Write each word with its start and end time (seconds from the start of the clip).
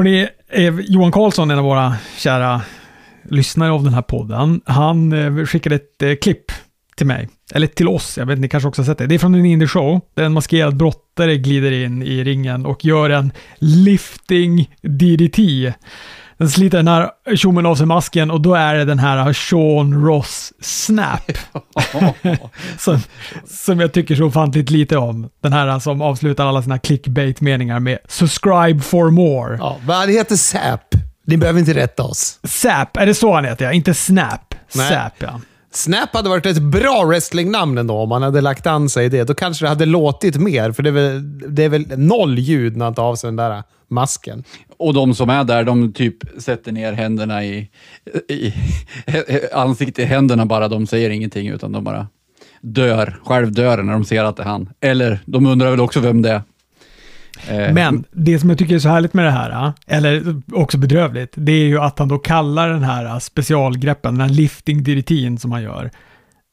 Hörrni, 0.00 0.28
eh, 0.48 0.74
Johan 0.80 1.12
Karlsson, 1.12 1.50
en 1.50 1.58
av 1.58 1.64
våra 1.64 1.94
kära 2.16 2.62
lyssnare 3.22 3.70
av 3.70 3.84
den 3.84 3.94
här 3.94 4.02
podden, 4.02 4.60
han 4.64 5.12
eh, 5.12 5.44
skickade 5.44 5.74
ett 5.76 6.02
eh, 6.02 6.14
klipp 6.14 6.52
till 6.96 7.06
mig. 7.06 7.28
Eller 7.54 7.66
till 7.66 7.88
oss, 7.88 8.18
jag 8.18 8.26
vet 8.26 8.38
ni 8.38 8.48
kanske 8.48 8.68
också 8.68 8.82
har 8.82 8.86
sett 8.86 8.98
det. 8.98 9.06
Det 9.06 9.14
är 9.14 9.18
från 9.18 9.34
en 9.34 9.44
indie 9.44 9.68
show 9.68 10.00
där 10.14 10.24
en 10.24 10.32
maskerad 10.32 10.76
brottare 10.76 11.36
glider 11.36 11.72
in 11.72 12.02
i 12.02 12.24
ringen 12.24 12.66
och 12.66 12.84
gör 12.84 13.10
en 13.10 13.32
lifting 13.58 14.70
DDT. 14.82 15.38
Den 16.40 16.50
sliter 16.50 16.78
den 16.78 16.88
här 16.88 17.10
tjommen 17.36 17.66
av 17.66 17.74
sig 17.74 17.86
masken 17.86 18.30
och 18.30 18.40
då 18.40 18.54
är 18.54 18.74
det 18.74 18.84
den 18.84 18.98
här 18.98 19.32
Sean 19.32 20.04
Ross 20.04 20.52
Snap. 20.60 21.32
som, 22.78 22.98
som 23.46 23.80
jag 23.80 23.92
tycker 23.92 24.14
så 24.14 24.24
ofantligt 24.24 24.70
lite 24.70 24.96
om. 24.96 25.28
Den 25.42 25.52
här 25.52 25.78
som 25.78 26.02
avslutar 26.02 26.46
alla 26.46 26.62
sina 26.62 26.78
clickbait-meningar 26.78 27.80
med 27.80 27.98
“subscribe 28.08 28.80
for 28.80 29.10
more”. 29.10 29.56
Ja, 29.58 29.78
vad 29.86 30.08
det 30.08 30.12
heter 30.12 30.36
SAP. 30.36 30.94
Ni 31.26 31.36
behöver 31.36 31.60
inte 31.60 31.74
rätta 31.74 32.02
oss. 32.02 32.38
Sap, 32.44 32.96
är 32.96 33.06
det 33.06 33.14
så 33.14 33.34
han 33.34 33.44
heter 33.44 33.64
ja? 33.64 33.72
Inte 33.72 33.94
Snap. 33.94 34.54
Nej. 34.74 34.88
Sap 34.88 35.12
ja. 35.18 35.40
Snap 35.72 36.14
hade 36.14 36.28
varit 36.28 36.46
ett 36.46 36.62
bra 36.62 37.04
wrestlingnamn 37.04 37.78
ändå 37.78 37.98
om 37.98 38.08
man 38.08 38.22
hade 38.22 38.40
lagt 38.40 38.66
an 38.66 38.88
sig 38.88 39.06
i 39.06 39.08
det. 39.08 39.24
Då 39.24 39.34
kanske 39.34 39.64
det 39.64 39.68
hade 39.68 39.86
låtit 39.86 40.36
mer, 40.36 40.72
för 40.72 40.82
det 40.82 40.90
är 40.90 40.92
väl, 40.92 41.54
det 41.54 41.64
är 41.64 41.68
väl 41.68 41.98
noll 41.98 42.38
ljud 42.38 42.76
när 42.76 42.84
han 42.84 42.94
tar 42.94 43.04
av 43.04 43.16
sig 43.16 43.28
den 43.28 43.36
där 43.36 43.62
masken. 43.88 44.44
Och 44.80 44.94
de 44.94 45.14
som 45.14 45.30
är 45.30 45.44
där, 45.44 45.64
de 45.64 45.92
typ 45.92 46.16
sätter 46.42 46.72
ner 46.72 46.92
händerna 46.92 47.44
i, 47.44 47.70
i 48.28 48.54
ansiktet 49.52 49.98
i 49.98 50.04
händerna 50.04 50.46
bara. 50.46 50.68
De 50.68 50.86
säger 50.86 51.10
ingenting, 51.10 51.48
utan 51.48 51.72
de 51.72 51.84
bara 51.84 52.06
dör, 52.60 53.20
självdör 53.24 53.82
när 53.82 53.92
de 53.92 54.04
ser 54.04 54.24
att 54.24 54.36
det 54.36 54.42
är 54.42 54.46
han. 54.46 54.70
Eller 54.80 55.18
de 55.24 55.46
undrar 55.46 55.70
väl 55.70 55.80
också 55.80 56.00
vem 56.00 56.22
det 56.22 56.30
är. 56.30 56.42
Eh, 57.48 57.74
Men 57.74 58.04
det 58.12 58.38
som 58.38 58.48
jag 58.48 58.58
tycker 58.58 58.74
är 58.74 58.78
så 58.78 58.88
härligt 58.88 59.14
med 59.14 59.24
det 59.24 59.30
här, 59.30 59.72
eller 59.86 60.42
också 60.52 60.78
bedrövligt, 60.78 61.32
det 61.34 61.52
är 61.52 61.66
ju 61.66 61.78
att 61.78 61.98
han 61.98 62.08
då 62.08 62.18
kallar 62.18 62.68
den 62.68 62.82
här 62.84 63.18
specialgreppen, 63.18 64.14
den 64.14 64.28
här 64.28 64.34
lifting 64.34 64.82
diritin 64.82 65.38
som 65.38 65.52
han 65.52 65.62
gör, 65.62 65.90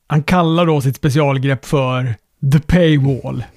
han 0.08 0.24
kallar 0.24 0.66
då 0.66 0.82
sitt 0.82 0.96
specialgrepp 0.96 1.66
för 1.66 2.16
the 2.52 2.60
paywall. 2.60 3.44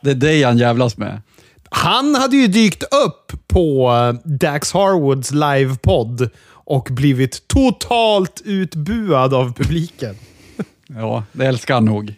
Det 0.00 0.10
är 0.10 0.14
det 0.14 0.42
han 0.42 0.58
jävlas 0.58 0.96
med. 0.96 1.20
Han 1.76 2.14
hade 2.14 2.36
ju 2.36 2.46
dykt 2.46 2.82
upp 2.82 3.32
på 3.48 3.92
eh, 3.92 4.30
Dax 4.30 4.72
Harwoods 4.72 5.30
livepodd 5.30 6.30
och 6.50 6.88
blivit 6.90 7.48
totalt 7.48 8.42
utbuad 8.44 9.34
av 9.34 9.52
publiken. 9.52 10.14
Ja, 10.86 11.24
det 11.32 11.46
älskar 11.46 11.74
han 11.74 11.84
nog. 11.84 12.14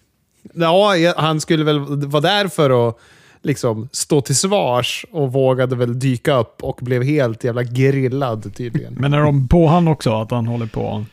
Ja, 0.54 0.94
han 1.16 1.40
skulle 1.40 1.64
väl 1.64 1.78
vara 2.06 2.20
där 2.20 2.48
för 2.48 2.88
att 2.88 2.98
liksom 3.42 3.88
stå 3.92 4.20
till 4.20 4.36
svars 4.36 5.06
och 5.10 5.32
vågade 5.32 5.76
väl 5.76 5.98
dyka 5.98 6.36
upp 6.36 6.62
och 6.62 6.78
blev 6.82 7.02
helt 7.02 7.44
jävla 7.44 7.62
grillad 7.62 8.54
tydligen. 8.56 8.94
Men 8.94 9.14
är 9.14 9.20
de 9.20 9.48
på 9.48 9.66
han 9.66 9.88
också, 9.88 10.20
att 10.20 10.30
han 10.30 10.46
håller 10.46 10.66
på 10.66 11.04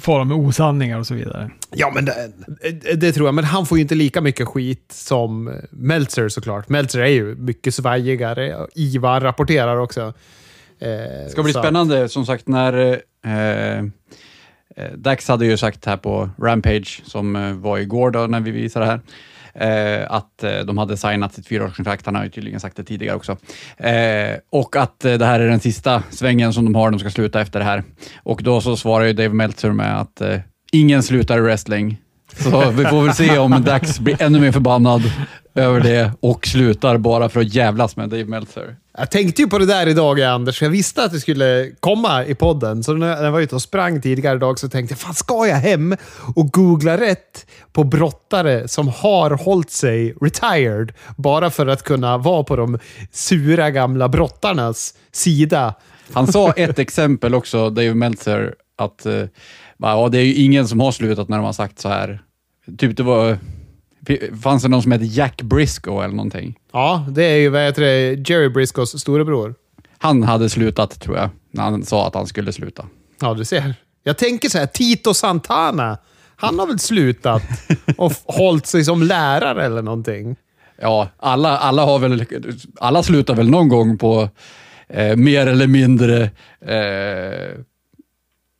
fara 0.00 0.24
med 0.24 0.36
osanningar 0.36 0.98
och 0.98 1.06
så 1.06 1.14
vidare? 1.14 1.50
Ja, 1.70 1.92
men 1.94 2.04
det, 2.04 2.94
det 2.96 3.12
tror 3.12 3.26
jag. 3.28 3.34
Men 3.34 3.44
han 3.44 3.66
får 3.66 3.78
ju 3.78 3.82
inte 3.82 3.94
lika 3.94 4.20
mycket 4.20 4.48
skit 4.48 4.84
som 4.92 5.60
Meltzer 5.70 6.28
såklart. 6.28 6.68
Meltzer 6.68 7.00
är 7.00 7.06
ju 7.06 7.34
mycket 7.34 7.74
svajigare. 7.74 8.66
Ivar 8.74 9.20
rapporterar 9.20 9.76
också. 9.76 10.00
Eh, 10.80 10.88
Det 10.88 11.28
ska 11.30 11.42
bli 11.42 11.52
så- 11.52 11.58
spännande, 11.62 12.08
som 12.08 12.26
sagt, 12.26 12.48
när 12.48 12.72
eh, 13.24 13.78
eh, 13.78 13.84
Dax 14.96 15.28
hade 15.28 15.46
ju 15.46 15.56
sagt 15.56 15.84
här 15.86 15.96
på 15.96 16.30
Rampage, 16.42 17.02
som 17.04 17.36
eh, 17.36 17.52
var 17.52 17.78
igår 17.78 18.10
då 18.10 18.18
när 18.26 18.40
vi 18.40 18.50
visade 18.50 18.84
det 18.84 18.90
här, 18.90 19.00
Eh, 19.60 20.12
att 20.12 20.42
eh, 20.42 20.58
de 20.58 20.78
hade 20.78 20.96
signat 20.96 21.34
sitt 21.34 21.46
fyraårskontrakt. 21.46 22.06
Han 22.06 22.14
har 22.14 22.24
ju 22.24 22.30
tydligen 22.30 22.60
sagt 22.60 22.76
det 22.76 22.84
tidigare 22.84 23.16
också. 23.16 23.36
Eh, 23.76 24.36
och 24.50 24.76
att 24.76 25.04
eh, 25.04 25.14
det 25.14 25.26
här 25.26 25.40
är 25.40 25.48
den 25.48 25.60
sista 25.60 26.02
svängen 26.10 26.52
som 26.52 26.64
de 26.64 26.74
har, 26.74 26.90
de 26.90 27.00
ska 27.00 27.10
sluta 27.10 27.40
efter 27.40 27.58
det 27.58 27.64
här. 27.64 27.84
Och 28.22 28.42
då 28.42 28.60
så 28.60 28.76
svarar 28.76 29.04
ju 29.04 29.12
Dave 29.12 29.34
Meltzer 29.34 29.72
med 29.72 30.00
att 30.00 30.20
eh, 30.20 30.40
ingen 30.72 31.02
slutar 31.02 31.38
i 31.38 31.40
wrestling. 31.40 31.98
Så 32.36 32.70
vi 32.70 32.84
får 32.84 33.02
väl 33.02 33.14
se 33.14 33.38
om 33.38 33.62
Dax 33.64 34.00
blir 34.00 34.22
ännu 34.22 34.40
mer 34.40 34.52
förbannad 34.52 35.02
över 35.54 35.80
det 35.80 36.12
och 36.20 36.46
slutar 36.46 36.98
bara 36.98 37.28
för 37.28 37.40
att 37.40 37.54
jävlas 37.54 37.96
med 37.96 38.08
Dave 38.08 38.24
Meltzer. 38.24 38.76
Jag 38.98 39.10
tänkte 39.10 39.42
ju 39.42 39.48
på 39.48 39.58
det 39.58 39.66
där 39.66 39.86
idag, 39.86 40.20
Anders. 40.20 40.62
Jag 40.62 40.70
visste 40.70 41.04
att 41.04 41.12
det 41.12 41.20
skulle 41.20 41.70
komma 41.80 42.24
i 42.24 42.34
podden. 42.34 42.82
Så 42.82 42.92
när 42.92 43.24
jag 43.24 43.32
var 43.32 43.40
ute 43.40 43.54
och 43.54 43.62
sprang 43.62 44.00
tidigare 44.00 44.36
idag 44.36 44.58
så 44.58 44.68
tänkte 44.68 44.92
jag, 44.92 44.98
fan 44.98 45.14
ska 45.14 45.46
jag 45.46 45.56
hem 45.56 45.96
och 46.36 46.50
googla 46.50 46.96
rätt 46.98 47.46
på 47.72 47.84
brottare 47.84 48.68
som 48.68 48.88
har 48.88 49.30
hållit 49.30 49.70
sig 49.70 50.14
retired 50.20 50.92
bara 51.16 51.50
för 51.50 51.66
att 51.66 51.82
kunna 51.82 52.18
vara 52.18 52.44
på 52.44 52.56
de 52.56 52.78
sura 53.12 53.70
gamla 53.70 54.08
brottarnas 54.08 54.94
sida? 55.12 55.74
Han 56.12 56.26
sa 56.26 56.52
ett 56.52 56.78
exempel 56.78 57.34
också, 57.34 57.70
Dave 57.70 57.94
Meltzer, 57.94 58.54
att 58.78 59.06
eh, 59.06 59.22
bara, 59.78 59.92
ja, 59.92 60.08
det 60.08 60.18
är 60.18 60.24
ju 60.24 60.34
ingen 60.34 60.68
som 60.68 60.80
har 60.80 60.92
slutat 60.92 61.28
när 61.28 61.36
de 61.36 61.46
har 61.46 61.52
sagt 61.52 61.78
så 61.78 61.88
här. 61.88 62.22
Typ 62.78 62.96
det 62.96 63.02
var, 63.02 63.38
fanns 64.42 64.62
det 64.62 64.68
någon 64.68 64.82
som 64.82 64.92
hette 64.92 65.04
Jack 65.04 65.42
Briscoe 65.42 66.04
eller 66.04 66.14
någonting? 66.14 66.58
Ja, 66.72 67.06
det 67.10 67.24
är 67.24 67.36
ju 67.36 67.48
vad 67.48 67.62
heter 67.62 67.82
det, 67.82 68.30
Jerry 68.30 68.48
Briscoes 68.48 69.00
storebror. 69.00 69.54
Han 69.98 70.22
hade 70.22 70.48
slutat 70.48 71.00
tror 71.00 71.16
jag, 71.16 71.30
när 71.50 71.62
han 71.62 71.84
sa 71.84 72.06
att 72.06 72.14
han 72.14 72.26
skulle 72.26 72.52
sluta. 72.52 72.86
Ja, 73.20 73.34
du 73.34 73.44
ser. 73.44 73.74
Jag 74.02 74.18
tänker 74.18 74.48
så 74.48 74.58
här, 74.58 74.66
Tito 74.66 75.14
Santana. 75.14 75.98
Han 76.36 76.58
har 76.58 76.66
väl 76.66 76.78
slutat 76.78 77.42
och 77.96 78.12
hållit 78.24 78.66
sig 78.66 78.84
som 78.84 79.02
lärare 79.02 79.64
eller 79.64 79.82
någonting. 79.82 80.36
Ja, 80.80 81.08
alla, 81.16 81.58
alla, 81.58 81.84
har 81.84 81.98
väl, 81.98 82.24
alla 82.80 83.02
slutar 83.02 83.34
väl 83.34 83.50
någon 83.50 83.68
gång 83.68 83.98
på 83.98 84.28
eh, 84.88 85.16
mer 85.16 85.46
eller 85.46 85.66
mindre 85.66 86.22
eh, 86.60 87.58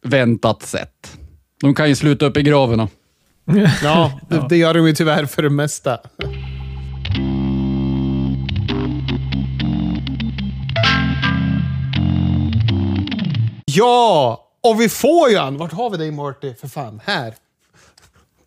väntat 0.08 0.62
sätt. 0.62 1.18
De 1.60 1.74
kan 1.74 1.88
ju 1.88 1.94
sluta 1.94 2.26
upp 2.26 2.36
i 2.36 2.42
graven. 2.42 2.88
Ja, 3.82 4.20
det, 4.28 4.46
det 4.48 4.56
gör 4.56 4.74
de 4.74 4.86
ju 4.86 4.94
tyvärr 4.94 5.26
för 5.26 5.42
det 5.42 5.50
mesta. 5.50 5.98
Ja, 13.64 14.44
och 14.62 14.80
vi 14.80 14.88
får 14.88 15.30
ju 15.30 15.36
han. 15.36 15.56
Vart 15.56 15.72
har 15.72 15.90
vi 15.90 15.96
dig 15.96 16.10
Marty? 16.10 16.54
För 16.54 16.68
fan, 16.68 17.00
här. 17.04 17.34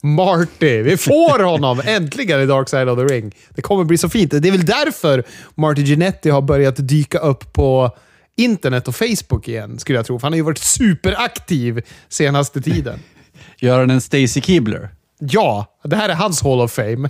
Marty, 0.01 0.81
vi 0.81 0.97
får 0.97 1.43
honom 1.43 1.81
äntligen 1.85 2.41
i 2.41 2.45
Dark 2.45 2.69
Side 2.69 2.89
of 2.89 2.99
the 2.99 3.05
Ring. 3.15 3.35
Det 3.49 3.61
kommer 3.61 3.83
bli 3.83 3.97
så 3.97 4.09
fint. 4.09 4.31
Det 4.31 4.47
är 4.47 4.51
väl 4.51 4.65
därför 4.65 5.23
Marty 5.55 5.81
Ginetti 5.81 6.29
har 6.29 6.41
börjat 6.41 6.75
dyka 6.77 7.19
upp 7.19 7.53
på 7.53 7.91
internet 8.37 8.87
och 8.87 8.95
Facebook 8.95 9.47
igen, 9.47 9.79
skulle 9.79 9.97
jag 9.97 10.05
tro. 10.05 10.19
För 10.19 10.25
han 10.25 10.33
har 10.33 10.37
ju 10.37 10.43
varit 10.43 10.57
superaktiv 10.57 11.81
senaste 12.09 12.61
tiden. 12.61 12.99
Gör 13.59 13.79
han 13.79 13.89
en 13.89 14.01
Stacy 14.01 14.41
Keebler? 14.41 14.89
Ja, 15.19 15.65
det 15.83 15.95
här 15.95 16.09
är 16.09 16.13
hans 16.13 16.43
Hall 16.43 16.61
of 16.61 16.71
Fame. 16.71 17.09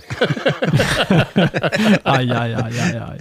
Aj, 2.02 2.30
aj, 2.30 2.54
aj, 2.54 2.80
aj, 2.80 2.96
aj. 2.96 3.20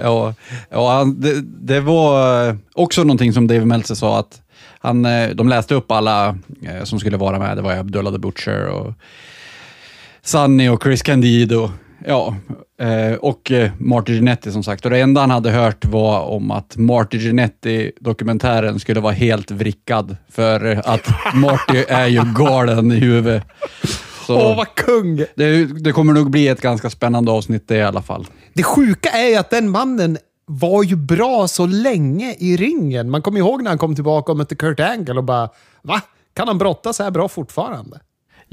Ja, 0.00 0.34
ja 0.70 1.04
det, 1.16 1.40
det 1.40 1.80
var 1.80 2.48
eh, 2.48 2.56
också 2.74 3.04
någonting 3.04 3.32
som 3.32 3.46
Dave 3.46 3.64
Meltzer 3.64 3.94
sa, 3.94 4.18
att 4.18 4.42
han, 4.78 5.04
eh, 5.04 5.30
de 5.30 5.48
läste 5.48 5.74
upp 5.74 5.90
alla 5.90 6.38
eh, 6.62 6.84
som 6.84 7.00
skulle 7.00 7.16
vara 7.16 7.38
med. 7.38 7.56
Det 7.56 7.62
var 7.62 7.72
Abdullah 7.72 8.12
the 8.12 8.18
Butcher 8.18 8.66
och 8.66 8.94
Sunny 10.22 10.68
och 10.68 10.82
Chris 10.82 11.02
Candido. 11.02 11.70
Ja, 12.06 12.36
eh, 12.80 13.14
och 13.14 13.50
eh, 13.50 13.70
Marty 13.78 14.14
Jannetty 14.14 14.50
som 14.50 14.62
sagt. 14.62 14.84
Och 14.84 14.90
det 14.90 15.00
enda 15.00 15.20
han 15.20 15.30
hade 15.30 15.50
hört 15.50 15.84
var 15.84 16.20
om 16.20 16.50
att 16.50 16.76
Marty 16.76 17.18
Jannetty-dokumentären 17.18 18.80
skulle 18.80 19.00
vara 19.00 19.12
helt 19.12 19.50
vrickad, 19.50 20.16
för 20.30 20.82
att 20.84 21.34
Marty 21.34 21.84
är 21.88 22.06
ju 22.06 22.22
galen 22.34 22.92
i 22.92 22.94
huvudet. 22.94 23.44
Så 24.26 24.36
Åh, 24.36 24.56
vad 24.56 24.74
kung! 24.74 25.16
det, 25.16 25.64
det 25.64 25.92
kommer 25.92 26.12
nog 26.12 26.30
bli 26.30 26.48
ett 26.48 26.60
ganska 26.60 26.90
spännande 26.90 27.30
avsnitt 27.30 27.68
det 27.68 27.76
i 27.76 27.82
alla 27.82 28.02
fall. 28.02 28.26
Det 28.54 28.62
sjuka 28.62 29.08
är 29.08 29.28
ju 29.28 29.36
att 29.36 29.50
den 29.50 29.70
mannen 29.70 30.18
var 30.46 30.82
ju 30.82 30.96
bra 30.96 31.48
så 31.48 31.66
länge 31.66 32.34
i 32.38 32.56
ringen. 32.56 33.10
Man 33.10 33.22
kommer 33.22 33.38
ihåg 33.38 33.62
när 33.62 33.70
han 33.70 33.78
kom 33.78 33.94
tillbaka 33.94 34.32
och 34.32 34.38
mötte 34.38 34.54
Kurt 34.54 34.80
Angle 34.80 35.14
och 35.14 35.24
bara 35.24 35.48
Va? 35.82 36.00
Kan 36.34 36.48
han 36.48 36.58
brotta 36.58 36.92
så 36.92 37.02
här 37.02 37.10
bra 37.10 37.28
fortfarande? 37.28 38.00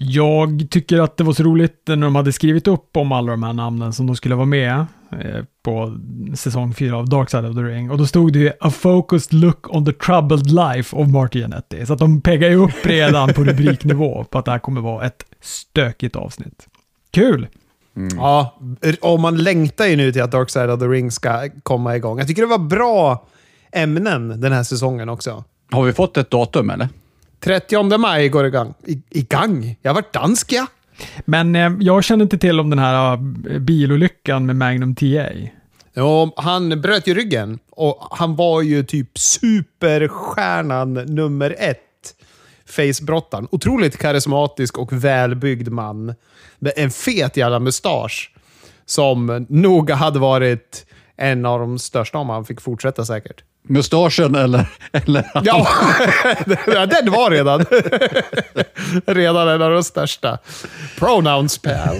Jag 0.01 0.67
tycker 0.69 0.99
att 0.99 1.17
det 1.17 1.23
var 1.23 1.33
så 1.33 1.43
roligt 1.43 1.81
när 1.87 1.97
de 1.97 2.15
hade 2.15 2.31
skrivit 2.31 2.67
upp 2.67 2.97
om 2.97 3.11
alla 3.11 3.31
de 3.31 3.43
här 3.43 3.53
namnen 3.53 3.93
som 3.93 4.07
de 4.07 4.15
skulle 4.15 4.35
vara 4.35 4.45
med 4.45 4.85
eh, 5.11 5.43
på 5.63 5.97
säsong 6.35 6.73
4 6.73 6.97
av 6.97 7.09
Dark 7.09 7.29
Side 7.29 7.45
of 7.45 7.55
the 7.55 7.61
Ring. 7.61 7.91
Och 7.91 7.97
då 7.97 8.05
stod 8.05 8.33
det 8.33 8.39
ju 8.39 8.51
“A 8.59 8.71
focused 8.71 9.39
look 9.39 9.75
on 9.75 9.85
the 9.85 9.91
troubled 9.91 10.51
life 10.51 10.95
of 10.95 11.07
Marty 11.07 11.39
Jannetty”. 11.39 11.85
Så 11.85 11.93
att 11.93 11.99
de 11.99 12.21
peggar 12.21 12.49
ju 12.49 12.55
upp 12.55 12.85
redan 12.85 13.33
på 13.33 13.43
rubriknivå 13.43 14.23
på 14.23 14.37
att 14.37 14.45
det 14.45 14.51
här 14.51 14.59
kommer 14.59 14.81
vara 14.81 15.05
ett 15.05 15.23
stökigt 15.41 16.15
avsnitt. 16.15 16.67
Kul! 17.11 17.47
Ja, 18.17 18.59
och 19.01 19.19
man 19.19 19.37
längtar 19.37 19.85
ju 19.85 19.95
nu 19.95 20.11
till 20.11 20.21
att 20.21 20.31
Dark 20.31 20.49
Side 20.49 20.69
of 20.69 20.79
the 20.79 20.85
Ring 20.85 21.11
ska 21.11 21.49
komma 21.63 21.95
igång. 21.95 22.17
Jag 22.17 22.27
tycker 22.27 22.41
det 22.41 22.47
var 22.47 22.57
bra 22.57 23.27
ämnen 23.71 24.41
den 24.41 24.51
här 24.51 24.63
säsongen 24.63 25.09
också. 25.09 25.43
Har 25.71 25.83
vi 25.83 25.93
fått 25.93 26.17
ett 26.17 26.29
datum 26.29 26.69
eller? 26.69 26.89
30 27.39 27.97
maj 27.97 28.29
går 28.29 28.43
det 28.43 28.47
igång. 28.47 28.73
I, 28.85 29.01
igång? 29.09 29.77
Jag 29.81 29.89
har 29.89 29.95
varit 29.95 30.13
dansk, 30.13 30.51
ja. 30.51 30.67
Men 31.25 31.55
eh, 31.55 31.71
jag 31.79 32.03
känner 32.03 32.23
inte 32.23 32.37
till 32.37 32.59
om 32.59 32.69
den 32.69 32.79
här 32.79 33.13
eh, 33.13 33.59
bilolyckan 33.59 34.45
med 34.45 34.55
Magnum 34.55 34.95
TA. 34.95 35.29
Ja, 35.93 36.33
han 36.35 36.81
bröt 36.81 37.07
ju 37.07 37.13
ryggen 37.13 37.59
och 37.71 38.07
han 38.11 38.35
var 38.35 38.61
ju 38.61 38.83
typ 38.83 39.17
superstjärnan 39.17 40.93
nummer 40.93 41.55
ett. 41.59 41.79
Facebrottaren. 42.65 43.47
Otroligt 43.51 43.97
karismatisk 43.97 44.77
och 44.77 44.93
välbyggd 44.93 45.69
man. 45.69 46.15
Med 46.59 46.73
en 46.75 46.91
fet 46.91 47.37
jävla 47.37 47.59
mustasch. 47.59 48.31
Som 48.85 49.45
nog 49.49 49.91
hade 49.91 50.19
varit 50.19 50.85
en 51.15 51.45
av 51.45 51.59
de 51.59 51.79
största 51.79 52.17
om 52.17 52.29
han 52.29 52.45
fick 52.45 52.61
fortsätta 52.61 53.05
säkert. 53.05 53.43
Mustaschen 53.67 54.35
eller? 54.35 54.65
eller 54.91 55.25
Ja, 55.43 55.67
den 56.85 57.11
var 57.11 57.31
redan. 57.31 57.65
redan 59.05 59.47
en 59.47 59.61
av 59.61 59.71
de 59.71 59.83
största. 59.83 60.37
Pronouns 60.99 61.57
pal. 61.57 61.97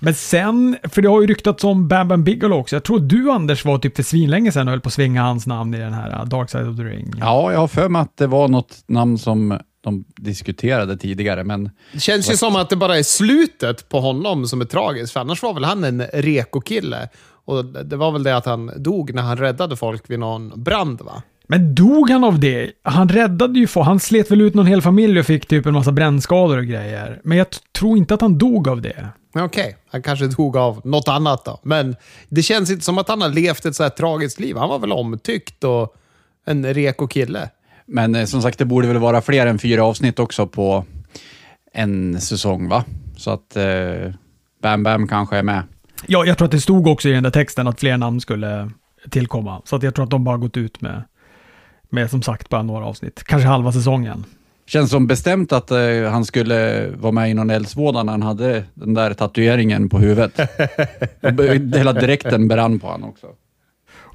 Men 0.00 0.14
sen, 0.14 0.76
för 0.82 1.02
det 1.02 1.08
har 1.08 1.20
ju 1.20 1.26
ryktats 1.26 1.64
om 1.64 1.88
Bam 1.88 2.08
Bam 2.08 2.24
Bigelow 2.24 2.58
också. 2.58 2.76
Jag 2.76 2.84
tror 2.84 3.00
du 3.00 3.30
Anders 3.30 3.64
var 3.64 3.78
typ 3.78 3.96
för 3.96 4.02
svinlänge 4.02 4.52
sedan 4.52 4.68
och 4.68 4.72
höll 4.72 4.80
på 4.80 4.88
att 4.88 4.92
svinga 4.92 5.22
hans 5.22 5.46
namn 5.46 5.74
i 5.74 5.78
den 5.78 5.92
här 5.92 6.10
uh, 6.10 6.24
Dark 6.24 6.50
Side 6.50 6.68
of 6.68 6.76
the 6.76 6.82
Ring. 6.82 7.12
Ja, 7.20 7.52
jag 7.52 7.58
har 7.58 7.68
för 7.68 7.88
mig 7.88 8.02
att 8.02 8.16
det 8.16 8.26
var 8.26 8.48
något 8.48 8.84
namn 8.86 9.18
som 9.18 9.58
de 9.84 10.04
diskuterade 10.16 10.96
tidigare, 10.96 11.44
men 11.44 11.70
Det 11.92 12.00
känns 12.00 12.30
ju 12.30 12.36
som 12.36 12.56
att 12.56 12.70
det 12.70 12.76
bara 12.76 12.98
är 12.98 13.02
slutet 13.02 13.88
på 13.88 14.00
honom 14.00 14.46
som 14.46 14.60
är 14.60 14.64
tragiskt, 14.64 15.12
för 15.12 15.20
annars 15.20 15.42
var 15.42 15.54
väl 15.54 15.64
han 15.64 15.84
en 15.84 16.02
reko-kille. 16.12 17.08
Och 17.44 17.64
det 17.64 17.96
var 17.96 18.12
väl 18.12 18.22
det 18.22 18.36
att 18.36 18.46
han 18.46 18.70
dog 18.76 19.14
när 19.14 19.22
han 19.22 19.36
räddade 19.36 19.76
folk 19.76 20.10
vid 20.10 20.18
någon 20.18 20.62
brand, 20.62 21.00
va? 21.00 21.22
Men 21.46 21.74
dog 21.74 22.10
han 22.10 22.24
av 22.24 22.40
det? 22.40 22.72
Han 22.82 23.08
räddade 23.08 23.58
ju 23.58 23.66
folk. 23.66 23.86
Han 23.86 24.00
slet 24.00 24.30
väl 24.30 24.40
ut 24.40 24.54
någon 24.54 24.66
hel 24.66 24.82
familj 24.82 25.20
och 25.20 25.26
fick 25.26 25.46
typ 25.46 25.66
en 25.66 25.74
massa 25.74 25.92
brännskador 25.92 26.58
och 26.58 26.64
grejer. 26.64 27.20
Men 27.24 27.38
jag 27.38 27.46
tror 27.78 27.98
inte 27.98 28.14
att 28.14 28.20
han 28.20 28.38
dog 28.38 28.68
av 28.68 28.82
det. 28.82 29.08
Okej, 29.34 29.76
han 29.90 30.02
kanske 30.02 30.26
dog 30.26 30.56
av 30.56 30.80
något 30.84 31.08
annat 31.08 31.44
då. 31.44 31.60
Men 31.62 31.96
det 32.28 32.42
känns 32.42 32.70
inte 32.70 32.84
som 32.84 32.98
att 32.98 33.08
han 33.08 33.20
har 33.20 33.28
levt 33.28 33.64
ett 33.64 33.76
så 33.76 33.82
här 33.82 33.90
tragiskt 33.90 34.40
liv. 34.40 34.56
Han 34.56 34.68
var 34.68 34.78
väl 34.78 34.92
omtyckt 34.92 35.64
och 35.64 35.94
en 36.46 36.74
reko-kille. 36.74 37.50
Men 37.86 38.14
eh, 38.14 38.24
som 38.24 38.42
sagt, 38.42 38.58
det 38.58 38.64
borde 38.64 38.88
väl 38.88 38.98
vara 38.98 39.20
fler 39.20 39.46
än 39.46 39.58
fyra 39.58 39.84
avsnitt 39.84 40.18
också 40.18 40.46
på 40.46 40.84
en 41.72 42.20
säsong, 42.20 42.68
va? 42.68 42.84
Så 43.16 43.30
att 43.30 43.56
eh, 43.56 44.12
Bam 44.62 44.82
Bam 44.82 45.08
kanske 45.08 45.36
är 45.36 45.42
med. 45.42 45.62
Ja, 46.06 46.24
jag 46.24 46.38
tror 46.38 46.46
att 46.46 46.52
det 46.52 46.60
stod 46.60 46.86
också 46.86 47.08
i 47.08 47.12
den 47.12 47.22
där 47.22 47.30
texten 47.30 47.66
att 47.68 47.80
fler 47.80 47.96
namn 47.96 48.20
skulle 48.20 48.70
tillkomma. 49.10 49.62
Så 49.64 49.76
att 49.76 49.82
jag 49.82 49.94
tror 49.94 50.04
att 50.04 50.10
de 50.10 50.24
bara 50.24 50.36
gått 50.36 50.56
ut 50.56 50.80
med, 50.80 51.02
med 51.90 52.10
som 52.10 52.22
sagt 52.22 52.48
bara 52.48 52.62
några 52.62 52.84
avsnitt. 52.84 53.24
Kanske 53.24 53.48
halva 53.48 53.72
säsongen. 53.72 54.24
Känns 54.66 54.90
som 54.90 55.06
bestämt 55.06 55.52
att 55.52 55.70
eh, 55.70 55.78
han 56.10 56.24
skulle 56.24 56.88
vara 56.96 57.12
med 57.12 57.30
i 57.30 57.34
någon 57.34 57.50
eldsvåda 57.50 58.02
när 58.02 58.12
han 58.12 58.22
hade 58.22 58.64
den 58.74 58.94
där 58.94 59.14
tatueringen 59.14 59.88
på 59.88 59.98
huvudet. 59.98 60.40
Hela 61.76 61.92
dräkten 61.92 62.48
brann 62.48 62.80
på 62.80 62.86
honom 62.86 63.08
också. 63.08 63.26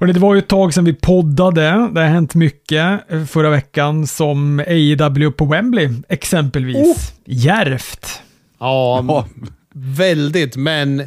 Och 0.00 0.06
det 0.06 0.20
var 0.20 0.34
ju 0.34 0.38
ett 0.38 0.48
tag 0.48 0.74
sedan 0.74 0.84
vi 0.84 0.92
poddade. 0.92 1.90
Det 1.92 2.00
har 2.00 2.08
hänt 2.08 2.34
mycket 2.34 3.12
eh, 3.12 3.24
förra 3.24 3.50
veckan 3.50 4.06
som 4.06 4.58
AEW 4.58 5.30
på 5.30 5.44
Wembley 5.44 5.88
exempelvis. 6.08 7.14
Järvt. 7.24 8.22
Ja, 8.58 9.04
Ja, 9.08 9.26
väldigt, 9.74 10.56
men 10.56 11.02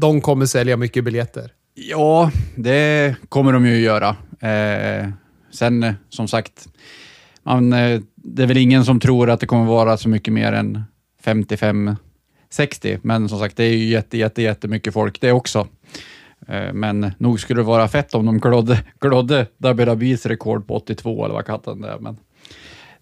de 0.00 0.20
kommer 0.20 0.46
sälja 0.46 0.76
mycket 0.76 1.04
biljetter. 1.04 1.52
ja, 1.74 2.30
det 2.56 3.16
kommer 3.28 3.52
de 3.52 3.66
ju 3.66 3.80
göra. 3.80 4.16
Eh, 4.40 5.08
sen, 5.52 5.82
eh, 5.82 5.94
som 6.08 6.28
sagt, 6.28 6.68
man, 7.42 7.72
eh, 7.72 8.00
det 8.14 8.42
är 8.42 8.46
väl 8.46 8.56
ingen 8.56 8.84
som 8.84 9.00
tror 9.00 9.30
att 9.30 9.40
det 9.40 9.46
kommer 9.46 9.64
vara 9.64 9.96
så 9.96 10.08
mycket 10.08 10.34
mer 10.34 10.52
än 10.52 10.82
55-60, 11.24 12.98
men 13.02 13.28
som 13.28 13.38
sagt, 13.38 13.56
det 13.56 13.64
är 13.64 13.76
ju 13.76 13.84
jätte, 13.84 14.18
jätte, 14.18 14.42
jättemycket 14.42 14.94
folk 14.94 15.20
det 15.20 15.32
också. 15.32 15.68
Eh, 16.48 16.72
Men 16.72 17.12
nog 17.18 17.40
skulle 17.40 17.60
det 17.60 17.64
vara 17.66 17.88
fett 17.88 18.14
om 18.14 18.26
de 18.26 18.38
glodde, 18.38 18.82
glodde 19.00 19.46
WWEs 19.58 20.26
rekord 20.26 20.66
på 20.66 20.76
82 20.76 21.24
eller 21.24 21.34
vad 21.34 21.46
katten 21.46 21.80
det 21.80 21.88
är. 21.88 21.98
Men 21.98 22.16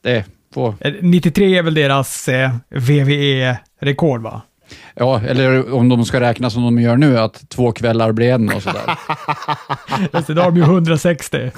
det 0.01 0.25
får, 0.55 0.75
Eh, 0.81 0.93
93 1.03 1.59
är 1.59 1.63
väl 1.63 1.75
deras 1.75 2.29
eh, 2.29 2.51
VVE-rekord 2.71 4.23
va? 4.23 4.43
Ja, 4.95 5.21
eller 5.21 5.73
om 5.73 5.89
de 5.89 6.05
ska 6.05 6.21
räkna 6.21 6.51
som 6.51 6.63
de 6.63 6.79
gör 6.79 6.97
nu, 6.97 7.19
att 7.19 7.49
två 7.49 7.73
kvällar 7.73 8.13
blir 8.13 8.33
en 8.33 8.53
och 8.53 8.63
sådär. 8.63 8.99
Just 10.13 10.27
det, 10.27 10.35
då 10.35 10.43
har 10.43 10.51
de 10.51 10.57
ju 10.57 10.63
160. 10.63 11.51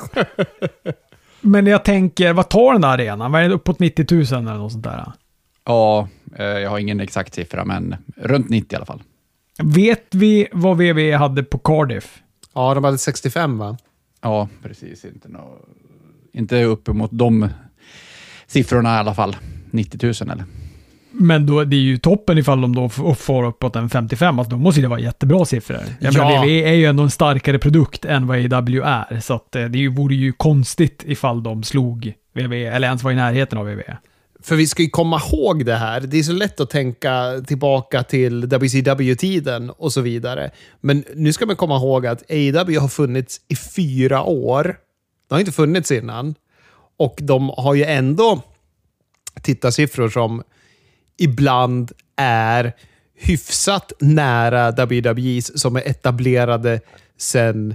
Men 1.40 1.66
jag 1.66 1.84
tänker, 1.84 2.32
vad 2.32 2.48
tar 2.48 2.72
den 2.72 2.80
där 2.80 2.88
arenan? 2.88 3.32
Vad 3.32 3.42
är 3.42 3.48
det, 3.48 3.54
uppåt 3.54 3.78
90 3.78 4.06
000 4.10 4.22
eller 4.22 4.54
något 4.54 4.72
sånt 4.72 4.84
där? 4.84 5.12
Ja, 5.64 6.08
eh, 6.36 6.44
jag 6.44 6.70
har 6.70 6.78
ingen 6.78 7.00
exakt 7.00 7.34
siffra, 7.34 7.64
men 7.64 7.96
runt 8.16 8.48
90 8.48 8.72
i 8.72 8.76
alla 8.76 8.86
fall. 8.86 9.02
Vet 9.62 10.06
vi 10.14 10.48
vad 10.52 10.76
VVE 10.76 11.16
hade 11.16 11.42
på 11.42 11.58
Cardiff? 11.58 12.22
Ja, 12.54 12.74
de 12.74 12.84
hade 12.84 12.98
65 12.98 13.58
va? 13.58 13.76
Ja, 14.22 14.48
precis. 14.62 15.04
Inte, 15.04 15.28
nå, 15.28 15.58
inte 16.32 16.64
uppemot 16.64 17.10
de 17.12 17.48
siffrorna 18.46 18.96
i 18.96 18.98
alla 18.98 19.14
fall. 19.14 19.36
90 19.70 20.00
000 20.02 20.30
eller? 20.32 20.44
Men 21.22 21.46
då, 21.46 21.64
det 21.64 21.76
är 21.76 21.80
ju 21.80 21.98
toppen 21.98 22.38
ifall 22.38 22.60
de 22.60 22.74
då 22.74 22.88
får 23.14 23.44
uppåt 23.46 23.76
en 23.76 23.88
55. 23.90 24.38
Alltså, 24.38 24.50
då 24.50 24.56
måste 24.56 24.80
det 24.80 24.88
vara 24.88 25.00
jättebra 25.00 25.44
siffror. 25.44 25.80
Jag 26.00 26.12
Ja. 26.14 26.24
menar, 26.28 26.44
VVE 26.44 26.68
är 26.68 26.72
ju 26.74 26.84
ändå 26.86 27.02
en 27.02 27.10
starkare 27.10 27.58
produkt 27.58 28.04
än 28.04 28.26
vad 28.26 28.36
AEW 28.36 28.82
är. 28.84 29.20
Så 29.20 29.34
att, 29.34 29.56
eh, 29.56 29.64
det 29.64 29.88
vore 29.88 30.14
ju 30.14 30.32
konstigt 30.32 31.02
ifall 31.06 31.42
de 31.42 31.62
slog 31.62 32.12
VVE, 32.34 32.66
eller 32.66 32.88
ens 32.88 33.02
var 33.02 33.10
i 33.10 33.14
närheten 33.14 33.58
av 33.58 33.68
E. 33.70 33.74
VVE. 33.74 33.96
För 34.42 34.56
vi 34.56 34.66
ska 34.66 34.82
ju 34.82 34.90
komma 34.90 35.20
ihåg 35.30 35.64
det 35.66 35.76
här. 35.76 36.00
Det 36.00 36.18
är 36.18 36.22
så 36.22 36.32
lätt 36.32 36.60
att 36.60 36.70
tänka 36.70 37.40
tillbaka 37.46 38.02
till 38.02 38.46
WCW-tiden 38.46 39.70
och 39.70 39.92
så 39.92 40.00
vidare. 40.00 40.50
Men 40.80 41.04
nu 41.14 41.32
ska 41.32 41.46
man 41.46 41.56
komma 41.56 41.76
ihåg 41.76 42.06
att 42.06 42.30
AEW 42.30 42.78
har 42.80 42.88
funnits 42.88 43.40
i 43.48 43.56
fyra 43.56 44.22
år. 44.22 44.64
Det 45.28 45.34
har 45.34 45.40
inte 45.40 45.52
funnits 45.52 45.90
innan. 45.90 46.34
Och 46.98 47.18
de 47.22 47.48
har 47.56 47.74
ju 47.74 47.84
ändå 47.84 48.42
tittarsiffror 49.42 50.08
som 50.08 50.42
ibland 51.20 51.92
är 52.16 52.72
hyfsat 53.14 53.92
nära 54.00 54.70
WWEs 54.70 55.60
som 55.60 55.76
är 55.76 55.88
etablerade 55.88 56.80
sedan 57.18 57.74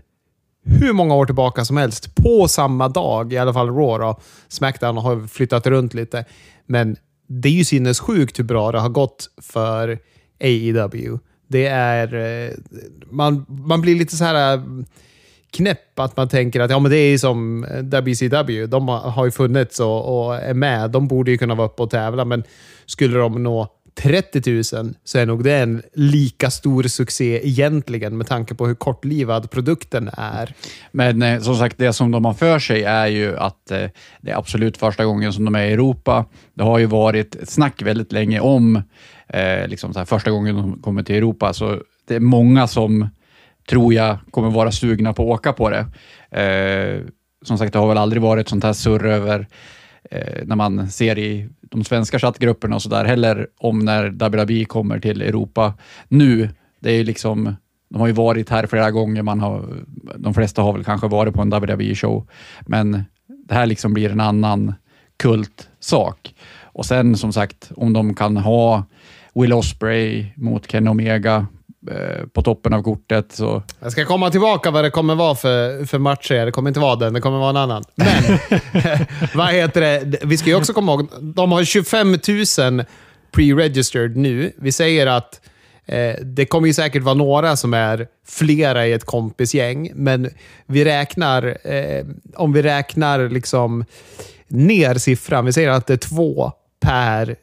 hur 0.66 0.94
många 0.94 1.16
år 1.16 1.26
tillbaka 1.26 1.66
som 1.66 1.78
helst 1.78 2.16
på 2.16 2.48
samma 2.48 2.90
dag, 2.90 3.34
i 3.34 3.38
alla 3.38 3.54
fall 3.54 3.70
Raw. 3.70 4.06
Då. 4.06 4.20
Smackdown 4.48 4.98
har 4.98 5.28
flyttat 5.28 5.68
runt 5.68 5.94
lite. 5.94 6.26
Men 6.66 6.96
det 7.28 7.50
är 7.50 7.54
ju 7.54 7.64
sinnessjukt 7.64 8.40
hur 8.40 8.44
bra 8.44 8.72
det 8.72 8.80
har 8.80 8.90
gått 8.90 9.30
för 9.42 10.00
AEW. 10.44 11.20
Det 11.48 11.66
är... 11.68 12.14
Eh, 12.14 12.52
man, 13.12 13.46
man 13.48 13.82
blir 13.82 13.96
lite 13.96 14.16
så 14.16 14.24
här 14.24 14.54
eh, 14.54 14.64
knäpp 15.52 16.00
att 16.00 16.18
man 16.18 16.30
tänker 16.30 16.60
att 16.60 16.72
ja, 16.72 16.80
men 16.80 16.92
det 16.92 16.98
är 16.98 17.18
som 17.18 17.64
eh, 17.64 17.84
WCW. 17.84 18.66
De 18.66 18.88
har 18.88 19.00
har 19.00 19.26
ju 19.26 19.32
funnits 19.32 19.80
och, 19.80 20.26
och 20.26 20.36
är 20.36 20.54
med. 20.54 20.92
De 20.92 21.08
borde 21.08 21.32
ju 21.32 21.38
kunna 21.38 21.56
vara 21.56 21.68
uppe 21.68 21.84
och 21.84 21.90
tävla, 21.90 22.26
men 22.26 22.44
skulle 22.86 23.18
de 23.18 23.44
nå 23.44 23.68
30 23.96 24.52
000 24.76 24.94
så 25.04 25.18
är 25.18 25.26
nog 25.26 25.44
det 25.44 25.58
en 25.58 25.84
lika 25.94 26.52
stor 26.52 26.84
succé 26.84 27.48
egentligen 27.48 28.18
med 28.18 28.28
tanke 28.28 28.56
på 28.56 28.68
hur 28.68 28.76
kortlivad 28.76 29.52
produkten 29.52 30.10
är. 30.18 30.54
Men 30.92 31.22
eh, 31.22 31.42
som 31.42 31.56
sagt, 31.56 31.78
det 31.78 31.94
som 31.94 32.12
de 32.12 32.26
har 32.26 32.34
för 32.34 32.60
sig 32.60 32.84
är 32.84 33.08
ju 33.08 33.38
att 33.38 33.72
eh, 33.72 33.90
det 34.22 34.32
är 34.32 34.38
absolut 34.38 34.78
första 34.78 35.06
gången 35.06 35.34
som 35.34 35.46
de 35.46 35.56
är 35.56 35.66
i 35.66 35.74
Europa. 35.74 36.26
Det 36.54 36.64
har 36.64 36.80
ju 36.80 36.86
varit 36.86 37.36
ett 37.36 37.50
snack 37.50 37.82
väldigt 37.82 38.12
länge 38.12 38.40
om 38.40 38.76
eh, 39.28 39.68
liksom 39.68 39.94
så 39.94 40.00
här, 40.00 40.06
första 40.06 40.32
gången 40.32 40.56
de 40.56 40.82
kommer 40.82 41.04
till 41.04 41.16
Europa, 41.16 41.54
så 41.54 41.80
det 42.08 42.16
är 42.16 42.20
många 42.20 42.68
som 42.68 43.10
tror 43.70 43.94
jag 43.94 44.18
kommer 44.32 44.50
vara 44.50 44.72
sugna 44.72 45.14
på 45.14 45.24
att 45.24 45.40
åka 45.40 45.54
på 45.54 45.70
det. 45.70 45.86
Eh, 46.42 47.02
som 47.46 47.58
sagt, 47.58 47.74
det 47.74 47.80
har 47.80 47.88
väl 47.88 47.98
aldrig 47.98 48.22
varit 48.22 48.50
sånt 48.50 48.64
här 48.64 48.74
surr 48.74 49.06
över 49.06 49.48
eh, 50.12 50.46
när 50.46 50.56
man 50.56 50.90
ser 50.90 51.18
i 51.18 51.50
de 51.62 51.84
svenska 51.84 52.20
chattgrupperna 52.20 52.76
och 52.76 52.82
sådär 52.82 53.06
heller 53.06 53.48
om 53.58 53.80
när 53.80 54.10
WWE 54.10 54.66
kommer 54.66 55.00
till 55.00 55.22
Europa 55.22 55.74
nu. 56.08 56.50
Det 56.80 56.92
är 56.92 56.96
ju 56.98 57.04
liksom, 57.04 57.56
de 57.90 58.00
har 58.00 58.08
ju 58.08 58.14
varit 58.14 58.50
här 58.50 58.68
flera 58.68 58.92
gånger, 58.92 59.22
man 59.22 59.40
har, 59.40 59.84
de 60.18 60.34
flesta 60.34 60.62
har 60.62 60.74
väl 60.74 60.84
kanske 60.84 61.08
varit 61.08 61.34
på 61.34 61.42
en 61.42 61.54
WWE-show, 61.54 62.28
men 62.62 63.04
det 63.28 63.54
här 63.54 63.66
liksom 63.66 63.94
blir 63.94 64.12
en 64.12 64.20
annan 64.20 64.74
kultsak. 65.18 66.36
Och 66.64 66.86
sen 66.86 67.18
som 67.18 67.34
sagt, 67.34 67.72
om 67.76 67.94
de 67.94 68.14
kan 68.14 68.38
ha 68.38 68.84
Will 69.34 69.54
Osprey 69.54 70.26
mot 70.36 70.68
Ken 70.68 70.88
Omega 70.88 71.48
Eh, 71.92 72.28
på 72.34 72.42
toppen 72.42 72.74
av 72.74 72.84
kortet 72.84 73.32
så 73.32 73.64
Jag 73.80 73.92
ska 73.92 74.06
komma 74.06 74.30
tillbaka 74.30 74.72
vad 74.72 74.84
det 74.84 74.90
kommer 74.90 75.16
vara 75.16 75.36
för, 75.36 75.86
för 75.86 76.00
matcher. 76.00 76.46
Det 76.46 76.52
kommer 76.52 76.70
inte 76.70 76.80
vara 76.80 76.96
den, 76.96 77.14
det 77.14 77.22
kommer 77.22 77.38
vara 77.38 77.50
en 77.50 77.58
annan. 77.58 77.84
Men, 77.96 78.40
vad 79.36 79.48
heter 79.48 79.82
det? 79.82 80.20
Vi 80.24 80.38
ska 80.38 80.50
ju 80.50 80.56
också 80.56 80.74
komma 80.74 80.92
ihåg, 80.92 81.08
de 81.22 81.52
har 81.52 81.64
25 81.64 82.12
000 82.12 82.86
pre-registered 83.32 84.16
nu. 84.16 84.52
Vi 84.58 84.72
säger 84.72 85.08
att 85.08 85.42
eh, 85.86 86.16
det 86.24 86.46
kommer 86.46 86.68
ju 86.68 86.74
säkert 86.74 87.04
vara 87.04 87.16
några 87.16 87.56
som 87.56 87.74
är 87.74 88.08
flera 88.28 88.88
i 88.88 88.94
ett 88.94 89.06
kompisgäng, 89.06 89.92
men 89.96 90.30
vi 90.66 90.86
räknar, 90.86 91.58
eh, 91.64 92.06
om 92.36 92.54
vi 92.54 92.62
räknar 92.62 93.30
liksom 93.30 93.86
ner 94.48 94.96
siffran, 94.96 95.46
vi 95.46 95.54
säger 95.54 95.70
att 95.70 95.88
det 95.88 95.94
är 95.94 95.98
två 95.98 96.52
per 96.80 97.36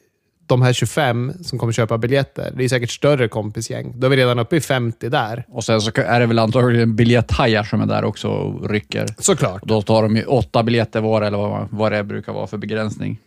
de 0.47 0.61
här 0.61 0.73
25 0.73 1.33
som 1.43 1.59
kommer 1.59 1.73
köpa 1.73 1.97
biljetter, 1.97 2.53
det 2.57 2.63
är 2.63 2.69
säkert 2.69 2.91
större 2.91 3.27
kompisgäng. 3.27 3.93
Då 3.95 4.07
är 4.07 4.09
vi 4.09 4.17
redan 4.17 4.39
uppe 4.39 4.55
i 4.55 4.61
50 4.61 5.09
där. 5.09 5.45
Och 5.47 5.63
sen 5.63 5.81
så 5.81 5.91
är 5.95 6.19
det 6.19 6.25
väl 6.25 6.39
antagligen 6.39 6.95
biljetthajar 6.95 7.63
som 7.63 7.81
är 7.81 7.85
där 7.85 8.03
också 8.03 8.27
och 8.27 8.69
rycker. 8.69 9.05
Såklart. 9.17 9.61
Och 9.61 9.67
då 9.67 9.81
tar 9.81 10.03
de 10.03 10.15
ju 10.15 10.25
åtta 10.25 10.63
biljetter 10.63 11.01
var, 11.01 11.21
eller 11.21 11.37
vad, 11.37 11.67
vad 11.71 11.91
det 11.91 12.03
brukar 12.03 12.33
vara 12.33 12.47
för 12.47 12.57
begränsning. 12.57 13.19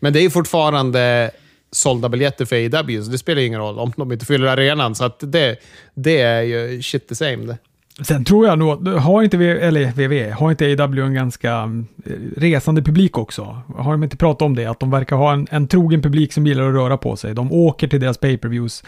Men 0.00 0.12
det 0.12 0.20
är 0.20 0.30
fortfarande 0.30 1.30
sålda 1.70 2.08
biljetter 2.08 2.44
för 2.44 2.56
AEW, 2.56 3.02
så 3.02 3.10
det 3.10 3.18
spelar 3.18 3.42
ingen 3.42 3.60
roll 3.60 3.78
om 3.78 3.92
de 3.96 4.12
inte 4.12 4.26
fyller 4.26 4.46
arenan. 4.46 4.94
Så 4.94 5.04
att 5.04 5.18
det, 5.20 5.56
det 5.94 6.20
är 6.20 6.42
ju 6.42 6.82
shit 6.82 7.08
the 7.08 7.14
same. 7.14 7.36
Det. 7.36 7.58
Sen 8.00 8.24
tror 8.24 8.46
jag 8.46 8.58
nog, 8.58 8.88
har 8.88 9.22
inte, 9.22 9.36
v, 9.36 9.50
eller 9.50 9.92
VV, 9.92 10.30
har 10.30 10.50
inte 10.50 10.82
AW 10.82 11.06
en 11.06 11.14
ganska 11.14 11.52
mm, 11.52 11.86
resande 12.36 12.82
publik 12.82 13.18
också? 13.18 13.62
Har 13.76 13.92
de 13.92 14.04
inte 14.04 14.16
pratat 14.16 14.42
om 14.42 14.56
det? 14.56 14.66
Att 14.66 14.80
de 14.80 14.90
verkar 14.90 15.16
ha 15.16 15.32
en, 15.32 15.46
en 15.50 15.68
trogen 15.68 16.02
publik 16.02 16.32
som 16.32 16.46
gillar 16.46 16.68
att 16.68 16.74
röra 16.74 16.96
på 16.96 17.16
sig. 17.16 17.34
De 17.34 17.52
åker 17.52 17.88
till 17.88 18.00
deras 18.00 18.18
pay-per-views 18.18 18.84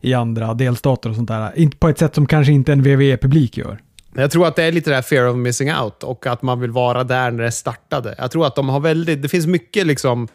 i 0.00 0.14
andra 0.14 0.54
delstater 0.54 1.10
och 1.10 1.16
sånt 1.16 1.28
där. 1.28 1.58
Inte 1.58 1.76
på 1.76 1.88
ett 1.88 1.98
sätt 1.98 2.14
som 2.14 2.26
kanske 2.26 2.52
inte 2.52 2.72
en 2.72 2.82
VV-publik 2.82 3.56
gör. 3.56 3.78
Jag 4.14 4.30
tror 4.30 4.46
att 4.46 4.56
det 4.56 4.62
är 4.62 4.72
lite 4.72 4.90
det 4.90 4.94
här 4.94 5.02
fear 5.02 5.28
of 5.28 5.36
missing 5.36 5.74
out 5.74 6.02
och 6.02 6.26
att 6.26 6.42
man 6.42 6.60
vill 6.60 6.70
vara 6.70 7.04
där 7.04 7.30
när 7.30 7.44
det 7.44 7.52
startade. 7.52 8.14
Jag 8.18 8.30
tror 8.30 8.46
att 8.46 8.54
de 8.54 8.68
har 8.68 8.80
väldigt, 8.80 9.22
det 9.22 9.28
finns 9.28 9.46
mycket 9.46 9.86
liksom 9.86 10.28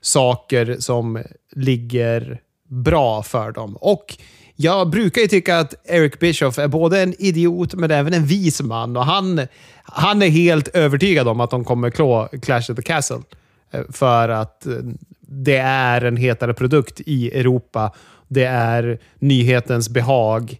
saker 0.00 0.76
som 0.78 1.22
ligger 1.56 2.40
bra 2.68 3.22
för 3.22 3.52
dem. 3.52 3.76
Och 3.76 4.16
jag 4.56 4.90
brukar 4.90 5.20
ju 5.20 5.28
tycka 5.28 5.58
att 5.58 5.74
Eric 5.84 6.18
Bischoff 6.18 6.58
är 6.58 6.68
både 6.68 7.02
en 7.02 7.14
idiot 7.18 7.74
men 7.74 7.90
även 7.90 8.14
en 8.14 8.26
vis 8.26 8.62
man. 8.62 8.96
Och 8.96 9.04
han, 9.04 9.40
han 9.82 10.22
är 10.22 10.28
helt 10.28 10.68
övertygad 10.68 11.28
om 11.28 11.40
att 11.40 11.50
de 11.50 11.64
kommer 11.64 11.90
klå 11.90 12.28
Clash 12.42 12.70
of 12.70 12.76
the 12.76 12.82
Castle. 12.82 13.22
Eh, 13.70 13.82
för 13.92 14.28
att 14.28 14.66
eh, 14.66 14.72
det 15.20 15.56
är 15.66 16.04
en 16.04 16.16
hetare 16.16 16.54
produkt 16.54 17.00
i 17.06 17.40
Europa. 17.40 17.92
Det 18.28 18.44
är 18.44 18.98
nyhetens 19.18 19.88
behag. 19.88 20.56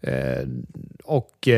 Eh, 0.00 0.48
och 1.04 1.48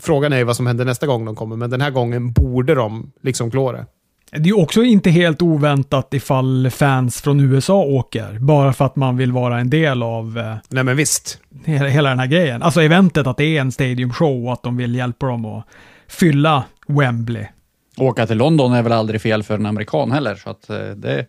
Frågan 0.00 0.32
är 0.32 0.38
ju 0.38 0.44
vad 0.44 0.56
som 0.56 0.66
händer 0.66 0.84
nästa 0.84 1.06
gång 1.06 1.24
de 1.24 1.36
kommer, 1.36 1.56
men 1.56 1.70
den 1.70 1.80
här 1.80 1.90
gången 1.90 2.32
borde 2.32 2.74
de 2.74 3.12
liksom 3.20 3.50
klå 3.50 3.72
det. 3.72 3.86
Det 4.32 4.48
är 4.48 4.58
också 4.58 4.82
inte 4.82 5.10
helt 5.10 5.42
oväntat 5.42 6.14
ifall 6.14 6.70
fans 6.70 7.20
från 7.20 7.40
USA 7.40 7.74
åker, 7.74 8.38
bara 8.38 8.72
för 8.72 8.84
att 8.84 8.96
man 8.96 9.16
vill 9.16 9.32
vara 9.32 9.60
en 9.60 9.70
del 9.70 10.02
av 10.02 10.38
eh, 10.38 10.56
Nej 10.68 10.84
men 10.84 10.96
visst. 10.96 11.38
hela, 11.64 11.88
hela 11.88 12.08
den 12.08 12.18
här 12.18 12.26
grejen. 12.26 12.62
Alltså 12.62 12.82
eventet, 12.82 13.26
att 13.26 13.36
det 13.36 13.44
är 13.44 13.60
en 13.60 13.72
stadium 13.72 14.12
show 14.12 14.46
och 14.46 14.52
att 14.52 14.62
de 14.62 14.76
vill 14.76 14.94
hjälpa 14.94 15.26
dem 15.26 15.44
att 15.44 15.66
fylla 16.08 16.64
Wembley. 16.88 17.46
Åka 17.96 18.26
till 18.26 18.38
London 18.38 18.72
är 18.72 18.82
väl 18.82 18.92
aldrig 18.92 19.20
fel 19.20 19.42
för 19.42 19.54
en 19.54 19.66
amerikan 19.66 20.12
heller, 20.12 20.34
så 20.34 20.50
att 20.50 20.70
eh, 20.70 20.76
det... 20.78 21.26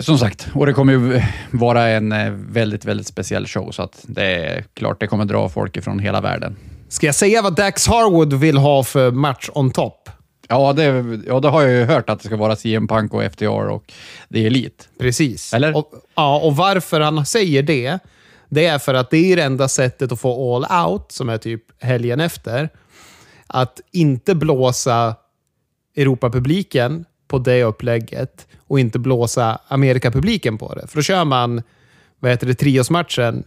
Som 0.00 0.18
sagt, 0.18 0.48
och 0.54 0.66
det 0.66 0.72
kommer 0.72 0.92
ju 0.92 1.22
vara 1.50 1.88
en 1.88 2.12
eh, 2.12 2.30
väldigt, 2.30 2.84
väldigt 2.84 3.06
speciell 3.06 3.46
show, 3.46 3.70
så 3.70 3.82
att 3.82 4.04
det 4.08 4.24
är 4.24 4.64
klart 4.74 5.00
det 5.00 5.06
kommer 5.06 5.24
dra 5.24 5.48
folk 5.48 5.76
ifrån 5.76 5.98
hela 5.98 6.20
världen. 6.20 6.56
Ska 6.88 7.06
jag 7.06 7.14
säga 7.14 7.42
vad 7.42 7.54
Dax 7.54 7.86
Harwood 7.86 8.32
vill 8.32 8.56
ha 8.56 8.84
för 8.84 9.10
match 9.10 9.48
on 9.54 9.70
top? 9.70 10.10
Ja, 10.48 10.72
det, 10.72 11.04
ja, 11.26 11.40
det 11.40 11.48
har 11.48 11.62
jag 11.62 11.72
ju 11.72 11.84
hört 11.84 12.10
att 12.10 12.20
det 12.20 12.26
ska 12.26 12.36
vara 12.36 12.56
CM 12.56 12.88
Punk 12.88 13.14
och 13.14 13.32
FTR 13.32 13.68
och 13.68 13.92
The 14.32 14.46
Elite. 14.46 14.84
Precis. 14.98 15.54
Eller? 15.54 15.76
Och, 15.76 15.92
ja, 16.14 16.38
och 16.38 16.56
varför 16.56 17.00
han 17.00 17.26
säger 17.26 17.62
det, 17.62 17.98
det 18.48 18.66
är 18.66 18.78
för 18.78 18.94
att 18.94 19.10
det 19.10 19.32
är 19.32 19.36
det 19.36 19.42
enda 19.42 19.68
sättet 19.68 20.12
att 20.12 20.20
få 20.20 20.56
all 20.56 20.86
out, 20.86 21.12
som 21.12 21.28
är 21.28 21.38
typ 21.38 21.62
helgen 21.82 22.20
efter, 22.20 22.68
att 23.46 23.80
inte 23.92 24.34
blåsa 24.34 25.14
Europapubliken 25.96 27.04
på 27.28 27.38
det 27.38 27.64
upplägget 27.64 28.46
och 28.66 28.80
inte 28.80 28.98
blåsa 28.98 29.58
Amerikapubliken 29.68 30.58
på 30.58 30.74
det. 30.74 30.86
För 30.86 30.96
då 30.96 31.02
kör 31.02 31.24
man 31.24 31.62
vad 32.18 32.30
heter 32.30 32.46
det, 32.46 32.54
triosmatchen 32.54 33.44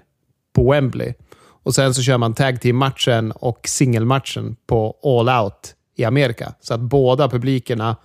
på 0.54 0.72
Wembley. 0.72 1.14
Och 1.64 1.76
sen 1.76 1.94
så 1.94 2.02
kör 2.02 2.18
man 2.18 2.34
tag 2.34 2.62
team-matchen 2.62 3.32
och 3.32 3.68
singelmatchen 3.68 4.56
på 4.68 4.98
all 5.04 5.44
out 5.44 5.76
i 5.96 6.04
Amerika. 6.04 6.54
Så 6.62 6.74
att 6.74 6.80
båda 6.80 7.30
publikerna 7.30 7.96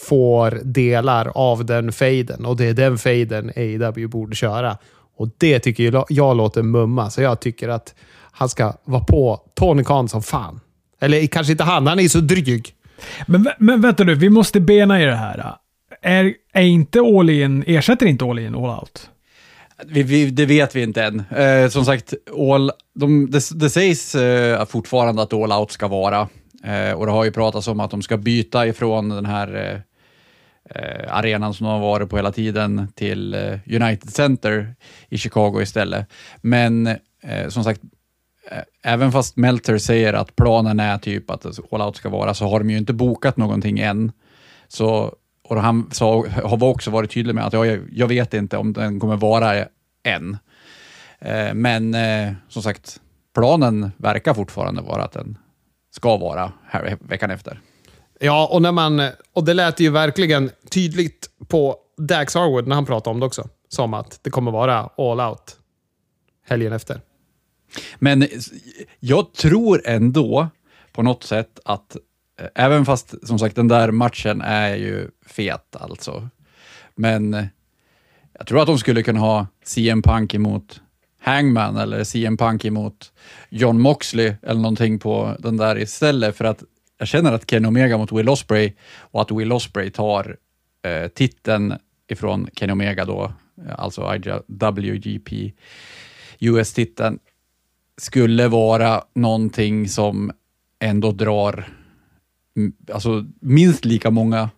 får 0.00 0.60
delar 0.64 1.32
av 1.34 1.64
den 1.64 1.92
fejden 1.92 2.46
och 2.46 2.56
det 2.56 2.64
är 2.64 2.74
den 2.74 2.98
fejden 2.98 3.52
AEW 3.56 4.08
borde 4.08 4.36
köra. 4.36 4.78
Och 5.16 5.28
det 5.38 5.58
tycker 5.58 5.92
jag, 5.92 6.06
jag 6.08 6.36
låter 6.36 6.62
mumma, 6.62 7.10
så 7.10 7.22
jag 7.22 7.40
tycker 7.40 7.68
att 7.68 7.94
han 8.30 8.48
ska 8.48 8.72
vara 8.84 9.04
på 9.04 9.40
Tony 9.54 9.84
Khan 9.84 10.08
som 10.08 10.22
fan. 10.22 10.60
Eller 11.00 11.26
kanske 11.26 11.52
inte 11.52 11.64
han, 11.64 11.86
han 11.86 11.98
är 11.98 12.02
ju 12.02 12.08
så 12.08 12.20
dryg. 12.20 12.74
Men, 13.26 13.48
men 13.58 13.80
vänta 13.80 14.04
nu, 14.04 14.14
vi 14.14 14.30
måste 14.30 14.60
bena 14.60 15.02
i 15.02 15.04
det 15.04 15.16
här. 15.16 15.56
Är, 16.02 16.34
är 16.52 16.62
inte 16.62 17.00
all 17.00 17.30
in, 17.30 17.64
ersätter 17.66 18.06
inte 18.06 18.24
all 18.24 18.38
in 18.38 18.54
all 18.54 18.78
out? 18.78 19.10
Vi, 19.84 20.02
vi, 20.02 20.30
det 20.30 20.46
vet 20.46 20.76
vi 20.76 20.82
inte 20.82 21.02
än. 21.04 21.24
Eh, 21.30 21.68
som 21.68 21.84
sagt, 21.84 22.14
all, 22.38 22.70
de, 22.94 23.30
det, 23.30 23.58
det 23.60 23.70
sägs 23.70 24.14
eh, 24.14 24.64
fortfarande 24.64 25.22
att 25.22 25.32
All 25.32 25.52
Out 25.52 25.72
ska 25.72 25.88
vara. 25.88 26.28
Eh, 26.64 26.92
och 26.92 27.06
det 27.06 27.12
har 27.12 27.24
ju 27.24 27.32
pratats 27.32 27.68
om 27.68 27.80
att 27.80 27.90
de 27.90 28.02
ska 28.02 28.16
byta 28.16 28.66
ifrån 28.66 29.08
den 29.08 29.26
här 29.26 29.54
eh, 29.54 29.80
eh, 30.70 31.16
arenan 31.16 31.54
som 31.54 31.66
de 31.66 31.72
har 31.72 31.80
varit 31.80 32.10
på 32.10 32.16
hela 32.16 32.32
tiden 32.32 32.88
till 32.94 33.34
eh, 33.34 33.58
United 33.82 34.10
Center 34.10 34.74
i 35.08 35.18
Chicago 35.18 35.60
istället. 35.62 36.06
Men 36.40 36.86
eh, 37.22 37.48
som 37.48 37.64
sagt, 37.64 37.80
eh, 38.50 38.92
även 38.92 39.12
fast 39.12 39.36
Melter 39.36 39.78
säger 39.78 40.12
att 40.12 40.36
planen 40.36 40.80
är 40.80 40.98
typ 40.98 41.30
att 41.30 41.46
All 41.72 41.82
Out 41.82 41.96
ska 41.96 42.08
vara, 42.08 42.34
så 42.34 42.48
har 42.48 42.58
de 42.58 42.70
ju 42.70 42.78
inte 42.78 42.92
bokat 42.92 43.36
någonting 43.36 43.78
än. 43.78 44.12
Så, 44.68 45.14
och 45.44 45.62
han 45.62 45.90
sa, 45.92 46.26
har 46.44 46.64
också 46.64 46.90
varit 46.90 47.10
tydlig 47.10 47.34
med 47.34 47.46
att 47.46 47.52
jag, 47.52 47.80
jag 47.92 48.06
vet 48.06 48.34
inte 48.34 48.56
om 48.56 48.72
den 48.72 49.00
kommer 49.00 49.16
vara 49.16 49.66
än. 50.02 50.38
Eh, 51.18 51.54
men 51.54 51.94
eh, 51.94 52.32
som 52.48 52.62
sagt, 52.62 53.00
planen 53.34 53.90
verkar 53.96 54.34
fortfarande 54.34 54.82
vara 54.82 55.04
att 55.04 55.12
den 55.12 55.38
ska 55.96 56.16
vara 56.16 56.52
här 56.68 56.96
veckan 57.00 57.30
efter. 57.30 57.60
Ja, 58.20 58.48
och, 58.52 58.62
när 58.62 58.72
man, 58.72 59.10
och 59.32 59.44
det 59.44 59.54
lät 59.54 59.80
ju 59.80 59.90
verkligen 59.90 60.50
tydligt 60.70 61.30
på 61.48 61.76
Dax 61.96 62.34
Harwood 62.34 62.66
när 62.66 62.74
han 62.74 62.86
pratade 62.86 63.14
om 63.14 63.20
det 63.20 63.26
också. 63.26 63.48
Som 63.68 63.94
att 63.94 64.20
det 64.22 64.30
kommer 64.30 64.50
vara 64.50 64.90
all 64.96 65.20
out 65.20 65.56
helgen 66.46 66.72
efter. 66.72 67.00
Men 67.98 68.28
jag 69.00 69.32
tror 69.32 69.82
ändå 69.84 70.48
på 70.92 71.02
något 71.02 71.22
sätt 71.22 71.60
att, 71.64 71.96
eh, 72.40 72.46
även 72.54 72.84
fast 72.84 73.26
som 73.26 73.38
sagt 73.38 73.56
den 73.56 73.68
där 73.68 73.90
matchen 73.90 74.40
är 74.40 74.76
ju 74.76 75.10
fet 75.26 75.76
alltså, 75.76 76.28
men 76.94 77.48
jag 78.38 78.46
tror 78.46 78.60
att 78.60 78.66
de 78.66 78.78
skulle 78.78 79.02
kunna 79.02 79.20
ha 79.20 79.46
CM 79.64 80.02
Punk 80.02 80.34
emot 80.34 80.80
Hangman 81.26 81.76
eller 81.76 82.04
CM 82.04 82.36
Punk 82.36 82.64
emot 82.64 83.12
John 83.50 83.80
Moxley 83.80 84.34
eller 84.42 84.60
någonting 84.60 84.98
på 84.98 85.36
den 85.38 85.56
där 85.56 85.78
istället 85.78 86.36
för 86.36 86.44
att 86.44 86.62
jag 86.98 87.08
känner 87.08 87.32
att 87.32 87.50
Kenny 87.50 87.68
Omega 87.68 87.98
mot 87.98 88.12
Will 88.12 88.28
Ospreay 88.28 88.72
och 88.98 89.20
att 89.20 89.30
Will 89.30 89.52
Ospreay 89.52 89.90
tar 89.90 90.36
eh, 90.82 91.08
titeln 91.08 91.74
ifrån 92.10 92.48
Kenny 92.56 92.72
Omega 92.72 93.04
då, 93.04 93.32
alltså 93.76 94.14
IWGP 94.14 95.52
US-titeln, 96.40 97.18
skulle 98.00 98.48
vara 98.48 99.04
någonting 99.14 99.88
som 99.88 100.32
ändå 100.80 101.12
drar 101.12 101.68
alltså, 102.92 103.24
minst 103.40 103.84
lika 103.84 104.10
många 104.10 104.50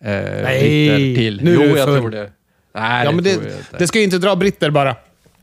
eh, 0.00 0.12
britter 0.22 1.14
till. 1.14 1.40
nu 1.44 1.54
jo, 1.54 1.76
jag 1.76 1.88
full. 1.88 2.00
tror 2.00 2.10
det. 2.10 2.32
Nej, 2.74 3.04
Ja, 3.04 3.12
det, 3.12 3.32
inte. 3.32 3.56
det 3.78 3.86
ska 3.86 3.98
ju 3.98 4.04
inte 4.04 4.18
dra 4.18 4.36
britter 4.36 4.70
bara. 4.70 4.96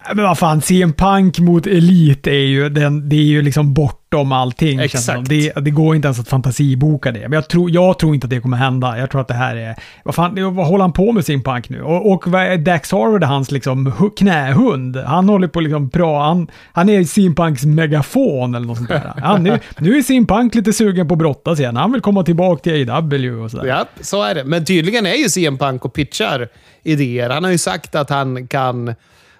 Ja, 0.08 0.13
Men 0.15 0.25
vad 0.25 0.38
fan, 0.38 0.62
CM 0.62 0.94
Punk 0.94 1.39
mot 1.39 1.68
Elite 1.68 2.32
är 2.32 2.46
ju, 2.46 2.70
den, 2.70 3.10
det 3.10 3.15
är 3.15 3.24
ju 3.24 3.41
liksom 3.41 3.74
bortom 3.74 4.32
allting. 4.32 4.79
Exakt. 4.79 5.29
Det, 5.29 5.51
det 5.56 5.72
går 5.72 5.96
inte 5.96 6.06
ens 6.08 6.20
att 6.20 6.27
fantasiboka 6.27 7.12
det. 7.12 7.20
Men 7.20 7.32
jag 7.32 7.48
tror, 7.50 7.72
jag 7.72 8.00
tror 8.00 8.15
inte 8.15 8.25
att 8.25 8.32
det 8.32 8.39
kommer 8.39 8.58
hända. 8.58 8.98
Jag 9.00 9.10
tror 9.12 9.22
att 9.22 9.27
det 9.27 9.34
här 9.34 9.56
är... 9.56 9.75
Vad 10.03 10.15
fan, 10.15 10.56
vad 10.56 10.68
håller 10.68 10.82
han 10.84 10.94
på 10.94 11.12
med 11.12 11.25
CM 11.25 11.44
Punk 11.44 11.70
nu? 11.70 11.82
Och, 11.82 12.12
och 12.12 12.27
är 12.27 12.58
Dax 12.58 12.91
Harwood 12.91 13.24
hans 13.24 13.51
liksom 13.51 13.88
hu- 13.91 14.15
knähund? 14.18 14.98
Han 14.98 15.29
håller 15.29 15.48
på 15.48 15.60
liksom 15.62 15.88
bra. 15.88 16.24
Han, 16.24 16.48
han 16.72 16.89
är 16.89 17.03
CM 17.03 17.36
Punks 17.36 17.65
megafon 17.65 18.56
eller 18.56 18.68
något 18.68 18.77
sånt 18.77 18.89
där. 18.89 19.13
Han, 19.24 19.44
nu, 19.44 19.60
nu 19.77 19.98
är 19.98 20.01
CM 20.01 20.25
Punk 20.27 20.56
lite 20.56 20.74
sugen 20.74 21.08
på 21.08 21.13
att 21.13 21.20
brottas 21.20 21.60
igen. 21.60 21.75
Han 21.75 21.91
vill 21.91 22.01
komma 22.01 22.24
tillbaka 22.24 22.62
till 22.62 22.89
AW 22.89 23.29
och 23.32 23.51
sådär. 23.51 23.65
Ja, 23.65 23.86
så 24.01 24.24
är 24.24 24.36
det. 24.36 24.44
Men 24.44 24.65
tydligen 24.65 25.06
är 25.06 25.13
ju 25.15 25.29
CM 25.29 25.58
Punk 25.58 25.86
och 25.86 25.94
pitchar 25.94 26.48
idéer. 26.84 27.29
Han 27.29 27.44
har 27.44 27.51
ju 27.51 27.58
sagt 27.58 27.96
att 27.96 28.10
han 28.10 28.48
kan 28.48 28.96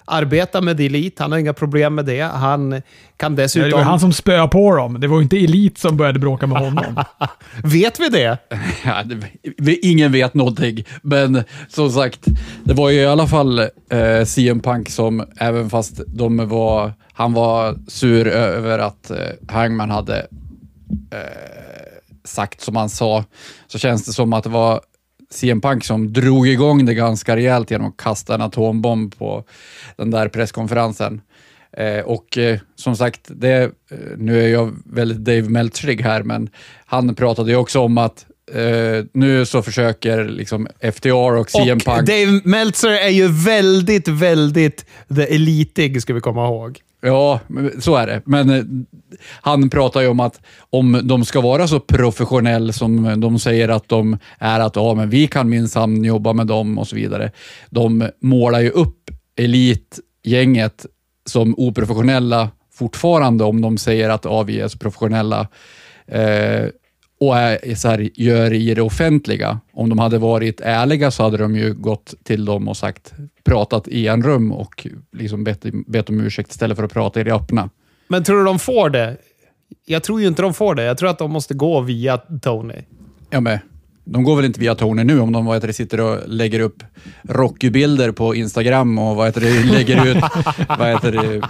arbeta 0.10 0.62
med 0.62 0.80
Elite. 0.80 1.24
Han 1.24 1.32
har 1.32 1.40
inga 1.40 1.54
problem 1.54 1.96
med 1.96 2.06
det. 2.06 2.22
Han 2.22 2.82
kan 3.18 3.36
Det 3.36 3.42
dessutom... 3.44 3.72
var 3.72 3.82
han 3.86 4.00
som 4.00 4.14
spöade 4.14 4.48
på 4.48 4.76
dem. 4.76 5.00
Det 5.00 5.08
var 5.08 5.18
ju 5.18 5.24
inte 5.24 5.38
Elite 5.38 5.82
som 5.82 5.98
började 5.98 6.20
bråka 6.20 6.48
med 6.48 6.58
honom. 6.58 7.04
Vet 7.64 8.00
vi 8.00 8.10
det? 8.10 8.38
Ja, 8.86 9.04
det, 9.06 9.18
vi- 9.58 9.80
ingen 9.80 10.12
vet 10.12 10.34
någonting, 10.34 10.84
men 11.02 11.44
som 11.68 11.90
sagt, 11.92 12.20
det 12.64 12.74
var 12.74 12.90
ju 12.90 13.00
i 13.00 13.06
alla 13.06 13.28
fall 13.28 13.60
eh, 13.60 14.26
CM 14.26 14.60
Punk 14.60 14.90
som, 14.90 15.24
även 15.38 15.70
fast 15.70 16.02
de 16.08 16.48
var, 16.50 16.94
han 17.14 17.34
var 17.34 17.76
sur 17.88 18.28
över 18.28 18.80
att 18.80 19.12
eh, 19.12 19.18
Hangman 19.50 19.90
hade 19.90 20.18
eh, 21.12 21.20
sagt 22.24 22.62
som 22.62 22.76
han 22.76 22.90
sa, 22.90 23.24
så 23.68 23.80
känns 23.80 24.06
det 24.06 24.14
som 24.14 24.34
att 24.34 24.44
det 24.44 24.50
var 24.50 24.82
CM 25.34 25.62
Punk 25.62 25.86
som 25.86 26.14
drog 26.14 26.48
igång 26.48 26.86
det 26.86 26.94
ganska 26.94 27.36
rejält 27.36 27.72
genom 27.72 27.88
att 27.88 27.98
kasta 27.98 28.36
en 28.36 28.42
atombomb 28.42 29.18
på 29.18 29.44
den 29.96 30.12
där 30.12 30.28
presskonferensen. 30.28 31.22
Eh, 31.78 32.00
och 32.00 32.38
eh, 32.38 32.60
som 32.76 32.96
sagt, 32.96 33.22
det, 33.28 33.64
eh, 33.64 33.70
nu 34.18 34.44
är 34.44 34.48
jag 34.48 34.76
väldigt 34.86 35.18
Dave 35.18 35.50
Meltzerig 35.50 36.02
här, 36.02 36.24
men 36.24 36.50
han 36.86 37.16
pratade 37.16 37.52
ju 37.52 37.58
också 37.58 37.80
om 37.80 37.98
att 37.98 38.26
eh, 38.54 39.06
nu 39.14 39.46
så 39.46 39.62
försöker 39.62 40.26
liksom 40.26 40.68
FTR 40.94 41.36
och 41.36 41.52
CM 41.52 41.78
Och 41.78 41.84
Punk... 41.84 42.08
Dave 42.08 42.42
Meltzer 42.44 42.92
är 42.92 43.10
ju 43.10 43.28
väldigt, 43.28 44.08
väldigt 44.08 44.86
the 45.16 45.36
elitig, 45.36 46.02
ska 46.02 46.14
vi 46.14 46.22
komma 46.22 46.46
ihåg. 46.46 46.80
Ja, 47.02 47.40
så 47.80 47.96
är 47.96 48.08
det. 48.08 48.22
Men 48.26 48.50
eh, 48.50 48.64
han 49.42 49.70
pratar 49.70 50.02
ju 50.02 50.08
om 50.08 50.20
att 50.20 50.42
om 50.70 51.02
de 51.04 51.26
ska 51.26 51.42
vara 51.42 51.68
så 51.68 51.80
professionell 51.80 52.74
som 52.74 53.20
de 53.22 53.40
säger 53.40 53.70
att 53.70 53.90
de 53.90 54.18
är, 54.40 54.60
att 54.60 54.76
ja, 54.76 54.94
men 54.94 55.10
vi 55.10 55.28
kan 55.28 55.50
minsann 55.50 56.04
jobba 56.04 56.34
med 56.34 56.48
dem 56.48 56.78
och 56.78 56.88
så 56.88 56.96
vidare. 56.96 57.32
De 57.70 58.10
målar 58.22 58.60
ju 58.60 58.70
upp 58.70 59.10
elitgänget 59.36 60.86
som 61.26 61.56
oprofessionella 61.58 62.50
fortfarande 62.74 63.44
om 63.44 63.62
de 63.62 63.78
säger 63.78 64.10
att 64.10 64.26
ja, 64.26 64.44
vi 64.44 64.60
är 64.60 64.68
så 64.68 64.78
professionella. 64.78 65.48
Eh, 66.08 66.66
och 67.20 67.38
är, 67.38 67.76
så 67.76 67.88
här, 67.88 68.10
gör 68.14 68.54
i 68.54 68.74
det 68.74 68.82
offentliga. 68.82 69.60
Om 69.74 69.90
de 69.90 70.00
hade 70.00 70.18
varit 70.18 70.62
ärliga 70.62 71.12
så 71.12 71.24
hade 71.24 71.38
de 71.38 71.56
ju 71.56 71.74
gått 71.74 72.14
till 72.24 72.46
dem 72.46 72.68
och 72.68 72.78
sagt, 72.78 73.14
pratat 73.44 73.88
i 73.88 74.08
en 74.08 74.24
rum 74.24 74.52
och 74.52 74.88
liksom 75.12 75.44
bett, 75.44 75.66
bett 75.88 76.10
om 76.10 76.20
ursäkt 76.20 76.52
istället 76.52 76.78
för 76.78 76.84
att 76.84 76.94
prata 76.94 77.22
i 77.22 77.24
det 77.24 77.34
öppna. 77.34 77.70
Men 78.08 78.24
tror 78.24 78.38
du 78.38 78.46
de 78.46 78.60
får 78.60 78.90
det? 78.90 79.18
Jag 79.86 80.04
tror 80.04 80.22
ju 80.22 80.28
inte 80.28 80.42
de 80.42 80.54
får 80.54 80.76
det. 80.76 80.84
Jag 80.84 80.98
tror 80.98 81.10
att 81.10 81.18
de 81.18 81.32
måste 81.32 81.54
gå 81.54 81.82
via 81.82 82.18
Tony. 82.18 82.82
Ja, 83.30 83.40
men 83.40 83.60
de 84.06 84.24
går 84.24 84.36
väl 84.36 84.46
inte 84.46 84.60
via 84.60 84.76
Tony 84.76 85.04
nu 85.04 85.20
om 85.20 85.32
de 85.32 85.46
vad 85.46 85.56
heter 85.56 85.68
det, 85.68 85.74
sitter 85.74 86.00
och 86.00 86.18
lägger 86.28 86.60
upp 86.60 86.84
Rocky-bilder 87.22 88.12
på 88.12 88.36
Instagram 88.36 89.00
och 89.00 89.16
vad 89.16 89.28
heter 89.28 89.42
det, 89.42 89.64
lägger 89.64 90.06
ut 90.06 90.18
vad 90.80 90.88
heter 90.88 91.12
det, 91.12 91.42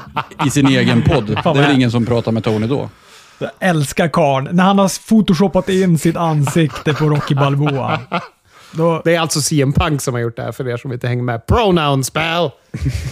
i 0.48 0.50
sin 0.50 0.68
egen 0.68 1.02
podd. 1.02 1.28
Det 1.28 1.50
är 1.50 1.54
väl 1.54 1.76
ingen 1.76 1.92
som 1.92 2.06
pratar 2.06 2.32
med 2.32 2.44
Tony 2.44 2.68
då? 2.68 2.90
Jag 3.40 3.52
älskar 3.60 4.08
karln. 4.08 4.50
När 4.52 4.64
han 4.64 4.80
har 4.80 5.10
photoshopat 5.10 5.70
in 5.70 5.98
sitt 5.98 6.16
ansikte 6.16 6.94
på 6.94 7.06
Rocky 7.10 7.36
Balboa. 7.36 8.00
Då, 8.72 9.02
Det 9.06 9.16
är 9.16 9.20
alltså 9.20 9.42
CM 9.42 9.74
Punk 9.74 10.02
som 10.02 10.14
har 10.14 10.22
gjort 10.22 10.36
det 10.36 10.44
här, 10.44 10.52
för 10.52 10.68
er 10.68 10.78
som 10.78 10.94
inte 10.94 11.08
hänger 11.08 11.24
med. 11.24 11.46
Pronoun 11.46 12.04
spell! 12.04 12.50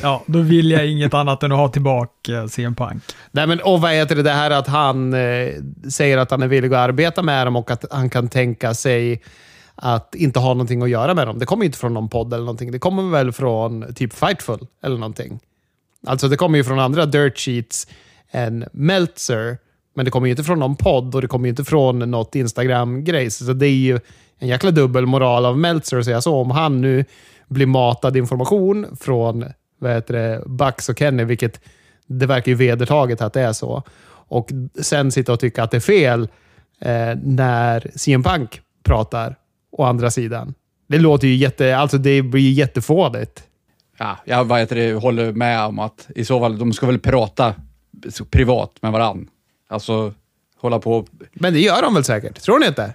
ja, 0.01 0.23
då 0.25 0.39
vill 0.39 0.71
jag 0.71 0.87
inget 0.87 1.13
annat 1.13 1.43
än 1.43 1.51
att 1.51 1.57
ha 1.57 1.67
tillbaka 1.67 2.33
eh, 2.33 2.47
CM 2.47 2.75
Punk. 2.75 3.03
Nej, 3.31 3.47
men 3.47 3.59
och 3.59 3.81
vad 3.81 3.91
heter 3.91 4.15
det, 4.15 4.23
det 4.23 4.31
här 4.31 4.51
att 4.51 4.67
han 4.67 5.13
eh, 5.13 5.49
säger 5.89 6.17
att 6.17 6.31
han 6.31 6.41
är 6.41 6.47
villig 6.47 6.73
att 6.73 6.79
arbeta 6.89 7.21
med 7.21 7.47
dem 7.47 7.55
och 7.55 7.71
att 7.71 7.85
han 7.91 8.09
kan 8.09 8.27
tänka 8.27 8.73
sig 8.73 9.21
att 9.75 10.15
inte 10.15 10.39
ha 10.39 10.49
någonting 10.49 10.81
att 10.81 10.89
göra 10.89 11.13
med 11.13 11.27
dem. 11.27 11.39
Det 11.39 11.45
kommer 11.45 11.65
inte 11.65 11.77
från 11.77 11.93
någon 11.93 12.09
podd 12.09 12.33
eller 12.33 12.43
någonting. 12.43 12.71
Det 12.71 12.79
kommer 12.79 13.11
väl 13.11 13.31
från 13.31 13.93
typ 13.93 14.13
Fightful 14.13 14.67
eller 14.83 14.97
någonting. 14.97 15.39
Alltså 16.07 16.27
det 16.27 16.37
kommer 16.37 16.57
ju 16.57 16.63
från 16.63 16.79
andra 16.79 17.05
dirt 17.05 17.39
sheets 17.39 17.87
än 18.31 18.65
Meltzer. 18.71 19.57
Men 19.97 20.05
det 20.05 20.11
kommer 20.11 20.27
ju 20.27 20.31
inte 20.31 20.43
från 20.43 20.59
någon 20.59 20.75
podd 20.75 21.15
och 21.15 21.21
det 21.21 21.27
kommer 21.27 21.45
ju 21.45 21.49
inte 21.49 21.63
från 21.63 21.99
något 21.99 22.35
Instagram-grej. 22.35 23.31
Så 23.31 23.53
det 23.53 23.67
är 23.67 23.69
ju 23.69 23.99
en 24.39 24.47
jäkla 24.47 24.71
dubbelmoral 24.71 25.45
av 25.45 25.57
Meltzer 25.57 25.97
att 25.97 26.05
säga 26.05 26.21
så. 26.21 26.35
Om 26.35 26.51
han 26.51 26.81
nu 26.81 27.05
blir 27.47 27.65
matad 27.65 28.17
information 28.17 28.97
från 28.99 29.45
vad 29.79 29.91
heter 29.91 30.13
det, 30.13 30.43
Bucks 30.45 30.89
och 30.89 30.99
Kenny, 30.99 31.23
vilket 31.23 31.61
det 32.07 32.25
verkar 32.25 32.51
ju 32.51 32.55
vedertaget 32.55 33.21
att 33.21 33.33
det 33.33 33.41
är 33.41 33.53
så. 33.53 33.83
Och 34.09 34.49
sen 34.81 35.11
sitta 35.11 35.33
och 35.33 35.39
tycka 35.39 35.63
att 35.63 35.71
det 35.71 35.77
är 35.77 35.81
fel 35.81 36.27
eh, 36.81 37.15
när 37.23 37.91
CM 37.95 38.23
Punk 38.23 38.61
pratar 38.83 39.35
å 39.71 39.83
andra 39.83 40.11
sidan. 40.11 40.53
Det 40.87 40.97
låter 40.97 41.27
ju 41.27 41.35
jätte... 41.35 41.77
Alltså 41.77 41.97
det 41.97 42.21
blir 42.21 42.41
ju 42.41 42.51
jättefådigt. 42.51 43.43
Ja, 43.97 44.17
jag 44.25 44.45
vad 44.45 44.59
heter 44.59 44.75
det, 44.75 44.93
håller 44.93 45.31
med 45.31 45.61
om 45.61 45.79
att 45.79 46.07
i 46.15 46.25
så 46.25 46.39
fall, 46.39 46.57
de 46.57 46.73
ska 46.73 46.85
väl 46.85 46.99
prata 46.99 47.53
privat 48.31 48.71
med 48.81 48.91
varandra. 48.91 49.31
Alltså 49.67 50.13
hålla 50.57 50.79
på... 50.79 51.05
Men 51.33 51.53
det 51.53 51.59
gör 51.59 51.81
de 51.81 51.93
väl 51.93 52.03
säkert? 52.03 52.41
Tror 52.41 52.59
ni 52.59 52.67
inte? 52.67 52.93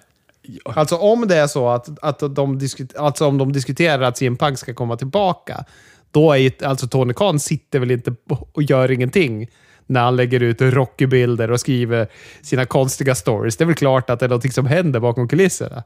Alltså 0.64 0.96
om 0.96 1.28
det 1.28 1.36
är 1.36 1.46
så 1.46 1.68
att, 1.68 1.98
att 2.02 2.34
de, 2.34 2.58
diskut, 2.58 2.96
alltså 2.96 3.26
om 3.26 3.38
de 3.38 3.52
diskuterar 3.52 4.02
att 4.02 4.18
CM 4.18 4.36
Punk 4.36 4.58
ska 4.58 4.74
komma 4.74 4.96
tillbaka, 4.96 5.64
då 6.10 6.32
är 6.32 6.36
ju, 6.36 6.50
alltså 6.64 6.86
Tony 6.86 7.14
Khan 7.14 7.40
sitter 7.40 7.78
väl 7.78 7.90
inte 7.90 8.14
och 8.52 8.62
gör 8.62 8.90
ingenting 8.90 9.48
när 9.86 10.00
han 10.00 10.16
lägger 10.16 10.42
ut 10.42 10.60
Rocky-bilder 10.60 11.50
och 11.50 11.60
skriver 11.60 12.08
sina 12.42 12.64
konstiga 12.66 13.14
stories. 13.14 13.56
Det 13.56 13.64
är 13.64 13.66
väl 13.66 13.74
klart 13.74 14.10
att 14.10 14.20
det 14.20 14.26
är 14.26 14.28
någonting 14.28 14.52
som 14.52 14.66
händer 14.66 15.00
bakom 15.00 15.28
kulisserna. 15.28 15.82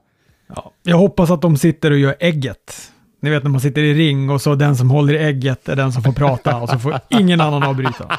Ja, 0.54 0.72
jag 0.82 0.96
hoppas 0.96 1.30
att 1.30 1.42
de 1.42 1.56
sitter 1.56 1.90
och 1.90 1.98
gör 1.98 2.16
ägget. 2.20 2.92
Ni 3.20 3.30
vet 3.30 3.42
när 3.42 3.50
man 3.50 3.60
sitter 3.60 3.82
i 3.82 3.94
ring 3.94 4.30
och 4.30 4.42
så 4.42 4.54
den 4.54 4.76
som 4.76 4.90
håller 4.90 5.14
i 5.14 5.18
ägget 5.18 5.68
är 5.68 5.76
den 5.76 5.92
som 5.92 6.02
får 6.02 6.12
prata 6.12 6.56
och 6.56 6.68
så 6.68 6.78
får 6.78 7.00
ingen 7.08 7.40
annan 7.40 7.62
avbryta. 7.62 8.18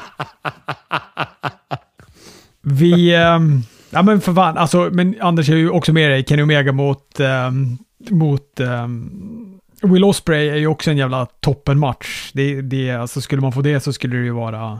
Vi... 2.62 3.14
ehm, 3.14 3.62
ja 3.90 4.02
men 4.02 4.20
för 4.20 4.34
fan, 4.34 4.58
alltså, 4.58 4.90
men 4.92 5.16
Anders 5.20 5.48
är 5.50 5.56
ju 5.56 5.70
också 5.70 5.92
med 5.92 6.10
dig. 6.10 6.24
Kenny 6.24 6.42
Omega 6.42 6.72
mot... 6.72 7.20
ehm, 7.20 7.78
mot 8.10 8.60
ehm, 8.60 9.58
Will 9.82 10.04
Osprey 10.04 10.48
är 10.48 10.56
ju 10.56 10.66
också 10.66 10.90
en 10.90 10.96
jävla 10.96 11.26
toppenmatch. 11.26 12.30
Det, 12.34 12.62
det, 12.62 12.90
alltså, 12.90 13.20
skulle 13.20 13.42
man 13.42 13.52
få 13.52 13.62
det 13.62 13.80
så 13.80 13.92
skulle 13.92 14.16
det 14.16 14.24
ju 14.24 14.30
vara 14.30 14.78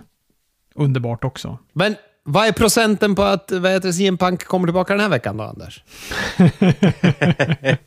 underbart 0.74 1.24
också. 1.24 1.58
Men 1.72 1.96
vad 2.24 2.46
är 2.46 2.52
procenten 2.52 3.14
på 3.14 3.22
att 3.22 3.52
vad 3.52 3.72
heter 3.72 3.92
CM 3.92 4.18
Punk 4.18 4.44
kommer 4.44 4.66
tillbaka 4.66 4.92
den 4.92 5.02
här 5.02 5.08
veckan 5.08 5.36
då, 5.36 5.44
Anders? 5.44 5.82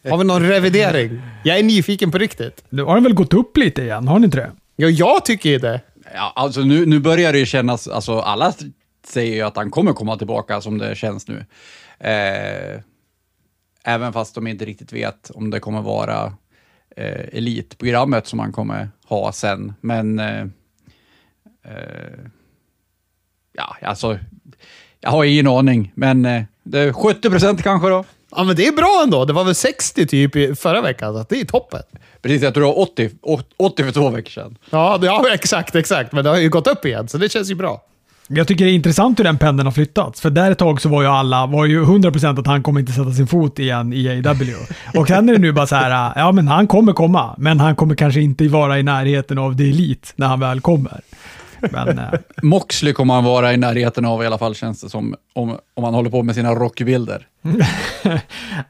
Har 0.10 0.18
vi 0.18 0.24
någon 0.24 0.42
revidering? 0.48 1.22
Jag 1.44 1.60
är 1.60 1.64
nyfiken 1.64 2.12
på 2.12 2.18
riktigt. 2.18 2.64
Nu 2.70 2.84
har 2.84 2.96
den 2.96 3.04
väl 3.04 3.14
gått 3.14 3.34
upp 3.34 3.58
lite 3.58 3.82
igen, 3.82 4.08
har 4.08 4.20
ni 4.20 4.26
inte 4.26 4.38
det? 4.38 4.52
Ja, 4.76 4.88
jag 4.88 5.26
tycker 5.26 5.50
ju 5.50 5.58
det. 5.58 5.82
Ja, 6.14 6.34
alltså 6.36 6.62
nu, 6.62 6.86
nu 6.86 7.00
börjar 7.00 7.34
det 7.34 7.40
ju 7.40 7.46
kännas, 7.46 7.88
alltså 7.88 8.20
alla 8.20 8.54
säger 9.06 9.36
ju 9.36 9.42
att 9.42 9.56
han 9.56 9.72
kommer 9.72 9.94
komma 9.94 10.18
tillbaka 10.18 10.62
som 10.62 10.78
det 10.78 10.96
känns 10.96 11.28
nu. 11.28 11.46
Eh, 12.00 12.82
även 13.84 14.14
fast 14.14 14.36
de 14.36 14.48
inte 14.48 14.66
riktigt 14.66 14.94
vet 14.94 15.30
om 15.30 15.50
det 15.50 15.60
kommer 15.60 15.82
vara 15.82 16.34
eh, 16.96 17.38
elitprogrammet 17.38 18.28
som 18.28 18.40
han 18.40 18.52
kommer 18.52 18.90
ha 19.06 19.32
sen. 19.32 19.74
Men 19.82 20.20
eh, 20.20 20.42
eh, 21.64 22.20
ja, 23.54 23.76
alltså, 23.82 24.20
jag 25.00 25.12
har 25.12 25.24
ingen 25.24 25.48
aning, 25.48 25.92
men 25.96 26.26
eh, 26.26 26.44
det 26.64 26.80
är 26.80 26.94
70 26.94 27.30
procent 27.30 27.64
kanske 27.64 27.90
då. 27.90 28.06
Ja, 28.36 28.44
men 28.44 28.56
det 28.56 28.68
är 28.68 28.72
bra 28.72 29.02
ändå. 29.04 29.26
Det 29.26 29.34
var 29.34 29.44
väl 29.44 29.56
60 29.56 30.08
typ 30.08 30.60
förra 30.60 30.82
veckan, 30.82 31.14
så 31.14 31.26
det 31.30 31.42
är 31.42 31.46
toppen. 31.46 31.82
Precis, 32.22 32.42
jag 32.42 32.54
tror 32.54 32.64
det 32.64 32.68
var 32.68 32.80
80, 32.80 33.10
80 33.58 33.84
för 33.84 33.92
två 33.92 34.10
veckor 34.10 34.30
sedan. 34.30 34.58
Ja, 34.70 35.00
ja, 35.02 35.34
exakt, 35.34 35.76
exakt. 35.76 36.12
Men 36.12 36.24
det 36.24 36.30
har 36.30 36.38
ju 36.38 36.50
gått 36.50 36.68
upp 36.68 36.86
igen, 36.86 37.08
så 37.08 37.18
det 37.18 37.30
känns 37.30 37.52
ju 37.52 37.56
bra. 37.56 37.82
Jag 38.34 38.48
tycker 38.48 38.66
det 38.66 38.72
är 38.72 38.76
intressant 38.76 39.20
hur 39.20 39.24
den 39.24 39.38
pendeln 39.38 39.68
har 39.68 39.72
flyttats. 39.72 40.22
För 40.22 40.30
där 40.30 40.52
ett 40.52 40.58
tag 40.58 40.82
så 40.82 40.90
var 40.90 41.02
ju 41.02 41.08
alla, 41.08 41.46
var 41.46 41.66
ju 41.66 41.84
100% 41.84 42.40
att 42.40 42.48
han 42.48 42.64
kommer 42.64 42.80
inte 42.80 42.92
sätta 42.92 43.12
sin 43.12 43.28
fot 43.28 43.60
igen 43.60 43.94
i 43.94 44.10
AW. 44.10 44.56
Och 44.96 45.08
sen 45.08 45.30
är 45.30 45.34
det 45.34 45.40
nu 45.40 45.52
bara 45.52 45.68
så 45.68 45.76
här, 45.76 46.14
ja 46.16 46.32
men 46.32 46.48
han 46.48 46.68
kommer 46.68 46.94
komma, 46.94 47.36
men 47.38 47.60
han 47.60 47.76
kommer 47.76 47.96
kanske 47.96 48.22
inte 48.22 48.48
vara 48.48 48.80
i 48.80 48.84
närheten 48.84 49.38
av 49.38 49.56
det 49.56 49.64
elit 49.64 50.14
när 50.16 50.28
han 50.28 50.40
väl 50.40 50.62
kommer. 50.62 51.02
Men, 51.72 52.00
eh, 52.00 52.10
Moxley 52.42 52.94
kommer 52.94 53.14
han 53.14 53.24
vara 53.24 53.54
i 53.54 53.58
närheten 53.58 54.06
av 54.06 54.24
i 54.24 54.26
alla 54.26 54.38
fall, 54.38 54.56
känns 54.56 54.82
det 54.82 54.90
som, 54.90 55.16
om, 55.34 55.58
om 55.74 55.84
han 55.84 55.94
håller 55.94 56.10
på 56.10 56.24
med 56.24 56.36
sina 56.36 56.56
rockbilder. 56.56 57.28
Mm. 57.44 57.62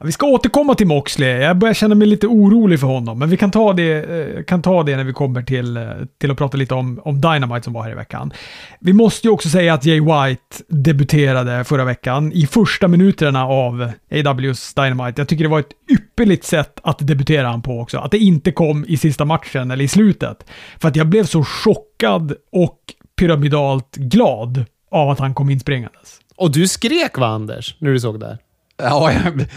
vi 0.00 0.12
ska 0.12 0.26
återkomma 0.26 0.74
till 0.74 0.86
Moxley. 0.86 1.28
Jag 1.28 1.58
börjar 1.58 1.74
känna 1.74 1.94
mig 1.94 2.08
lite 2.08 2.26
orolig 2.26 2.80
för 2.80 2.86
honom, 2.86 3.18
men 3.18 3.30
vi 3.30 3.36
kan 3.36 3.50
ta 3.50 3.72
det, 3.72 3.92
eh, 3.92 4.44
kan 4.44 4.62
ta 4.62 4.82
det 4.82 4.96
när 4.96 5.04
vi 5.04 5.12
kommer 5.12 5.42
till, 5.42 5.76
eh, 5.76 5.84
till 6.18 6.30
att 6.30 6.38
prata 6.38 6.56
lite 6.56 6.74
om, 6.74 7.00
om 7.04 7.20
Dynamite 7.20 7.64
som 7.64 7.72
var 7.72 7.82
här 7.82 7.90
i 7.90 7.94
veckan. 7.94 8.32
Vi 8.80 8.92
måste 8.92 9.26
ju 9.26 9.32
också 9.32 9.48
säga 9.48 9.74
att 9.74 9.84
Jay 9.84 10.00
White 10.00 10.56
debuterade 10.68 11.64
förra 11.64 11.84
veckan 11.84 12.32
i 12.32 12.46
första 12.46 12.88
minuterna 12.88 13.46
av 13.46 13.90
AWs 14.26 14.74
Dynamite. 14.74 15.20
Jag 15.20 15.28
tycker 15.28 15.44
det 15.44 15.50
var 15.50 15.60
ett 15.60 15.90
ypperligt 15.90 16.44
sätt 16.44 16.80
att 16.82 16.98
debutera 16.98 17.48
han 17.48 17.62
på 17.62 17.80
också. 17.80 17.98
Att 17.98 18.10
det 18.10 18.18
inte 18.18 18.52
kom 18.52 18.84
i 18.88 18.96
sista 18.96 19.24
matchen 19.24 19.70
eller 19.70 19.84
i 19.84 19.88
slutet. 19.88 20.44
För 20.78 20.88
att 20.88 20.96
jag 20.96 21.06
blev 21.06 21.24
så 21.24 21.44
chockad 21.44 22.34
och 22.52 22.78
pyramidalt 23.18 23.96
glad 23.96 24.64
av 24.90 25.10
att 25.10 25.18
han 25.18 25.34
kom 25.34 25.50
inspringandes. 25.50 26.18
Och 26.36 26.52
du 26.52 26.68
skrek 26.68 27.18
va, 27.18 27.26
Anders, 27.26 27.76
när 27.78 27.90
du 27.90 28.00
såg 28.00 28.20
det? 28.20 28.26
här? 28.26 28.38
Ja, 28.82 29.12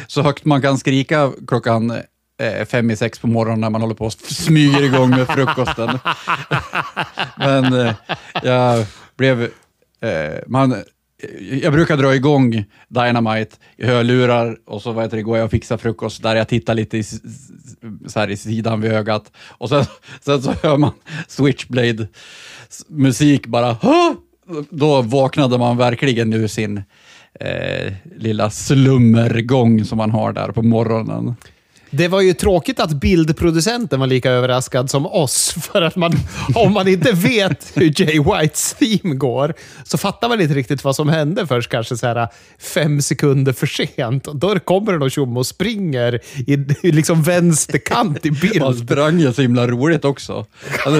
så 0.07 0.21
högt 0.21 0.45
man 0.45 0.61
kan 0.61 0.77
skrika 0.77 1.31
klockan 1.47 1.91
eh, 2.41 2.65
fem 2.65 2.91
i 2.91 2.95
sex 2.95 3.19
på 3.19 3.27
morgonen 3.27 3.61
när 3.61 3.69
man 3.69 3.81
håller 3.81 3.95
på 3.95 4.05
och 4.05 4.13
smyger 4.13 4.83
igång 4.83 5.09
med 5.09 5.27
frukosten. 5.27 5.99
Men 7.37 7.73
eh, 7.73 7.93
jag 8.43 8.85
blev... 9.17 9.41
Eh, 10.01 10.39
man, 10.47 10.75
jag 11.61 11.73
brukar 11.73 11.97
dra 11.97 12.15
igång 12.15 12.65
Dynamite 12.87 13.55
i 13.77 13.85
hörlurar 13.85 14.57
och 14.65 14.81
så 14.81 14.91
vad 14.91 15.03
heter 15.03 15.17
det, 15.17 15.23
går 15.23 15.37
jag 15.37 15.45
och 15.45 15.51
fixar 15.51 15.77
frukost 15.77 16.23
där 16.23 16.35
jag 16.35 16.47
tittar 16.47 16.73
lite 16.73 16.97
i, 16.97 17.03
så 18.07 18.19
här 18.19 18.29
i 18.29 18.37
sidan 18.37 18.81
vid 18.81 18.91
ögat 18.91 19.31
och 19.37 19.69
sen, 19.69 19.85
sen 20.21 20.41
så 20.41 20.53
hör 20.63 20.77
man 20.77 20.91
Switchblade 21.27 22.07
s- 22.69 22.85
musik 22.87 23.47
bara. 23.47 23.71
"Hå!" 23.73 24.15
Då 24.69 25.01
vaknade 25.01 25.57
man 25.57 25.77
verkligen 25.77 26.33
ur 26.33 26.47
sin 26.47 26.83
eh, 27.39 27.93
lilla 28.17 28.49
slummergång 28.49 29.85
som 29.85 29.97
man 29.97 30.11
har 30.11 30.33
där 30.33 30.51
på 30.51 30.61
morgonen. 30.61 31.35
Det 31.89 32.07
var 32.07 32.21
ju 32.21 32.33
tråkigt 32.33 32.79
att 32.79 32.93
bildproducenten 32.93 33.99
var 33.99 34.07
lika 34.07 34.31
överraskad 34.31 34.89
som 34.89 35.05
oss. 35.05 35.55
För 35.71 35.81
att 35.81 35.95
man, 35.95 36.11
om 36.55 36.73
man 36.73 36.87
inte 36.87 37.11
vet 37.11 37.71
hur 37.73 38.01
Jay 38.01 38.19
Whites 38.19 38.73
theme 38.73 39.15
går, 39.15 39.53
så 39.83 39.97
fattar 39.97 40.29
man 40.29 40.41
inte 40.41 40.53
riktigt 40.53 40.83
vad 40.83 40.95
som 40.95 41.09
hände 41.09 41.47
först 41.47 41.69
kanske 41.69 41.97
så 41.97 42.07
här 42.07 42.27
fem 42.59 43.01
sekunder 43.01 43.53
för 43.53 43.67
sent. 43.67 44.27
Och 44.27 44.35
då 44.35 44.59
kommer 44.59 44.91
det 44.93 44.97
någon 44.99 45.09
tjomme 45.09 45.39
och 45.39 45.47
springer 45.47 46.19
i, 46.35 46.53
i 46.83 46.91
liksom 46.91 47.23
vänsterkant 47.23 48.25
i 48.25 48.29
Han 48.29 48.37
bild. 48.73 48.89
sprang 48.89 49.19
ju 49.19 49.33
så 49.33 49.41
himla 49.41 49.67
roligt 49.67 50.05
också. 50.05 50.45
Han 50.85 50.93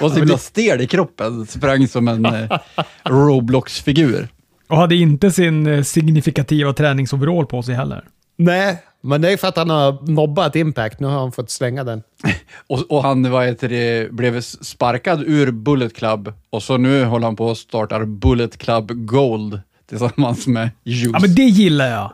var 0.00 0.08
så 0.08 0.14
himla 0.14 0.38
stel 0.38 0.80
i 0.80 0.86
kroppen. 0.86 1.46
Sprang 1.46 1.88
som 1.88 2.08
en 2.08 2.24
eh, 2.24 2.58
Roblox-figur. 3.04 4.28
Och 4.70 4.76
hade 4.76 4.94
inte 4.94 5.30
sin 5.30 5.66
eh, 5.66 5.82
signifikativa 5.82 6.72
träningsoverall 6.72 7.46
på 7.46 7.62
sig 7.62 7.74
heller. 7.74 8.04
Nej, 8.36 8.82
men 9.00 9.20
det 9.20 9.32
är 9.32 9.36
för 9.36 9.48
att 9.48 9.56
han 9.56 9.70
har 9.70 10.10
nobbat 10.10 10.56
Impact. 10.56 11.00
Nu 11.00 11.06
har 11.06 11.18
han 11.18 11.32
fått 11.32 11.50
slänga 11.50 11.84
den. 11.84 12.02
Och, 12.66 12.90
och 12.90 13.02
han 13.02 13.30
vad 13.30 13.46
heter 13.46 13.68
det, 13.68 14.12
blev 14.12 14.40
sparkad 14.40 15.22
ur 15.26 15.50
Bullet 15.50 15.96
Club 15.96 16.32
och 16.50 16.62
så 16.62 16.76
nu 16.76 17.04
håller 17.04 17.26
han 17.26 17.36
på 17.36 17.50
att 17.50 17.58
starta 17.58 17.98
Bullet 18.06 18.58
Club 18.58 18.90
Gold 19.06 19.60
tillsammans 19.88 20.46
med 20.46 20.70
Juice. 20.84 21.10
Ja, 21.12 21.18
men 21.20 21.34
det 21.34 21.42
gillar 21.42 21.90
jag. 21.90 22.12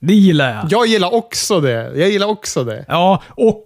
Det 0.00 0.14
gillar 0.14 0.54
jag. 0.54 0.66
Jag 0.70 0.86
gillar 0.86 1.14
också 1.14 1.60
det. 1.60 1.98
Jag 1.98 2.10
gillar 2.10 2.26
också 2.26 2.64
det. 2.64 2.84
Ja, 2.88 3.22
och 3.28 3.64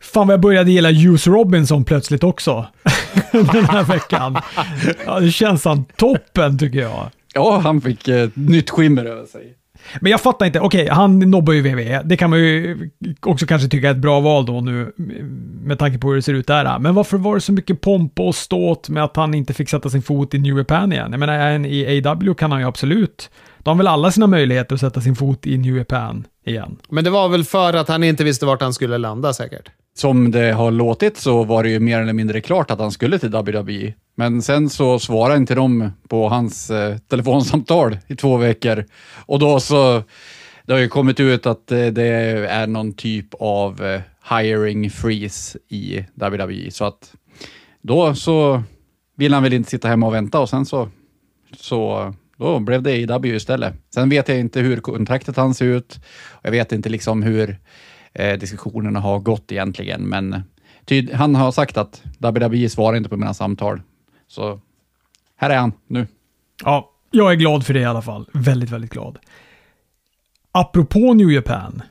fan 0.00 0.26
vad 0.26 0.34
jag 0.34 0.40
började 0.40 0.70
gilla 0.70 0.90
Juice 0.90 1.26
Robinson 1.26 1.84
plötsligt 1.84 2.24
också. 2.24 2.66
Den 3.32 3.64
här 3.64 3.84
veckan. 3.84 4.38
Ja, 5.06 5.20
det 5.20 5.30
känns 5.30 5.64
han 5.64 5.84
toppen 5.84 6.58
tycker 6.58 6.78
jag. 6.78 7.10
Ja, 7.38 7.60
han 7.64 7.80
fick 7.80 8.08
eh, 8.08 8.28
nytt 8.34 8.70
skimmer 8.70 9.04
över 9.04 9.26
sig. 9.26 9.54
Men 10.00 10.12
jag 10.12 10.20
fattar 10.20 10.46
inte, 10.46 10.60
okej, 10.60 10.88
han 10.88 11.18
nobbar 11.18 11.52
ju 11.52 11.62
WWE. 11.62 12.02
Det 12.04 12.16
kan 12.16 12.30
man 12.30 12.38
ju 12.38 12.90
också 13.20 13.46
kanske 13.46 13.68
tycka 13.68 13.88
är 13.88 13.92
ett 13.92 13.98
bra 13.98 14.20
val 14.20 14.46
då 14.46 14.60
nu 14.60 14.92
med 15.62 15.78
tanke 15.78 15.98
på 15.98 16.08
hur 16.08 16.16
det 16.16 16.22
ser 16.22 16.34
ut 16.34 16.46
där. 16.46 16.78
Men 16.78 16.94
varför 16.94 17.16
var 17.18 17.34
det 17.34 17.40
så 17.40 17.52
mycket 17.52 17.80
pompa 17.80 18.22
och 18.22 18.34
ståt 18.34 18.88
med 18.88 19.04
att 19.04 19.16
han 19.16 19.34
inte 19.34 19.54
fick 19.54 19.68
sätta 19.68 19.90
sin 19.90 20.02
fot 20.02 20.34
i 20.34 20.38
New 20.38 20.58
Japan 20.58 20.92
igen? 20.92 21.08
Jag 21.10 21.20
menar, 21.20 21.34
en 21.34 21.64
i 21.66 22.02
AW 22.06 22.34
kan 22.34 22.52
han 22.52 22.60
ju 22.60 22.66
absolut. 22.66 23.30
De 23.58 23.70
har 23.70 23.76
väl 23.76 23.86
alla 23.86 24.10
sina 24.10 24.26
möjligheter 24.26 24.74
att 24.74 24.80
sätta 24.80 25.00
sin 25.00 25.16
fot 25.16 25.46
i 25.46 25.58
New 25.58 25.76
Japan 25.76 26.26
igen. 26.46 26.76
Men 26.88 27.04
det 27.04 27.10
var 27.10 27.28
väl 27.28 27.44
för 27.44 27.74
att 27.74 27.88
han 27.88 28.04
inte 28.04 28.24
visste 28.24 28.46
vart 28.46 28.62
han 28.62 28.72
skulle 28.72 28.98
landa 28.98 29.32
säkert. 29.32 29.70
Som 29.96 30.30
det 30.30 30.52
har 30.52 30.70
låtit 30.70 31.16
så 31.16 31.44
var 31.44 31.62
det 31.62 31.70
ju 31.70 31.80
mer 31.80 32.00
eller 32.00 32.12
mindre 32.12 32.40
klart 32.40 32.70
att 32.70 32.78
han 32.78 32.92
skulle 32.92 33.18
till 33.18 33.28
WWE. 33.28 33.92
Men 34.18 34.42
sen 34.42 34.70
så 34.70 34.98
svarade 34.98 35.36
inte 35.36 35.54
de 35.54 35.90
på 36.08 36.28
hans 36.28 36.70
eh, 36.70 36.98
telefonsamtal 36.98 37.98
i 38.06 38.16
två 38.16 38.36
veckor. 38.36 38.84
Och 39.26 39.38
då 39.38 39.60
så, 39.60 40.02
det 40.64 40.72
har 40.72 40.80
ju 40.80 40.88
kommit 40.88 41.20
ut 41.20 41.46
att 41.46 41.72
eh, 41.72 41.86
det 41.86 42.06
är 42.48 42.66
någon 42.66 42.92
typ 42.92 43.34
av 43.34 43.84
eh, 43.84 44.00
hiring 44.30 44.90
freeze 44.90 45.58
i 45.68 46.04
WWE. 46.14 46.70
Så 46.70 46.84
att 46.84 47.14
då 47.82 48.14
så 48.14 48.62
vill 49.16 49.34
han 49.34 49.42
väl 49.42 49.52
inte 49.52 49.70
sitta 49.70 49.88
hemma 49.88 50.06
och 50.06 50.14
vänta 50.14 50.40
och 50.40 50.48
sen 50.48 50.66
så, 50.66 50.88
så 51.56 52.12
då 52.36 52.58
blev 52.58 52.82
det 52.82 53.10
AW 53.10 53.36
istället. 53.36 53.74
Sen 53.94 54.08
vet 54.08 54.28
jag 54.28 54.38
inte 54.38 54.60
hur 54.60 54.80
kontraktet 54.80 55.36
han 55.36 55.54
ser 55.54 55.66
ut. 55.66 56.00
Jag 56.42 56.50
vet 56.50 56.72
inte 56.72 56.88
liksom 56.88 57.22
hur 57.22 57.58
eh, 58.12 58.38
diskussionerna 58.38 59.00
har 59.00 59.18
gått 59.18 59.52
egentligen, 59.52 60.02
men 60.02 60.42
han 61.12 61.34
har 61.34 61.52
sagt 61.52 61.76
att 61.76 62.02
WWE 62.18 62.68
svarar 62.68 62.96
inte 62.96 63.10
på 63.10 63.16
mina 63.16 63.34
samtal. 63.34 63.80
Så 64.28 64.60
här 65.36 65.50
är 65.50 65.56
han 65.58 65.72
nu. 65.86 66.06
Ja, 66.64 66.90
jag 67.10 67.32
är 67.32 67.36
glad 67.36 67.66
för 67.66 67.74
det 67.74 67.80
i 67.80 67.84
alla 67.84 68.02
fall. 68.02 68.28
Väldigt, 68.32 68.70
väldigt 68.70 68.90
glad. 68.92 69.18
Apropå 70.52 71.14
New 71.14 71.30
Japan. 71.30 71.82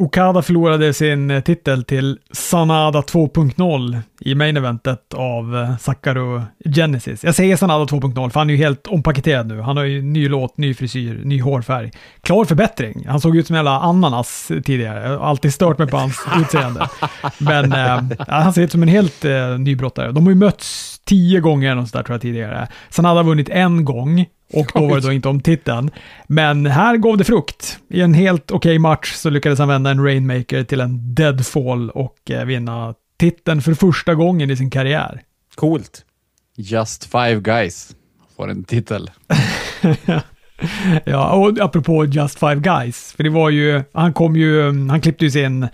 Okada 0.00 0.42
förlorade 0.42 0.94
sin 0.94 1.30
eh, 1.30 1.40
titel 1.40 1.84
till 1.84 2.18
Sanada 2.32 3.00
2.0 3.00 4.00
i 4.20 4.34
main 4.34 4.56
eventet 4.56 5.14
av 5.14 5.56
eh, 5.56 5.76
Sakaru 5.76 6.42
Genesis. 6.74 7.24
Jag 7.24 7.34
säger 7.34 7.56
Sanada 7.56 7.84
2.0 7.84 8.30
för 8.30 8.40
han 8.40 8.50
är 8.50 8.54
ju 8.54 8.60
helt 8.60 8.86
ompaketerad 8.86 9.46
nu. 9.46 9.60
Han 9.60 9.76
har 9.76 9.84
ju 9.84 10.02
ny 10.02 10.28
låt, 10.28 10.58
ny 10.58 10.74
frisyr, 10.74 11.20
ny 11.24 11.40
hårfärg. 11.40 11.90
Klar 12.20 12.44
förbättring. 12.44 13.06
Han 13.08 13.20
såg 13.20 13.36
ut 13.36 13.46
som 13.46 13.56
jävla 13.56 13.80
ananas 13.80 14.50
tidigare. 14.64 15.08
Jag 15.08 15.18
har 15.18 15.26
alltid 15.26 15.54
stört 15.54 15.78
mig 15.78 15.88
på 15.88 15.96
hans 15.96 16.26
utseende. 16.40 16.88
Men 17.38 17.72
eh, 17.72 18.02
han 18.28 18.52
ser 18.52 18.62
ut 18.62 18.72
som 18.72 18.82
en 18.82 18.88
helt 18.88 19.24
eh, 19.24 19.58
nybrottare. 19.58 20.12
De 20.12 20.24
har 20.24 20.30
ju 20.30 20.38
mötts 20.38 20.98
tio 21.04 21.40
gånger 21.40 21.72
eller 21.72 21.84
sådär 21.84 22.04
tror 22.04 22.14
jag 22.14 22.22
tidigare. 22.22 22.68
Sanada 22.90 23.16
har 23.16 23.24
vunnit 23.24 23.48
en 23.48 23.84
gång 23.84 24.26
och 24.52 24.66
då 24.74 24.86
var 24.86 24.94
det 24.94 25.06
då 25.06 25.12
inte 25.12 25.28
om 25.28 25.40
titeln. 25.40 25.90
Men 26.26 26.66
här 26.66 26.96
gav 26.96 27.16
det 27.16 27.24
frukt. 27.24 27.78
I 27.88 28.00
en 28.00 28.14
helt 28.14 28.50
okej 28.50 28.78
match 28.78 29.12
så 29.12 29.30
lyckades 29.30 29.58
han 29.58 29.68
vända 29.68 29.90
en 29.90 30.04
Rainmaker 30.04 30.64
till 30.64 30.80
en 30.80 31.14
Deadfall 31.14 31.90
och 31.90 32.30
eh, 32.30 32.44
vinna 32.44 32.94
titeln 33.18 33.62
för 33.62 33.74
första 33.74 34.14
gången 34.14 34.50
i 34.50 34.56
sin 34.56 34.70
karriär. 34.70 35.22
Coolt. 35.54 36.04
Just 36.56 37.04
Five 37.04 37.40
Guys 37.40 37.96
får 38.36 38.50
en 38.50 38.64
titel. 38.64 39.10
ja, 41.04 41.32
och 41.32 41.58
apropå 41.60 42.04
Just 42.04 42.38
Five 42.38 42.60
Guys, 42.60 43.12
för 43.12 43.24
det 43.24 43.30
var 43.30 43.50
ju, 43.50 43.82
han 43.92 44.12
kom 44.12 44.36
ju, 44.36 44.62
han 44.88 45.00
klippte 45.00 45.24
ju 45.24 45.30
sin 45.30 45.68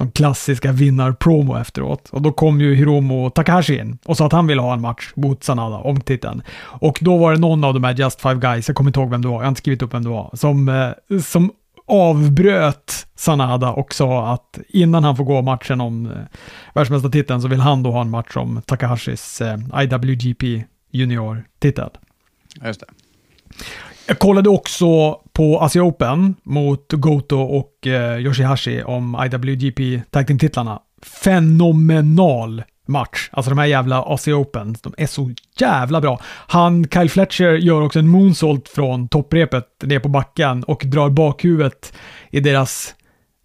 som 0.00 0.10
klassiska 0.10 0.72
vinnarpromo 0.72 1.56
efteråt. 1.56 2.08
Och 2.08 2.22
då 2.22 2.32
kom 2.32 2.60
ju 2.60 2.74
Hiromo 2.74 3.30
Takahashi 3.30 3.78
in 3.78 3.98
och 4.04 4.16
sa 4.16 4.26
att 4.26 4.32
han 4.32 4.46
ville 4.46 4.62
ha 4.62 4.72
en 4.72 4.80
match 4.80 5.12
mot 5.14 5.44
Sanada 5.44 5.76
om 5.76 6.00
titeln. 6.00 6.42
Och 6.62 6.98
då 7.00 7.16
var 7.16 7.32
det 7.32 7.38
någon 7.38 7.64
av 7.64 7.74
de 7.74 7.84
här 7.84 7.94
Just 7.94 8.20
Five 8.20 8.34
Guys, 8.34 8.68
jag 8.68 8.76
kommer 8.76 8.90
inte 8.90 9.00
ihåg 9.00 9.10
vem 9.10 9.22
det 9.22 9.28
var, 9.28 9.34
jag 9.34 9.42
har 9.42 9.48
inte 9.48 9.58
skrivit 9.58 9.82
upp 9.82 9.94
vem 9.94 10.02
det 10.02 10.08
var, 10.08 10.30
som, 10.34 10.68
eh, 10.68 11.20
som 11.20 11.50
avbröt 11.86 13.06
Sanada 13.14 13.70
och 13.70 13.94
sa 13.94 14.28
att 14.28 14.58
innan 14.68 15.04
han 15.04 15.16
får 15.16 15.24
gå 15.24 15.42
matchen 15.42 15.80
om 15.80 16.06
eh, 16.06 16.12
världsmästartiteln 16.74 17.42
så 17.42 17.48
vill 17.48 17.60
han 17.60 17.82
då 17.82 17.90
ha 17.90 18.00
en 18.00 18.10
match 18.10 18.36
om 18.36 18.62
Takahashis 18.66 19.40
eh, 19.40 19.58
IWGP 19.82 20.64
Junior-titel. 20.90 21.90
Just 22.64 22.80
det. 22.80 22.86
Jag 24.06 24.18
kollade 24.18 24.48
också 24.48 25.12
på 25.40 25.58
Asia 25.58 25.82
Open 25.82 26.34
mot 26.42 26.92
Goto 26.92 27.36
och 27.36 27.86
eh, 27.86 28.18
Yoshihashi 28.18 28.82
om 28.82 29.28
IWGP 29.32 30.02
Tag 30.10 30.26
Team-titlarna. 30.26 30.78
Fenomenal 31.02 32.62
match. 32.88 33.28
Alltså 33.32 33.50
de 33.50 33.58
här 33.58 33.66
jävla 33.66 34.02
Asia 34.02 34.36
Open, 34.36 34.76
de 34.82 34.94
är 34.96 35.06
så 35.06 35.30
jävla 35.58 36.00
bra. 36.00 36.20
Han, 36.46 36.84
Kyle 36.84 37.10
Fletcher, 37.10 37.52
gör 37.52 37.82
också 37.82 37.98
en 37.98 38.08
moonsault 38.08 38.68
från 38.68 39.08
topprepet 39.08 39.64
ner 39.82 39.98
på 39.98 40.08
backen 40.08 40.64
och 40.64 40.82
drar 40.86 41.10
bakhuvudet 41.10 41.92
i 42.30 42.40
deras 42.40 42.94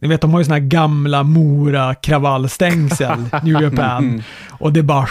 ni 0.02 0.08
vet, 0.08 0.22
de 0.22 0.32
har 0.32 0.40
ju 0.40 0.46
såna 0.46 0.56
här 0.56 0.66
gamla 0.66 1.24
Mora 1.24 1.96
kravallstängsel, 1.96 3.30
New 3.44 3.62
Japan. 3.62 4.24
Och 4.52 4.74
det 4.74 4.84
bara 4.84 5.08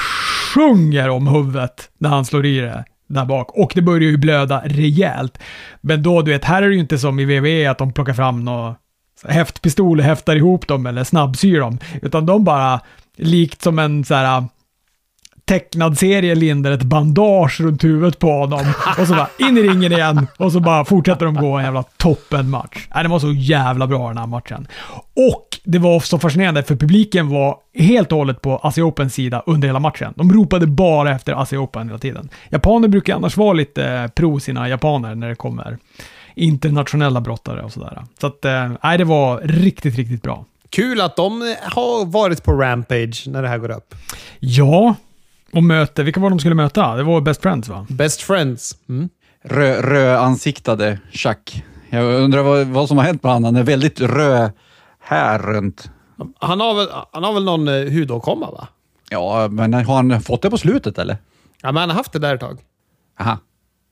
sjunger 0.54 1.08
om 1.08 1.28
huvudet 1.28 1.90
när 1.98 2.08
han 2.08 2.24
slår 2.24 2.46
i 2.46 2.60
det 2.60 2.84
där 3.06 3.24
bak. 3.24 3.50
Och 3.50 3.72
det 3.74 3.82
börjar 3.82 4.10
ju 4.10 4.16
blöda 4.16 4.62
rejält. 4.64 5.38
Men 5.80 6.02
då, 6.02 6.22
du 6.22 6.32
vet, 6.32 6.44
här 6.44 6.62
är 6.62 6.68
det 6.68 6.74
ju 6.74 6.80
inte 6.80 6.98
som 6.98 7.20
i 7.20 7.24
WWE 7.24 7.70
att 7.70 7.78
de 7.78 7.92
plockar 7.92 8.14
fram 8.14 8.44
några 8.44 8.74
häftpistol 9.28 9.98
och 9.98 10.04
häftar 10.04 10.36
ihop 10.36 10.66
dem 10.66 10.86
eller 10.86 11.04
snabbsyr 11.04 11.60
dem. 11.60 11.78
Utan 12.02 12.26
de 12.26 12.44
bara, 12.44 12.80
likt 13.16 13.62
som 13.62 13.78
en 13.78 14.04
så 14.04 14.14
här 14.14 14.44
tecknad 15.44 15.98
serie 15.98 16.34
lindar 16.34 16.70
ett 16.70 16.82
bandage 16.82 17.60
runt 17.60 17.84
huvudet 17.84 18.18
på 18.18 18.32
honom. 18.32 18.66
Och 18.98 19.06
så 19.06 19.14
bara 19.14 19.28
in 19.38 19.58
i 19.58 19.62
ringen 19.62 19.92
igen 19.92 20.26
och 20.36 20.52
så 20.52 20.60
bara 20.60 20.84
fortsätter 20.84 21.26
de 21.26 21.34
gå 21.34 21.56
en 21.58 21.64
jävla 21.64 21.82
toppenmatch. 21.82 22.88
Äh, 22.96 23.02
det 23.02 23.08
var 23.08 23.18
så 23.18 23.32
jävla 23.32 23.86
bra 23.86 24.08
den 24.08 24.18
här 24.18 24.26
matchen. 24.26 24.68
Och 25.30 25.48
det 25.64 25.78
var 25.78 26.00
så 26.00 26.18
fascinerande 26.18 26.62
för 26.62 26.76
publiken 26.76 27.28
var 27.28 27.56
helt 27.74 28.12
och 28.12 28.18
hållet 28.18 28.40
på 28.40 28.56
Asia 28.62 28.84
Opens 28.84 29.14
sida 29.14 29.42
under 29.46 29.68
hela 29.68 29.80
matchen. 29.80 30.12
De 30.16 30.32
ropade 30.32 30.66
bara 30.66 31.10
efter 31.10 31.32
Asia 31.42 31.60
Open 31.60 31.88
hela 31.88 31.98
tiden. 31.98 32.28
Japaner 32.50 32.88
brukar 32.88 33.14
annars 33.14 33.36
vara 33.36 33.52
lite 33.52 34.10
pro 34.14 34.40
sina 34.40 34.68
japaner 34.68 35.14
när 35.14 35.28
det 35.28 35.34
kommer 35.34 35.78
internationella 36.34 37.20
brottare 37.20 37.62
och 37.62 37.72
sådär. 37.72 38.02
Så 38.20 38.26
att, 38.26 38.44
eh, 38.44 38.72
nej, 38.82 38.98
det 38.98 39.04
var 39.04 39.40
riktigt, 39.40 39.96
riktigt 39.96 40.22
bra. 40.22 40.44
Kul 40.70 41.00
att 41.00 41.16
de 41.16 41.56
har 41.62 42.06
varit 42.06 42.44
på 42.44 42.52
Rampage 42.52 43.24
när 43.26 43.42
det 43.42 43.48
här 43.48 43.58
går 43.58 43.70
upp. 43.70 43.94
Ja, 44.40 44.94
och 45.54 45.64
möte, 45.64 46.02
vilka 46.02 46.20
var 46.20 46.30
de 46.30 46.38
skulle 46.38 46.54
möta? 46.54 46.96
Det 46.96 47.02
var 47.02 47.20
Best 47.20 47.42
Friends 47.42 47.68
va? 47.68 47.86
Best 47.88 48.20
Friends. 48.22 48.76
Mm. 48.88 49.08
Rö, 49.42 49.82
rödansiktade 49.82 50.98
Chuck. 51.12 51.64
Jag 51.90 52.14
undrar 52.14 52.42
vad, 52.42 52.66
vad 52.66 52.88
som 52.88 52.98
har 52.98 53.04
hänt 53.04 53.22
med 53.22 53.32
honom. 53.32 53.44
Han 53.44 53.56
är 53.56 53.66
väldigt 53.66 54.00
röd 54.00 54.50
här 55.00 55.38
runt. 55.38 55.90
Han, 56.38 56.60
har 56.60 56.74
väl, 56.74 56.88
han 57.12 57.24
har 57.24 57.32
väl 57.32 57.44
någon 57.44 57.68
eh, 57.68 57.92
hudåkomma, 57.92 58.50
va? 58.50 58.68
Ja, 59.10 59.48
men 59.50 59.74
har 59.74 59.96
han 59.96 60.20
fått 60.20 60.42
det 60.42 60.50
på 60.50 60.58
slutet 60.58 60.98
eller? 60.98 61.16
Ja, 61.62 61.72
men 61.72 61.80
han 61.80 61.90
har 61.90 61.96
haft 61.96 62.12
det 62.12 62.18
där 62.18 62.34
ett 62.34 62.40
tag. 62.40 62.60
Aha. 63.20 63.38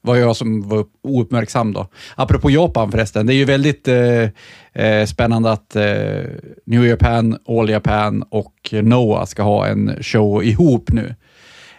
Var 0.01 0.17
jag 0.17 0.37
som 0.37 0.69
var 0.69 0.85
ouppmärksam 1.03 1.73
då. 1.73 1.87
Apropå 2.15 2.51
Japan 2.51 2.91
förresten, 2.91 3.27
det 3.27 3.35
är 3.35 3.37
ju 3.37 3.45
väldigt 3.45 3.89
eh, 3.89 4.29
eh, 4.73 5.07
spännande 5.07 5.53
att 5.53 5.77
eh, 5.77 6.23
New 6.67 6.87
Japan, 6.87 7.39
All 7.49 7.71
Japan 7.71 8.23
och 8.31 8.55
Noah 8.73 9.25
ska 9.25 9.43
ha 9.43 9.67
en 9.67 10.03
show 10.03 10.45
ihop 10.45 10.91
nu. 10.93 11.15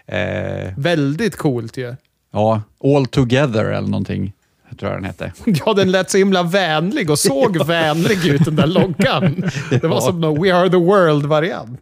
Eh, 0.08 0.74
Väldigt 0.78 1.36
coolt 1.38 1.78
ju. 1.78 1.96
ja, 2.34 2.62
All 2.84 3.06
Together 3.06 3.66
eller 3.66 3.88
någonting 3.88 4.34
tror 4.80 4.92
jag 4.92 5.02
den 5.02 5.06
hette. 5.06 5.32
Ja, 5.66 5.74
den 5.74 5.92
lät 5.92 6.10
så 6.12 6.18
himla 6.18 6.44
vänlig 6.44 7.10
och 7.10 7.20
såg 7.20 7.66
vänlig 7.68 8.26
ut, 8.26 8.46
den 8.46 8.56
där 8.56 8.68
loggan. 8.68 9.44
Det 9.70 9.84
var 9.88 10.02
som 10.02 10.22
någon 10.22 10.44
We 10.44 10.56
Are 10.56 10.70
The 10.70 10.78
World-variant. 10.78 11.80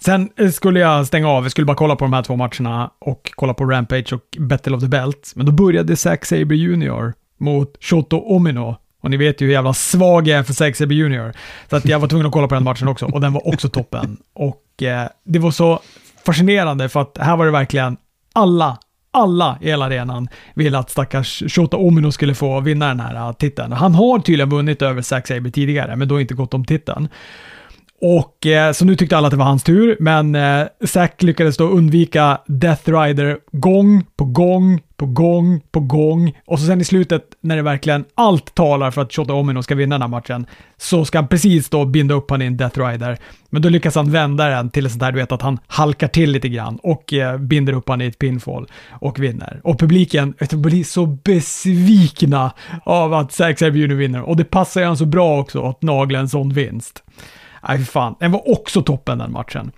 Sen 0.00 0.30
eh, 0.36 0.50
skulle 0.50 0.80
jag 0.80 1.06
stänga 1.06 1.28
av, 1.28 1.44
jag 1.44 1.50
skulle 1.50 1.64
bara 1.64 1.76
kolla 1.76 1.96
på 1.96 2.04
de 2.04 2.12
här 2.12 2.22
två 2.22 2.36
matcherna 2.36 2.90
och 2.98 3.32
kolla 3.34 3.54
på 3.54 3.64
Rampage 3.64 4.12
och 4.12 4.36
Battle 4.38 4.76
of 4.76 4.80
the 4.82 4.88
Belt. 4.88 5.32
Men 5.34 5.46
då 5.46 5.52
började 5.52 5.96
Zack 5.96 6.24
Sabre 6.24 6.56
Jr. 6.56 7.12
mot 7.38 7.76
Shoto 7.80 8.16
Omino. 8.16 8.76
Och 9.02 9.10
ni 9.10 9.16
vet 9.16 9.40
ju 9.40 9.46
hur 9.46 9.52
jävla 9.52 9.74
svag 9.74 10.28
jag 10.28 10.38
är 10.38 10.42
för 10.42 10.52
Zack 10.52 10.76
Sabre 10.76 10.94
Jr. 10.94 11.32
Så 11.70 11.76
att 11.76 11.84
jag 11.84 11.98
var 11.98 12.08
tvungen 12.08 12.26
att 12.26 12.32
kolla 12.32 12.48
på 12.48 12.54
den 12.54 12.64
matchen 12.64 12.88
också 12.88 13.06
och 13.06 13.20
den 13.20 13.32
var 13.32 13.48
också 13.48 13.68
toppen. 13.68 14.16
Och 14.34 14.82
eh, 14.82 15.08
det 15.24 15.38
var 15.38 15.50
så 15.50 15.80
fascinerande 16.24 16.88
för 16.88 17.00
att 17.00 17.18
här 17.20 17.36
var 17.36 17.46
det 17.46 17.52
verkligen 17.52 17.96
alla, 18.32 18.78
alla 19.10 19.58
i 19.60 19.66
hela 19.66 19.84
arenan 19.84 20.28
ville 20.54 20.78
att 20.78 20.90
stackars 20.90 21.42
Shota 21.48 21.76
Omino 21.76 22.12
skulle 22.12 22.34
få 22.34 22.60
vinna 22.60 22.88
den 22.88 23.00
här 23.00 23.14
äh, 23.14 23.32
titeln. 23.32 23.72
Han 23.72 23.94
har 23.94 24.18
tydligen 24.18 24.50
vunnit 24.50 24.82
över 24.82 25.02
Zack 25.02 25.26
Sabre 25.26 25.50
tidigare, 25.50 25.96
men 25.96 26.08
då 26.08 26.20
inte 26.20 26.34
gått 26.34 26.54
om 26.54 26.64
titeln. 26.64 27.08
Och 28.04 28.46
eh, 28.46 28.72
så 28.72 28.84
nu 28.84 28.96
tyckte 28.96 29.16
alla 29.16 29.26
att 29.26 29.30
det 29.30 29.36
var 29.36 29.44
hans 29.44 29.62
tur, 29.62 29.96
men 30.00 30.34
eh, 30.34 30.66
Zack 30.84 31.22
lyckades 31.22 31.56
då 31.56 31.64
undvika 31.64 32.38
Death 32.46 32.90
Rider 32.90 33.38
gång 33.52 34.04
på 34.16 34.24
gång 34.24 34.80
på 34.96 35.06
gång 35.06 35.60
på 35.70 35.80
gång. 35.80 36.38
Och 36.46 36.58
så 36.58 36.66
sen 36.66 36.80
i 36.80 36.84
slutet, 36.84 37.22
när 37.40 37.56
det 37.56 37.62
verkligen 37.62 38.04
allt 38.14 38.54
talar 38.54 38.90
för 38.90 39.02
att 39.02 39.12
Shota 39.12 39.32
Omino 39.32 39.62
ska 39.62 39.74
vinna 39.74 39.94
den 39.94 40.02
här 40.02 40.08
matchen, 40.08 40.46
så 40.76 41.04
ska 41.04 41.18
han 41.18 41.28
precis 41.28 41.68
då 41.68 41.84
binda 41.84 42.14
upp 42.14 42.30
han 42.30 42.42
i 42.42 42.46
en 42.46 42.56
Death 42.56 42.80
Rider. 42.80 43.18
Men 43.50 43.62
då 43.62 43.68
lyckas 43.68 43.94
han 43.94 44.10
vända 44.10 44.48
den 44.48 44.70
till 44.70 44.86
ett 44.86 44.92
sånt 44.92 45.00
där, 45.00 45.12
du 45.12 45.18
vet, 45.18 45.32
att 45.32 45.42
han 45.42 45.58
halkar 45.66 46.08
till 46.08 46.30
lite 46.30 46.48
grann 46.48 46.78
och 46.82 47.12
eh, 47.12 47.38
binder 47.38 47.72
upp 47.72 47.88
han 47.88 48.00
i 48.00 48.06
ett 48.06 48.18
pinfall 48.18 48.66
och 48.90 49.18
vinner. 49.18 49.60
Och 49.64 49.78
publiken 49.78 50.34
vet 50.38 50.52
blir 50.52 50.84
så 50.84 51.06
besvikna 51.06 52.52
av 52.84 53.14
att 53.14 53.32
Zack 53.32 53.58
Sabre 53.58 53.94
vinner. 53.94 54.22
Och 54.22 54.36
det 54.36 54.44
passar 54.44 54.80
ju 54.80 54.86
han 54.86 54.96
så 54.96 55.06
bra 55.06 55.40
också 55.40 55.62
att 55.62 55.82
nagla 55.82 56.18
en 56.18 56.28
sån 56.28 56.52
vinst. 56.52 57.02
Nej, 57.68 57.78
fy 57.78 57.84
fan. 57.84 58.14
Den 58.20 58.32
var 58.32 58.50
också 58.50 58.82
toppen 58.82 59.18
den 59.18 59.32
matchen. 59.32 59.72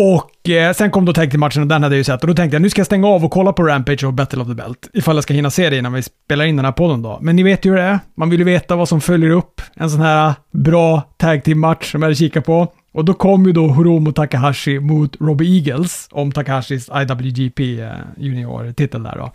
Och 0.00 0.48
eh, 0.50 0.72
sen 0.72 0.90
kom 0.90 1.04
då 1.04 1.12
tag 1.12 1.38
matchen 1.38 1.62
och 1.62 1.68
den 1.68 1.82
hade 1.82 1.94
jag 1.94 1.98
ju 1.98 2.04
sett. 2.04 2.20
Och 2.20 2.26
då 2.26 2.34
tänkte 2.34 2.54
jag, 2.54 2.62
nu 2.62 2.70
ska 2.70 2.80
jag 2.80 2.86
stänga 2.86 3.06
av 3.08 3.24
och 3.24 3.30
kolla 3.30 3.52
på 3.52 3.62
Rampage 3.62 4.04
och 4.04 4.12
Battle 4.12 4.40
of 4.42 4.48
the 4.48 4.54
Belt. 4.54 4.90
Ifall 4.92 5.16
jag 5.16 5.22
ska 5.22 5.34
hinna 5.34 5.50
se 5.50 5.70
det 5.70 5.78
innan 5.78 5.92
vi 5.92 6.02
spelar 6.02 6.44
in 6.44 6.56
den 6.56 6.64
här 6.64 6.72
podden 6.72 7.02
då. 7.02 7.18
Men 7.20 7.36
ni 7.36 7.42
vet 7.42 7.64
ju 7.64 7.70
hur 7.70 7.76
det 7.76 7.82
är. 7.82 7.98
Man 8.14 8.30
vill 8.30 8.40
ju 8.40 8.44
veta 8.44 8.76
vad 8.76 8.88
som 8.88 9.00
följer 9.00 9.30
upp 9.30 9.62
en 9.74 9.90
sån 9.90 10.00
här 10.00 10.34
bra 10.52 11.02
tag 11.16 11.44
team 11.44 11.60
match 11.60 11.90
som 11.90 12.02
jag 12.02 12.06
hade 12.06 12.14
kikat 12.14 12.44
på. 12.44 12.72
Och 12.92 13.04
då 13.04 13.14
kom 13.14 13.46
ju 13.46 13.52
då 13.52 13.72
Hiromu 13.72 14.12
Takahashi 14.12 14.80
mot 14.80 15.16
Robbie 15.20 15.58
Eagles 15.58 16.08
om 16.10 16.32
Takahashis 16.32 16.90
IWGP 17.02 17.80
eh, 17.80 17.90
Junior-titel 18.16 19.02
där 19.02 19.16
då. 19.16 19.32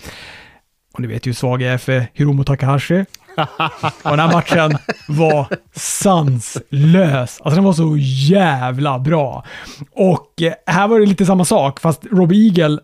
Och 0.94 1.00
ni 1.00 1.08
vet 1.08 1.26
ju 1.26 1.30
hur 1.30 1.36
svag 1.36 1.62
jag 1.62 1.74
är 1.74 1.78
för 1.78 2.08
Hiromu 2.14 2.44
Takahashi. 2.44 3.06
Och 4.04 4.10
den 4.10 4.20
här 4.20 4.34
matchen 4.34 4.78
var 5.08 5.48
sanslös. 5.74 7.42
Alltså 7.42 7.56
den 7.56 7.64
var 7.64 7.74
så 7.74 7.98
jävla 8.32 9.00
bra. 9.00 9.46
Och 9.92 10.42
eh, 10.42 10.54
här 10.66 10.88
var 10.88 11.00
det 11.00 11.06
lite 11.06 11.26
samma 11.26 11.46
sak, 11.46 11.80
fast 11.80 12.06
Robbie 12.12 12.48
Eagle, 12.48 12.80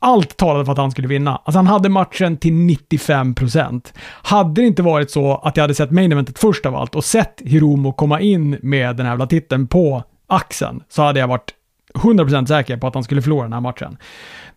allt 0.00 0.36
talade 0.36 0.64
för 0.64 0.72
att 0.72 0.78
han 0.78 0.90
skulle 0.90 1.08
vinna. 1.08 1.36
Alltså 1.44 1.58
han 1.58 1.66
hade 1.66 1.88
matchen 1.88 2.36
till 2.36 2.52
95%. 2.52 3.92
Hade 4.22 4.60
det 4.60 4.66
inte 4.66 4.82
varit 4.82 5.10
så 5.10 5.36
att 5.36 5.56
jag 5.56 5.64
hade 5.64 5.74
sett 5.74 5.90
main 5.90 6.12
eventet 6.12 6.38
först 6.38 6.66
av 6.66 6.76
allt 6.76 6.94
och 6.94 7.04
sett 7.04 7.42
Hiromo 7.44 7.92
komma 7.92 8.20
in 8.20 8.58
med 8.62 8.96
den 8.96 9.06
här 9.06 9.12
jävla 9.12 9.26
titeln 9.26 9.66
på 9.66 10.02
axeln, 10.26 10.82
så 10.88 11.02
hade 11.02 11.20
jag 11.20 11.28
varit 11.28 11.54
100% 11.94 12.46
säker 12.46 12.76
på 12.76 12.86
att 12.86 12.94
han 12.94 13.04
skulle 13.04 13.22
förlora 13.22 13.42
den 13.42 13.52
här 13.52 13.60
matchen. 13.60 13.96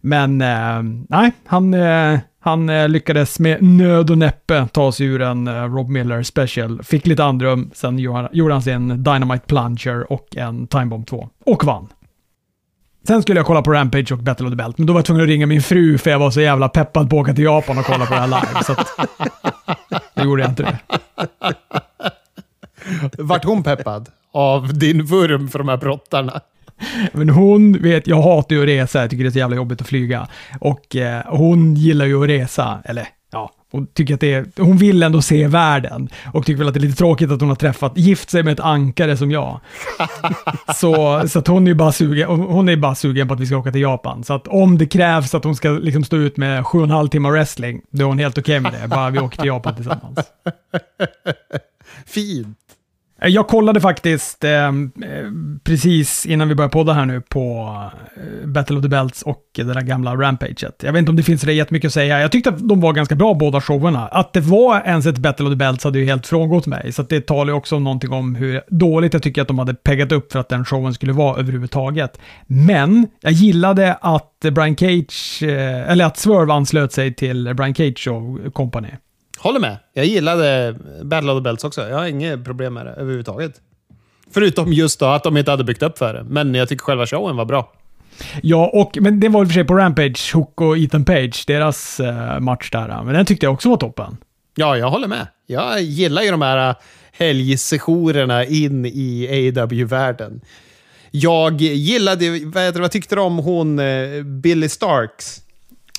Men 0.02 0.42
eh, 0.42 0.84
nej, 1.10 1.32
han, 1.46 1.74
eh, 1.74 2.20
han 2.48 2.70
eh, 2.70 2.90
lyckades 2.90 3.40
med 3.40 3.64
nöd 3.64 4.12
och 4.12 4.18
näppe 4.18 4.68
ta 4.72 4.92
sig 4.92 5.06
ur 5.06 5.22
en 5.22 5.48
eh, 5.48 5.54
Rob 5.54 5.90
Miller 5.90 6.24
special. 6.24 6.84
Fick 6.84 7.08
lite 7.08 7.24
andrum, 7.24 7.72
sen 7.74 8.00
gjorde 8.00 8.20
han, 8.20 8.30
gjorde 8.32 8.54
han 8.54 8.62
sin 8.62 9.04
Dynamite 9.04 9.46
Plunger 9.48 10.12
och 10.12 10.36
en 10.36 10.68
Time 10.68 10.86
Bomb 10.86 11.08
2. 11.08 11.30
Och 11.46 11.64
vann. 11.64 11.88
Sen 13.08 13.22
skulle 13.22 13.40
jag 13.40 13.46
kolla 13.46 13.62
på 13.62 13.72
Rampage 13.72 14.12
och 14.12 14.18
Battle 14.18 14.46
of 14.46 14.52
the 14.52 14.56
Belt, 14.56 14.78
men 14.78 14.88
då 14.88 14.94
var 14.94 15.00
jag 15.00 15.06
tvungen 15.06 15.24
att 15.24 15.30
ringa 15.30 15.46
min 15.46 15.62
fru 15.62 15.98
för 15.98 16.12
jag 16.12 16.20
var 16.20 16.32
så 16.32 16.42
jävla 16.42 16.70
peppad 16.70 17.10
på 17.10 17.16
att 17.16 17.22
åka 17.22 17.34
till 17.34 17.44
Japan 17.44 17.78
och 17.78 17.86
kolla 17.86 18.06
på 18.06 18.14
det 18.14 18.20
här 18.20 18.28
live. 18.28 18.64
Så 18.64 18.72
att, 18.72 18.88
då 20.16 20.24
gjorde 20.24 20.42
jag 20.42 20.52
inte 20.52 20.64
det. 20.64 20.80
Vart 23.18 23.46
hon 23.46 23.64
peppad 23.64 24.10
av 24.32 24.74
din 24.74 25.06
vurm 25.06 25.48
för 25.48 25.60
de 25.60 25.68
här 25.68 25.78
brottarna? 25.78 26.42
Men 27.14 27.30
hon 27.30 27.82
vet, 27.82 28.08
jag 28.08 28.22
hatar 28.22 28.56
ju 28.56 28.62
att 28.62 28.68
resa, 28.68 29.02
jag 29.02 29.10
tycker 29.10 29.24
det 29.24 29.30
är 29.30 29.32
så 29.32 29.40
jävla 29.40 29.56
jobbigt 29.56 29.82
att 29.82 29.88
flyga. 29.88 30.28
Och 30.60 30.96
eh, 30.96 31.22
hon 31.26 31.76
gillar 31.76 32.06
ju 32.06 32.24
att 32.24 32.30
resa, 32.30 32.82
eller 32.86 33.08
ja, 33.32 33.52
hon 33.72 33.88
tycker 33.88 34.14
att 34.14 34.20
det 34.20 34.34
är, 34.34 34.46
hon 34.58 34.78
vill 34.78 35.04
ändå 35.04 35.22
se 35.22 35.48
världen. 35.48 36.10
Och 36.34 36.46
tycker 36.46 36.58
väl 36.58 36.68
att 36.68 36.74
det 36.74 36.80
är 36.80 36.82
lite 36.82 36.98
tråkigt 36.98 37.32
att 37.32 37.40
hon 37.40 37.50
har 37.50 37.56
träffat, 37.56 37.98
gift 37.98 38.30
sig 38.30 38.44
med 38.44 38.54
ett 38.54 38.60
ankare 38.60 39.18
som 39.18 39.32
jag. 39.32 39.60
så 40.76 41.24
så 41.28 41.40
att 41.40 41.48
hon 41.48 41.68
är 41.68 41.72
ju 41.72 41.76
bara 41.76 41.92
sugen, 41.92 42.30
hon 42.30 42.70
är 42.70 42.76
bara 42.76 42.96
sugen 42.96 43.28
på 43.28 43.34
att 43.34 43.40
vi 43.40 43.46
ska 43.46 43.58
åka 43.58 43.72
till 43.72 43.82
Japan. 43.82 44.24
Så 44.24 44.34
att 44.34 44.48
om 44.48 44.78
det 44.78 44.86
krävs 44.86 45.36
att 45.36 45.44
hon 45.44 45.56
ska 45.56 45.70
liksom 45.70 46.04
stå 46.04 46.18
ut 46.18 46.38
med 46.38 46.66
sju 46.66 46.78
och 46.78 46.84
en 46.84 46.92
halv 46.92 47.08
timme 47.08 47.30
wrestling, 47.30 47.82
då 47.90 48.04
är 48.04 48.08
hon 48.08 48.20
helt 48.20 48.38
okej 48.38 48.60
med 48.60 48.74
det. 48.74 48.88
Bara 48.88 49.10
vi 49.10 49.20
åker 49.20 49.38
till 49.38 49.48
Japan 49.48 49.76
tillsammans. 49.76 50.20
Fint. 52.06 52.58
Eh, 53.22 53.30
jag 53.30 53.48
kollade 53.48 53.82
faktiskt 53.82 54.44
eh, 54.44 54.52
eh, 54.52 54.72
precis 55.64 56.26
innan 56.26 56.48
vi 56.50 56.56
började 56.56 56.72
podda 56.72 56.94
här 56.94 57.06
nu 57.06 57.22
på 57.22 57.74
eh, 58.16 58.48
Battle 58.48 58.78
of 58.78 58.82
the 58.82 58.90
Belts 58.90 59.22
och 59.22 59.44
det 59.56 59.64
där 59.64 59.82
gamla 59.82 60.16
Rampaget. 60.16 60.84
Jag 60.84 60.94
vet 60.94 61.00
inte 61.00 61.10
om 61.10 61.16
det 61.16 61.24
finns 61.24 61.42
det 61.42 61.54
jättemycket 61.54 61.88
att 61.88 61.94
säga. 61.94 62.20
Jag 62.20 62.32
tyckte 62.32 62.50
att 62.50 62.70
de 62.70 62.82
var 62.82 62.94
ganska 62.94 63.16
bra 63.16 63.34
båda 63.34 63.62
showerna. 63.62 64.08
Att 64.08 64.34
det 64.34 64.42
var 64.42 64.82
ens 64.86 65.06
ett 65.06 65.18
Battle 65.18 65.46
of 65.46 65.52
the 65.52 65.56
Belts 65.56 65.84
hade 65.84 66.00
ju 66.00 66.06
helt 66.06 66.28
frångått 66.28 66.66
mig. 66.66 66.92
Så 66.92 67.02
att 67.02 67.10
det 67.10 67.28
talar 67.28 67.54
ju 67.54 67.58
också 67.58 67.76
om 67.76 67.84
någonting 67.84 68.12
om 68.12 68.36
hur 68.36 68.62
dåligt 68.68 69.14
jag 69.14 69.24
tycker 69.24 69.42
att 69.42 69.48
de 69.48 69.60
hade 69.60 69.74
peggat 69.74 70.12
upp 70.12 70.32
för 70.32 70.40
att 70.40 70.50
den 70.50 70.66
showen 70.66 70.94
skulle 70.94 71.14
vara 71.14 71.40
överhuvudtaget. 71.40 72.20
Men 72.48 73.08
jag 73.22 73.32
gillade 73.32 73.98
att 74.02 74.40
Brian 74.52 74.76
Cage, 74.76 75.44
eh, 75.44 75.92
eller 75.92 76.06
att 76.06 76.18
Swerve 76.18 76.54
anslöt 76.54 76.92
sig 76.92 77.14
till 77.14 77.54
Brian 77.56 77.76
Cage 77.76 78.00
Show 78.00 78.52
Company. 78.52 78.90
Håller 79.38 79.60
med. 79.60 79.78
Jag 79.94 80.06
gillade 80.06 80.76
Battle 81.04 81.32
of 81.32 81.38
the 81.38 81.42
Belts 81.42 81.64
också. 81.64 81.90
Jag 81.90 81.98
har 81.98 82.06
inget 82.06 82.46
problem 82.46 82.74
med 82.74 82.86
det 82.86 82.92
överhuvudtaget. 82.92 83.62
Förutom 84.32 84.74
just 84.74 85.00
då 85.00 85.06
att 85.06 85.24
de 85.24 85.38
inte 85.38 85.52
hade 85.52 85.64
byggt 85.64 85.84
upp 85.84 85.98
för 85.98 86.14
det. 86.14 86.24
Men 86.24 86.56
jag 86.56 86.70
tycker 86.70 86.84
själva 86.84 87.08
showen 87.08 87.36
var 87.36 87.46
bra. 87.46 87.74
Ja, 88.42 88.72
och, 88.74 88.98
men 89.02 89.20
det 89.20 89.30
var 89.30 89.42
i 89.42 89.44
och 89.44 89.48
för 89.48 89.54
sig 89.54 89.64
på 89.64 89.76
Rampage, 89.76 90.34
Hook 90.34 90.62
och 90.62 90.78
Ethan 90.78 91.06
Page, 91.06 91.44
deras 91.48 92.00
eh, 92.00 92.40
match 92.40 92.70
där. 92.72 93.04
Men 93.04 93.14
den 93.14 93.26
tyckte 93.26 93.46
jag 93.46 93.54
också 93.54 93.70
var 93.70 93.78
toppen. 93.78 94.18
Ja, 94.56 94.78
jag 94.78 94.90
håller 94.90 95.08
med. 95.08 95.28
Jag 95.46 95.82
gillar 95.82 96.22
ju 96.22 96.32
de 96.32 96.42
här 96.42 96.76
helgsessionerna 97.12 98.46
in 98.46 98.86
i 98.86 99.28
AEW-världen. 99.32 100.42
Jag 101.12 101.62
gillade, 101.62 102.30
vad, 102.46 102.64
heter 102.64 102.80
vad 102.80 102.92
tyckte 102.92 103.16
du 103.16 103.22
om 103.22 103.38
hon 103.38 103.80
eh, 103.80 104.24
Billy 104.24 104.70
Starks? 104.70 105.42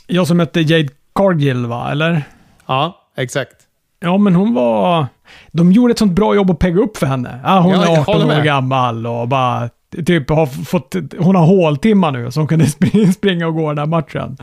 Jag 0.06 0.26
som 0.26 0.36
mötte 0.36 0.60
Jade 0.60 0.88
Cargill, 1.14 1.66
va? 1.66 1.90
Eller? 1.90 2.22
Ja, 2.66 3.07
exakt. 3.18 3.56
Ja, 4.00 4.18
men 4.18 4.34
hon 4.34 4.54
var... 4.54 5.06
De 5.52 5.72
gjorde 5.72 5.92
ett 5.92 5.98
sånt 5.98 6.12
bra 6.12 6.34
jobb 6.34 6.50
att 6.50 6.58
pegga 6.58 6.80
upp 6.80 6.96
för 6.96 7.06
henne. 7.06 7.40
Ja, 7.44 7.60
hon 7.60 7.72
Ja, 7.72 7.84
är 7.84 8.00
18 8.00 8.14
håller 8.14 8.40
år 8.40 8.44
gammal 8.44 9.06
och 9.06 9.28
bara 9.28 9.70
typ 10.06 10.30
har 10.30 10.46
fått... 10.46 10.94
Hon 11.18 11.36
har 11.36 11.46
håltimmar 11.46 12.12
nu, 12.12 12.30
så 12.30 12.40
hon 12.40 12.48
kunde 12.48 12.66
springa, 13.12 13.46
och 13.46 13.54
gå 13.54 13.68
den 13.68 13.78
här 13.78 13.86
matchen. 13.86 14.36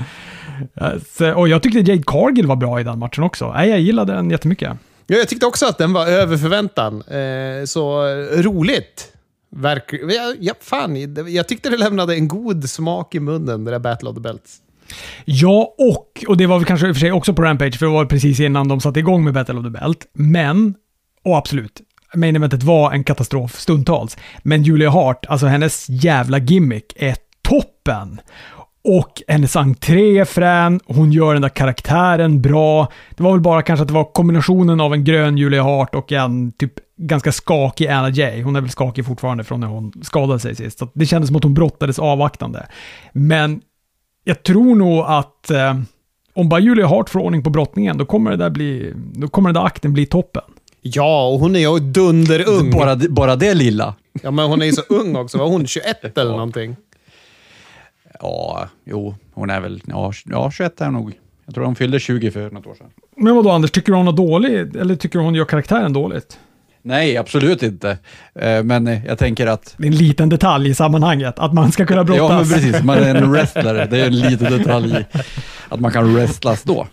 Så, 1.12 1.34
och 1.34 1.48
jag 1.48 1.64
tyckte 1.64 1.80
Jade 1.80 2.04
Cargill 2.08 2.48
var 2.48 2.56
bra 2.56 2.80
i 2.80 2.84
den 2.84 3.00
matchen 3.00 3.24
också. 3.24 3.52
Nej, 3.54 3.70
jag 3.70 3.80
gillade 3.80 4.14
den 4.14 4.32
jättemycket. 4.32 4.72
Ja, 5.08 5.18
jag 5.18 5.28
tyckte 5.28 5.46
också 5.46 5.66
att 5.66 5.78
den 5.78 5.94
var 5.94 6.08
över 6.08 6.38
förväntan. 6.38 7.02
Eh, 7.02 7.66
så 7.66 8.04
roligt. 8.38 9.12
Ja, 9.64 10.34
ja, 10.40 10.54
fan, 10.62 11.16
jag 11.34 11.48
tyckte 11.48 11.70
det 11.70 11.78
lämnade 11.78 12.16
en 12.16 12.28
god 12.28 12.70
smak 12.70 13.16
i 13.16 13.20
munnen, 13.20 13.64
det 13.66 13.72
där 13.72 13.80
Battle 13.80 14.10
of 14.10 14.16
the 14.16 14.22
Belts. 14.22 14.58
Ja, 15.26 15.76
och, 15.78 16.24
och 16.28 16.38
det 16.38 16.48
var 16.48 16.58
väl 16.58 16.66
kanske 16.66 16.88
i 16.88 16.92
och 16.92 16.96
för 16.96 17.00
sig 17.00 17.12
också 17.12 17.34
på 17.34 17.42
Rampage, 17.42 17.78
för 17.78 17.86
det 17.86 17.92
var 17.92 18.06
precis 18.06 18.40
innan 18.40 18.68
de 18.68 18.82
satte 18.82 19.00
igång 19.00 19.24
med 19.24 19.34
Battle 19.34 19.56
of 19.56 19.64
the 19.64 19.70
Belt. 19.70 20.06
Men, 20.14 20.76
och 21.24 21.38
absolut, 21.38 21.82
main 22.14 22.36
eventet 22.36 22.64
var 22.64 22.92
en 22.92 23.04
katastrof 23.04 23.60
stundtals. 23.60 24.18
Men 24.44 24.64
Julia 24.64 24.90
Hart, 24.90 25.26
alltså 25.26 25.48
hennes 25.48 25.90
jävla 25.90 26.38
gimmick 26.38 26.94
är 26.96 27.16
toppen. 27.42 28.20
Och 28.84 29.22
hennes 29.28 29.56
entré 29.56 30.20
är 30.20 30.26
frän, 30.26 30.80
hon 30.86 31.12
gör 31.12 31.34
den 31.34 31.42
där 31.42 31.50
karaktären 31.50 32.42
bra. 32.42 32.92
Det 33.16 33.24
var 33.24 33.32
väl 33.32 33.42
bara 33.42 33.62
kanske 33.62 33.82
att 33.82 33.88
det 33.88 33.94
var 33.94 34.14
kombinationen 34.14 34.82
av 34.82 34.94
en 34.94 35.04
grön 35.04 35.38
Julia 35.38 35.64
Hart 35.64 35.96
och 35.96 36.12
en 36.12 36.52
typ 36.52 36.74
ganska 36.98 37.32
skakig 37.32 37.88
Anna 37.88 38.10
Jay. 38.10 38.44
Hon 38.44 38.56
är 38.56 38.62
väl 38.62 38.70
skakig 38.70 39.06
fortfarande 39.06 39.44
från 39.44 39.60
när 39.60 39.68
hon 39.68 39.94
skadade 40.02 40.40
sig 40.40 40.56
sist. 40.56 40.80
Så 40.80 40.88
det 40.94 41.06
kändes 41.06 41.28
som 41.28 41.36
att 41.38 41.44
hon 41.44 41.54
brottades 41.54 42.00
avvaktande. 42.00 42.68
Men 43.14 43.62
jag 44.28 44.44
tror 44.44 44.76
nog 44.76 45.00
att 45.00 45.52
eh, 45.52 45.80
om 46.34 46.50
bara 46.50 46.60
Julia 46.60 46.88
Hart 46.88 47.10
får 47.10 47.20
ordning 47.20 47.44
på 47.44 47.50
brottningen, 47.50 47.98
då 47.98 48.06
kommer 48.06 48.32
det 48.32 48.38
där 48.38 48.50
bli, 48.50 48.94
då 48.96 49.28
kommer 49.28 49.50
den 49.50 49.54
där 49.62 49.68
akten 49.68 49.94
bli 49.94 50.06
toppen. 50.06 50.44
Ja, 50.82 51.28
och 51.28 51.40
hon 51.40 51.56
är 51.56 51.60
ju 51.60 51.80
dunderung. 51.80 52.72
Bara, 52.72 52.96
bara 52.96 53.36
det 53.36 53.54
lilla. 53.54 53.96
Ja, 54.22 54.32
men 54.32 54.46
hon 54.46 54.62
är 54.62 54.66
ju 54.66 54.72
så 54.72 54.82
ung 54.90 55.16
också. 55.16 55.38
Var 55.38 55.48
hon 55.48 55.68
21 55.68 56.18
eller 56.18 56.32
någonting? 56.32 56.76
Ja, 58.20 58.70
jo, 58.86 59.16
hon 59.34 59.50
är 59.50 59.60
väl... 59.60 59.82
Ja, 59.86 60.12
ja 60.26 60.52
21 60.52 60.82
är 60.82 60.86
hon 60.86 60.94
nog. 60.94 61.14
Jag 61.46 61.56
tror 61.56 61.64
de 61.64 61.76
fyllde 61.76 62.00
20 62.00 62.32
för 62.32 62.52
något 62.52 62.68
år 62.68 62.76
sedan. 62.76 62.90
Men 63.18 63.36
vadå 63.36 63.50
Anders, 63.52 63.72
tycker 63.72 63.92
du 63.92 63.98
hon 63.98 64.08
är 64.08 64.12
dålig 64.12 64.76
eller 64.76 64.96
tycker 64.96 65.20
du 65.20 65.26
hon 65.26 65.36
gör 65.36 65.46
karaktären 65.46 65.94
dåligt? 65.94 66.40
Nej, 66.88 67.18
absolut 67.18 67.64
inte. 67.64 67.98
Eh, 68.40 68.64
Men 68.64 69.00
jag 69.08 69.18
tänker 69.18 69.48
att... 69.48 69.74
Det 69.78 69.84
är 69.88 69.92
en 69.92 69.98
liten 69.98 70.30
detalj 70.30 70.70
i 70.70 70.74
sammanhanget, 70.76 71.40
att 71.40 71.54
man 71.54 71.72
ska 71.72 71.86
kunna 71.86 72.04
brottas. 72.04 72.30
Ja, 72.30 72.36
men 72.38 72.50
precis. 72.50 72.84
Man 72.84 72.98
är 72.98 73.16
en 73.16 73.32
wrestler. 73.32 73.88
Det 73.92 74.00
är 74.02 74.06
en 74.08 74.20
liten 74.20 74.58
detalj 74.58 75.06
att 75.70 75.80
man 75.80 75.92
kan 75.92 76.14
wrestlas 76.16 76.64
då. 76.64 76.88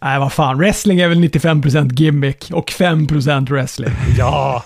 Nej, 0.00 0.18
vad 0.18 0.32
fan. 0.32 0.58
Wrestling 0.58 1.00
är 1.00 1.08
väl 1.08 1.18
95% 1.18 1.92
gimmick 2.00 2.50
och 2.52 2.70
5% 2.70 3.50
wrestling. 3.50 3.90
Ja, 4.18 4.64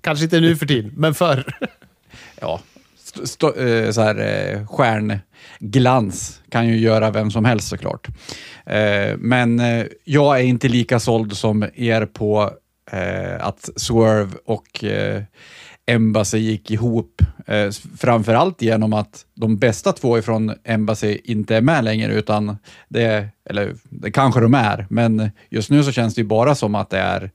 kanske 0.00 0.24
inte 0.24 0.40
nu 0.40 0.56
för 0.56 0.66
tiden, 0.66 0.92
men 0.96 1.14
förr. 1.14 1.44
Ja, 2.40 2.60
st- 3.04 3.22
st- 3.22 3.46
eh, 3.86 3.90
så 3.90 4.00
här, 4.02 4.16
eh, 4.54 4.66
stjärnglans 4.66 6.40
kan 6.50 6.68
ju 6.68 6.78
göra 6.78 7.10
vem 7.10 7.30
som 7.30 7.44
helst 7.44 7.68
såklart. 7.68 8.06
Men 9.18 9.62
jag 10.04 10.38
är 10.40 10.42
inte 10.42 10.68
lika 10.68 11.00
såld 11.00 11.36
som 11.36 11.66
er 11.74 12.06
på 12.06 12.50
eh, 12.92 13.46
att 13.46 13.68
Swerve 13.76 14.36
och 14.44 14.84
eh, 14.84 15.22
Embassy 15.86 16.38
gick 16.38 16.70
ihop. 16.70 17.22
Eh, 17.46 17.70
framförallt 17.98 18.62
genom 18.62 18.92
att 18.92 19.26
de 19.34 19.56
bästa 19.56 19.92
två 19.92 20.18
ifrån 20.18 20.54
Embassy 20.64 21.18
inte 21.24 21.56
är 21.56 21.60
med 21.60 21.84
längre, 21.84 22.14
utan 22.14 22.56
det, 22.88 23.28
eller 23.44 23.74
det 23.82 24.10
kanske 24.10 24.40
de 24.40 24.54
är, 24.54 24.86
men 24.90 25.30
just 25.50 25.70
nu 25.70 25.82
så 25.84 25.92
känns 25.92 26.14
det 26.14 26.20
ju 26.20 26.26
bara 26.26 26.54
som 26.54 26.74
att 26.74 26.90
det 26.90 26.98
är 26.98 27.30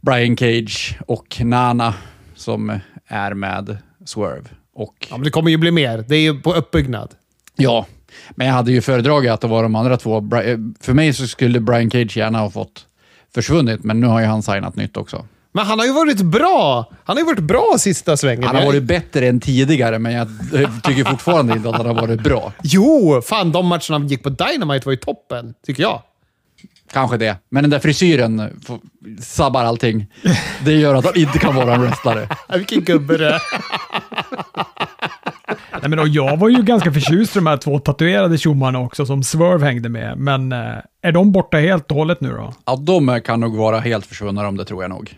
Brian 0.00 0.36
Cage 0.36 0.98
och 1.06 1.40
Nana 1.44 1.94
som 2.34 2.78
är 3.06 3.34
med 3.34 3.76
Swerve. 4.04 4.48
Och 4.74 5.06
Ja, 5.10 5.16
men 5.16 5.24
det 5.24 5.30
kommer 5.30 5.50
ju 5.50 5.56
bli 5.56 5.70
mer. 5.70 6.04
Det 6.08 6.16
är 6.16 6.20
ju 6.20 6.40
på 6.40 6.54
uppbyggnad. 6.54 7.14
Ja, 7.56 7.86
men 8.30 8.46
jag 8.46 8.54
hade 8.54 8.72
ju 8.72 8.80
föredragit 8.80 9.30
att 9.30 9.40
det 9.40 9.46
var 9.48 9.62
de 9.62 9.74
andra 9.74 9.96
två. 9.96 10.16
Eh, 10.16 10.58
För 10.80 10.92
mig 10.92 11.12
så 11.12 11.26
skulle 11.26 11.60
Brian 11.60 11.90
Cage 11.90 12.16
gärna 12.16 12.38
ha 12.38 12.50
fått 12.50 12.86
försvunnit, 13.34 13.84
men 13.84 14.00
nu 14.00 14.06
har 14.06 14.20
ju 14.20 14.26
han 14.26 14.42
signat 14.42 14.76
nytt 14.76 14.96
också. 14.96 15.26
Men 15.52 15.66
han 15.66 15.78
har 15.78 15.86
ju 15.86 15.92
varit 15.92 16.20
bra. 16.20 16.90
Han 17.04 17.16
har 17.16 17.20
ju 17.20 17.26
varit 17.26 17.44
bra 17.44 17.76
sista 17.78 18.16
svängen. 18.16 18.44
Han 18.44 18.56
har 18.56 18.66
varit 18.66 18.82
bättre 18.82 19.28
än 19.28 19.40
tidigare, 19.40 19.98
men 19.98 20.12
jag 20.12 20.28
tycker 20.82 21.04
fortfarande 21.04 21.52
inte 21.52 21.68
att 21.68 21.76
han 21.76 21.86
har 21.86 21.94
varit 21.94 22.22
bra. 22.22 22.52
Jo, 22.62 23.22
fan 23.24 23.52
de 23.52 23.66
matcherna 23.66 23.82
han 23.88 24.08
gick 24.08 24.22
på 24.22 24.28
Dynamite 24.28 24.86
var 24.86 24.92
ju 24.92 24.96
toppen, 24.96 25.54
tycker 25.66 25.82
jag. 25.82 26.02
Kanske 26.92 27.16
det. 27.16 27.36
Men 27.48 27.62
den 27.62 27.70
där 27.70 27.78
frisyren 27.78 28.60
sabbar 29.20 29.64
allting. 29.64 30.06
Det 30.64 30.72
gör 30.72 30.94
att 30.94 31.04
han 31.04 31.16
inte 31.16 31.38
kan 31.38 31.54
vara 31.54 31.74
en 31.74 31.82
wrestlare. 31.82 32.28
Vilken 32.56 32.84
gubbe 32.84 33.16
det 33.16 33.28
är. 33.28 33.42
Nej, 35.80 35.90
men 35.90 35.98
och 35.98 36.08
jag 36.08 36.36
var 36.36 36.48
ju 36.48 36.62
ganska 36.62 36.92
förtjust 36.92 37.36
i 37.36 37.38
de 37.38 37.46
här 37.46 37.56
två 37.56 37.78
tatuerade 37.78 38.38
tjommarna 38.38 38.78
också 38.78 39.06
som 39.06 39.22
Swerve 39.22 39.66
hängde 39.66 39.88
med. 39.88 40.18
Men 40.18 40.52
eh, 40.52 40.76
är 41.02 41.12
de 41.12 41.32
borta 41.32 41.56
helt 41.56 41.90
och 41.90 41.96
hållet 41.96 42.20
nu 42.20 42.30
då? 42.30 42.54
Ja, 42.66 42.76
de 42.76 43.20
kan 43.24 43.40
nog 43.40 43.56
vara 43.56 43.80
helt 43.80 44.06
försvunna 44.06 44.48
om 44.48 44.56
det 44.56 44.64
tror 44.64 44.82
jag 44.82 44.90
nog. 44.90 45.14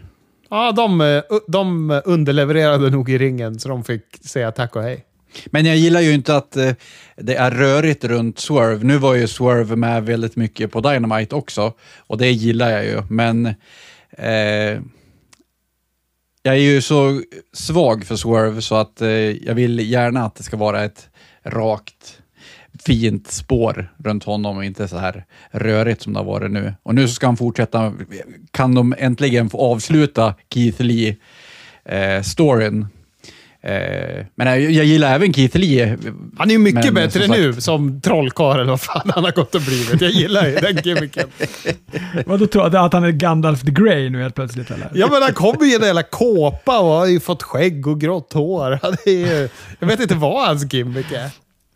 Ja, 0.51 0.73
de, 0.73 1.01
eh, 1.01 1.23
de 1.49 2.01
underlevererade 2.05 2.91
nog 2.91 3.11
i 3.11 3.19
ringen, 3.19 3.59
så 3.59 3.69
de 3.69 3.85
fick 3.85 4.03
säga 4.25 4.53
tack 4.53 4.77
och 4.77 4.83
hej. 4.83 5.05
Men 5.47 5.67
jag 5.67 5.77
gillar 5.77 6.01
ju 6.01 6.13
inte 6.13 6.37
att 6.37 6.57
eh, 6.57 6.71
det 7.17 7.35
är 7.35 7.51
rörigt 7.51 8.05
runt 8.05 8.39
Swerve. 8.39 8.85
Nu 8.85 8.99
var 8.99 9.15
ju 9.15 9.27
Swerve 9.29 9.77
med 9.77 10.05
väldigt 10.05 10.37
mycket 10.37 10.73
på 10.73 10.81
Dynamite 10.81 11.35
också 11.35 11.73
och 12.07 12.19
det 12.19 12.31
gillar 12.31 12.71
jag 12.71 12.85
ju. 12.85 13.03
Men 13.09 13.47
eh, 14.19 14.81
jag 16.43 16.55
är 16.55 16.61
ju 16.61 16.83
så 16.83 17.23
svag 17.53 18.05
för 18.05 18.17
Swerve 18.17 18.63
så 18.63 18.75
att 18.75 19.01
eh, 19.01 19.09
jag 19.09 19.55
vill 19.55 19.91
gärna 19.91 20.25
att 20.25 20.35
det 20.35 20.43
ska 20.43 20.57
vara 20.57 20.85
ett 20.85 21.09
rakt, 21.43 22.19
fint 22.85 23.31
spår 23.31 23.93
runt 24.05 24.25
honom 24.25 24.57
och 24.57 24.65
inte 24.65 24.89
så 24.89 24.99
här 24.99 25.25
rörigt 25.51 26.03
som 26.03 26.13
det 26.13 26.19
har 26.19 26.25
varit 26.25 26.51
nu. 26.51 26.75
Och 26.83 26.95
nu 26.95 27.09
så 27.09 27.15
ska 27.15 27.27
han 27.27 27.37
fortsätta. 27.37 27.93
Kan 28.51 28.75
de 28.75 28.95
äntligen 28.99 29.51
få 29.51 29.59
avsluta 29.59 30.35
Keith 30.55 30.83
Lee-storyn 30.83 32.81
Eh, 32.81 32.87
men 34.35 34.47
jag, 34.47 34.61
jag 34.61 34.85
gillar 34.85 35.15
även 35.15 35.33
Keith 35.35 35.57
Lee. 35.59 35.99
Han 36.39 36.49
är 36.49 36.53
ju 36.53 36.59
mycket 36.59 36.85
Men, 36.85 36.95
bättre 36.95 37.21
som 37.21 37.29
sagt- 37.29 37.41
nu 37.41 37.53
som 37.61 38.01
trollkarl 38.01 38.61
eller 38.61 38.71
vad 38.71 38.81
fan 38.81 39.11
han 39.15 39.25
har 39.25 39.31
gått 39.33 39.55
och 39.55 39.61
blivit. 39.61 40.01
Jag 40.01 40.11
gillar 40.11 40.47
ju 40.47 40.55
den 40.57 40.77
gimmicken. 40.85 41.29
Vadå 42.27 42.47
tror 42.47 42.71
du 42.71 42.79
att 42.79 42.93
han 42.93 43.05
är 43.05 43.11
Gandalf 43.11 43.61
the 43.63 43.71
Grey 43.71 44.11
nu 44.11 44.23
helt 44.23 44.35
plötsligt 44.35 44.71
eller? 44.71 44.91
Ja, 44.95 45.09
men 45.11 45.23
han 45.23 45.33
kommer 45.33 45.65
ju 45.65 45.73
i 45.73 45.77
en 45.77 45.83
jävla 45.83 46.03
kåpa 46.03 46.79
och 46.81 46.87
har 46.91 47.07
ju 47.07 47.21
fått 47.21 47.43
skägg 47.43 47.87
och 47.87 48.01
grått 48.01 48.33
hår. 48.33 48.79
Han 48.83 48.93
är 49.07 49.11
ju, 49.11 49.49
jag 49.79 49.87
vet 49.87 50.01
inte 50.01 50.15
vad 50.15 50.47
hans 50.47 50.73
gimmick 50.73 51.13
är. 51.13 51.31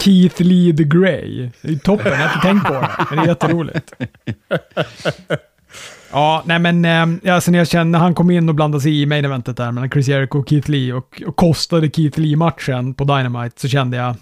Keith 0.05 0.43
Lee 0.43 0.77
the 0.77 0.85
Grey. 0.85 1.51
Det 1.63 1.73
är 1.73 1.77
toppen, 1.79 2.07
jag 2.13 2.19
har 2.19 2.35
inte 2.35 2.47
tänkt 2.49 2.67
på 2.67 2.73
det. 2.73 2.89
Men 3.11 3.19
det 3.19 3.25
är 3.25 3.29
jätteroligt. 3.29 3.93
Ja, 6.13 6.43
nej 6.47 6.59
men 6.59 6.85
eh, 6.85 7.35
alltså 7.35 7.51
när 7.51 7.59
jag 7.59 7.69
kände 7.69 7.99
när 7.99 8.05
han 8.05 8.15
kom 8.15 8.31
in 8.31 8.49
och 8.49 8.55
blandade 8.55 8.83
sig 8.83 9.03
i 9.03 9.07
main 9.07 9.25
eventet 9.25 9.57
där 9.57 9.73
mellan 9.73 9.91
Chris 9.91 10.09
Jericho 10.09 10.39
och 10.39 10.49
Keith 10.49 10.71
Lee 10.71 10.93
och, 10.93 11.23
och 11.27 11.37
kostade 11.37 11.91
Keith 11.91 12.21
Lee-matchen 12.21 12.95
på 12.95 13.05
Dynamite 13.05 13.61
så 13.61 13.69
kände 13.69 13.97
jag 13.97 14.15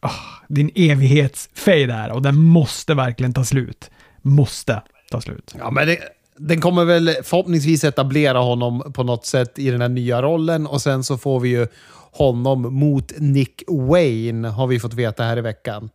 ah, 0.00 0.10
det 0.48 0.60
är 0.60 0.64
en 0.64 0.90
evighetsfade 0.90 1.92
här 1.92 2.12
och 2.12 2.22
den 2.22 2.36
måste 2.36 2.94
verkligen 2.94 3.32
ta 3.32 3.44
slut. 3.44 3.90
Måste 4.22 4.82
ta 5.10 5.20
slut. 5.20 5.54
Ja, 5.58 5.70
men 5.70 5.86
det, 5.86 5.98
den 6.36 6.60
kommer 6.60 6.84
väl 6.84 7.10
förhoppningsvis 7.24 7.84
etablera 7.84 8.38
honom 8.38 8.92
på 8.92 9.02
något 9.02 9.26
sätt 9.26 9.58
i 9.58 9.70
den 9.70 9.80
här 9.80 9.88
nya 9.88 10.22
rollen 10.22 10.66
och 10.66 10.82
sen 10.82 11.04
så 11.04 11.18
får 11.18 11.40
vi 11.40 11.48
ju 11.48 11.66
honom 12.12 12.74
mot 12.74 13.12
Nick 13.18 13.62
Wayne, 13.68 14.48
har 14.48 14.66
vi 14.66 14.80
fått 14.80 14.94
veta 14.94 15.22
här 15.22 15.36
i 15.36 15.40
veckan. 15.40 15.90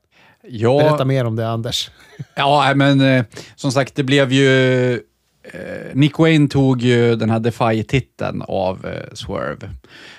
Ja, 0.48 0.78
Berätta 0.78 1.06
mer 1.06 1.26
om 1.26 1.36
det, 1.36 1.50
Anders. 1.50 1.92
Ja, 2.36 2.74
men 2.76 3.02
eh, 3.02 3.26
som 3.56 3.72
sagt, 3.72 3.96
det 3.96 4.04
blev 4.04 4.32
ju... 4.32 5.02
Eh, 5.44 5.96
Nick 5.96 6.20
Wayne 6.20 6.48
tog 6.48 6.82
ju 6.82 7.16
den 7.16 7.30
här 7.30 7.40
Defy-titeln 7.40 8.42
av 8.42 8.86
eh, 8.86 9.14
Swerve. 9.14 9.70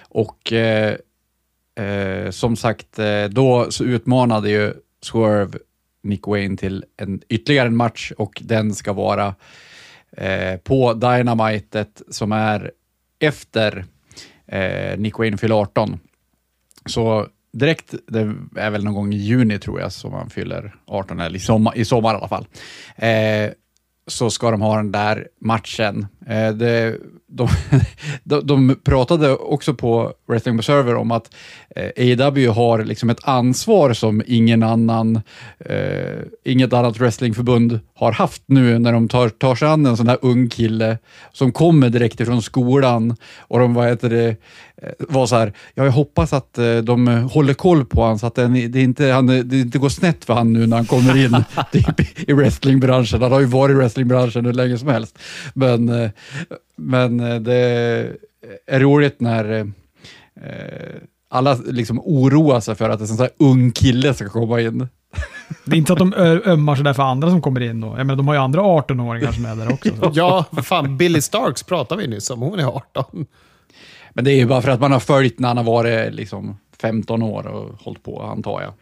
Och 0.08 0.52
eh, 0.52 0.96
eh, 1.84 2.30
som 2.30 2.56
sagt, 2.56 2.98
eh, 2.98 3.24
då 3.24 3.70
så 3.70 3.84
utmanade 3.84 4.50
ju 4.50 4.72
Swerve 5.02 5.58
Nick 6.02 6.26
Wayne 6.26 6.56
till 6.56 6.84
en, 6.96 7.22
ytterligare 7.28 7.68
en 7.68 7.76
match 7.76 8.12
och 8.18 8.42
den 8.44 8.74
ska 8.74 8.92
vara 8.92 9.34
eh, 10.16 10.56
på 10.56 10.94
Dynamitet 10.94 12.02
som 12.10 12.32
är 12.32 12.70
efter 13.18 13.84
eh, 14.46 14.98
Nick 14.98 15.18
Wayne 15.18 15.36
fyller 15.36 15.54
18. 15.54 16.00
Så 16.86 17.26
direkt, 17.52 17.94
det 18.06 18.34
är 18.56 18.70
väl 18.70 18.84
någon 18.84 18.94
gång 18.94 19.12
i 19.12 19.16
juni 19.16 19.58
tror 19.58 19.80
jag 19.80 19.92
som 19.92 20.12
han 20.12 20.30
fyller 20.30 20.74
18, 20.86 21.20
eller 21.20 21.36
i 21.36 21.40
sommar, 21.40 21.76
i 21.76 21.84
sommar 21.84 22.14
i 22.14 22.16
alla 22.16 22.28
fall. 22.28 22.46
Eh, 22.96 23.50
så 24.06 24.30
ska 24.30 24.50
de 24.50 24.60
ha 24.60 24.76
den 24.76 24.92
där 24.92 25.28
matchen. 25.40 26.06
Eh, 26.26 26.52
det, 26.54 26.98
de, 27.34 27.48
de, 28.24 28.46
de 28.46 28.76
pratade 28.84 29.30
också 29.36 29.74
på 29.74 30.12
Wrestling 30.28 30.58
Observer 30.58 30.94
om 30.94 31.10
att 31.10 31.34
eh, 31.76 31.90
AEW 31.96 32.50
har 32.50 32.84
liksom 32.84 33.10
ett 33.10 33.28
ansvar 33.28 33.92
som 33.92 34.22
ingen 34.26 34.62
annan, 34.62 35.20
eh, 35.58 36.18
inget 36.44 36.72
annat 36.72 37.00
wrestlingförbund 37.00 37.80
har 37.94 38.12
haft 38.12 38.42
nu 38.46 38.78
när 38.78 38.92
de 38.92 39.08
tar, 39.08 39.28
tar 39.28 39.54
sig 39.54 39.68
an 39.68 39.86
en 39.86 39.96
sån 39.96 40.08
här 40.08 40.18
ung 40.22 40.48
kille 40.48 40.98
som 41.32 41.52
kommer 41.52 41.90
direkt 41.90 42.20
ifrån 42.20 42.42
skolan 42.42 43.16
och 43.38 43.58
de 43.58 43.74
vad 43.74 43.88
heter 43.88 44.10
det, 44.10 44.28
eh, 44.76 44.92
var 44.98 45.26
så 45.26 45.36
här, 45.36 45.52
ja, 45.74 45.84
jag 45.84 45.92
hoppas 45.92 46.32
att 46.32 46.58
eh, 46.58 46.76
de 46.76 47.06
håller 47.32 47.54
koll 47.54 47.84
på 47.84 48.00
honom 48.00 48.18
så 48.18 48.26
att 48.26 48.34
det, 48.34 48.68
det, 48.68 48.80
inte, 48.80 49.06
han, 49.06 49.26
det 49.26 49.60
inte 49.60 49.78
går 49.78 49.88
snett 49.88 50.24
för 50.24 50.34
han 50.34 50.52
nu 50.52 50.66
när 50.66 50.76
han 50.76 50.86
kommer 50.86 51.24
in 51.24 51.44
typ, 51.72 52.28
i 52.28 52.32
wrestlingbranschen. 52.32 53.22
Han 53.22 53.32
har 53.32 53.40
ju 53.40 53.46
varit 53.46 53.74
i 53.74 53.76
wrestlingbranschen 53.76 54.46
hur 54.46 54.52
länge 54.52 54.78
som 54.78 54.88
helst. 54.88 55.18
Men, 55.54 55.88
eh, 55.88 56.10
men 56.76 57.20
eh, 57.20 57.40
det 57.40 57.56
är 58.66 58.80
roligt 58.80 59.20
när 59.20 59.52
eh, 59.52 59.66
eh, 60.48 60.96
alla 61.28 61.54
liksom 61.54 62.00
oroar 62.04 62.60
sig 62.60 62.74
för 62.74 62.90
att 62.90 63.00
en 63.00 63.06
sån 63.06 63.18
här 63.18 63.30
ung 63.38 63.70
kille 63.70 64.14
ska 64.14 64.28
komma 64.28 64.60
in. 64.60 64.88
Det 65.64 65.76
är 65.76 65.78
inte 65.78 65.88
så 65.88 65.92
att 65.92 65.98
de 65.98 66.14
ömmar 66.50 66.76
sådär 66.76 66.92
för 66.92 67.02
andra 67.02 67.30
som 67.30 67.42
kommer 67.42 67.60
in 67.60 67.80
då. 67.80 67.86
Jag 67.86 67.96
menar, 67.96 68.16
de 68.16 68.28
har 68.28 68.34
ju 68.34 68.40
andra 68.40 68.60
18-åringar 68.60 69.32
som 69.32 69.44
är 69.44 69.56
där 69.56 69.72
också. 69.72 69.96
Så. 69.96 70.10
Ja, 70.14 70.44
vad 70.50 70.66
fan, 70.66 70.96
Billy 70.96 71.20
Starks 71.20 71.62
pratade 71.62 72.02
vi 72.02 72.08
nyss 72.08 72.30
om. 72.30 72.40
Hon 72.40 72.58
är 72.58 72.64
18. 72.64 73.26
Men 74.10 74.24
det 74.24 74.32
är 74.32 74.36
ju 74.36 74.46
bara 74.46 74.62
för 74.62 74.70
att 74.70 74.80
man 74.80 74.92
har 74.92 75.00
följt 75.00 75.38
när 75.38 75.48
han 75.48 75.56
har 75.56 75.64
varit 75.64 76.14
liksom 76.14 76.56
15 76.80 77.22
år 77.22 77.46
och 77.46 77.80
hållit 77.80 78.02
på, 78.02 78.22
antar 78.22 78.62
jag. 78.62 78.72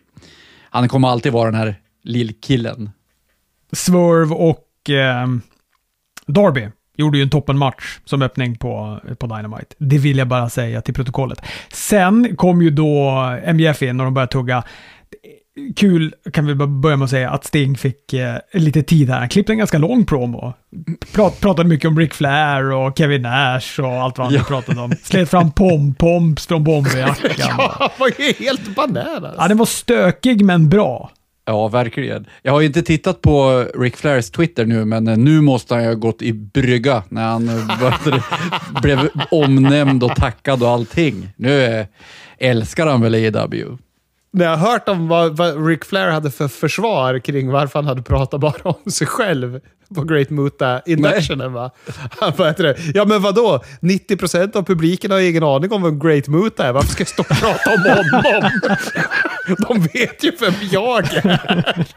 Han 0.70 0.88
kommer 0.88 1.08
alltid 1.08 1.32
vara 1.32 1.50
den 1.50 1.60
här 1.60 1.76
lillkillen. 2.02 2.90
Swerve 3.72 4.34
och 4.34 4.90
eh, 4.90 5.26
Darby 6.26 6.68
gjorde 6.96 7.18
ju 7.18 7.22
en 7.22 7.30
toppenmatch 7.30 7.98
som 8.04 8.22
öppning 8.22 8.56
på, 8.56 9.00
på 9.18 9.26
Dynamite. 9.26 9.74
Det 9.78 9.98
vill 9.98 10.18
jag 10.18 10.28
bara 10.28 10.48
säga 10.48 10.80
till 10.82 10.94
protokollet. 10.94 11.42
Sen 11.72 12.36
kom 12.36 12.62
ju 12.62 12.70
då 12.70 13.12
MJF 13.54 13.82
in 13.82 14.00
och 14.00 14.04
de 14.04 14.14
började 14.14 14.32
tugga. 14.32 14.64
Kul, 15.76 16.14
kan 16.32 16.46
vi 16.46 16.54
börja 16.54 16.96
med 16.96 17.04
att 17.04 17.10
säga, 17.10 17.30
att 17.30 17.44
Sting 17.44 17.76
fick 17.76 18.12
eh, 18.12 18.36
lite 18.52 18.82
tid 18.82 19.10
här. 19.10 19.18
Han 19.18 19.28
klippte 19.28 19.52
en 19.52 19.58
ganska 19.58 19.78
lång 19.78 20.04
promo. 20.04 20.54
Prat, 21.14 21.40
pratade 21.40 21.68
mycket 21.68 21.88
om 21.88 21.98
Ric 21.98 22.12
Flair 22.12 22.72
och 22.72 22.98
Kevin 22.98 23.22
Nash 23.22 23.80
och 23.80 23.92
allt 23.92 24.18
vad 24.18 24.26
han 24.26 24.34
Ja. 24.34 24.42
pratade 24.44 24.80
om. 24.80 24.92
Slet 25.02 25.30
fram 25.30 25.50
pom-poms 25.52 26.48
från 26.48 26.64
bomberjackan. 26.64 27.30
Ja, 27.38 27.72
han 27.78 27.88
var 27.98 28.10
ju 28.18 28.32
helt 28.46 28.74
bananas. 28.76 29.34
Ja, 29.38 29.48
den 29.48 29.58
var 29.58 29.66
stökig 29.66 30.44
men 30.44 30.68
bra. 30.68 31.10
Ja, 31.44 31.68
verkligen. 31.68 32.26
Jag 32.42 32.52
har 32.52 32.60
ju 32.60 32.66
inte 32.66 32.82
tittat 32.82 33.20
på 33.20 33.66
Rick 33.74 33.96
Flairs 33.96 34.30
Twitter 34.30 34.66
nu, 34.66 34.84
men 34.84 35.08
eh, 35.08 35.16
nu 35.16 35.40
måste 35.40 35.74
han 35.74 35.82
ju 35.82 35.88
ha 35.88 35.94
gått 35.94 36.22
i 36.22 36.32
brygga 36.32 37.02
när 37.08 37.24
han 37.24 37.48
eh, 37.48 38.80
blev 38.82 39.08
omnämnd 39.30 40.04
och 40.04 40.16
tackad 40.16 40.62
och 40.62 40.68
allting. 40.68 41.28
Nu 41.36 41.62
eh, 41.62 41.86
älskar 42.38 42.86
han 42.86 43.00
väl 43.00 43.36
AW. 43.36 43.78
När 44.34 44.44
jag 44.44 44.56
hört 44.56 44.88
om 44.88 45.08
vad, 45.08 45.36
vad 45.36 45.66
Ric 45.66 45.80
Flair 45.84 46.10
hade 46.10 46.30
för 46.30 46.48
försvar 46.48 47.18
kring 47.18 47.50
varför 47.50 47.78
han 47.78 47.86
hade 47.86 48.02
pratat 48.02 48.40
bara 48.40 48.62
om 48.62 48.92
sig 48.92 49.06
själv 49.06 49.60
på 49.94 50.04
Great 50.04 50.30
Muta 50.30 50.80
Inductionen. 50.86 51.52
Va? 51.52 51.70
Han 52.20 52.32
bara, 52.36 52.52
det, 52.52 52.76
ja 52.94 53.04
men 53.04 53.22
vadå? 53.22 53.62
90% 53.80 54.56
av 54.56 54.62
publiken 54.62 55.10
har 55.10 55.20
ingen 55.20 55.42
aning 55.42 55.72
om 55.72 55.82
vem 55.82 55.98
Great 55.98 56.28
Muta 56.28 56.66
är. 56.66 56.72
Varför 56.72 56.88
ska 56.88 57.00
jag 57.00 57.08
stå 57.08 57.22
och 57.22 57.28
prata 57.28 57.70
om 57.74 57.80
honom? 57.80 58.50
De 59.68 59.80
vet 59.98 60.24
ju 60.24 60.32
vem 60.40 60.54
jag 60.70 61.14
är. 61.14 61.86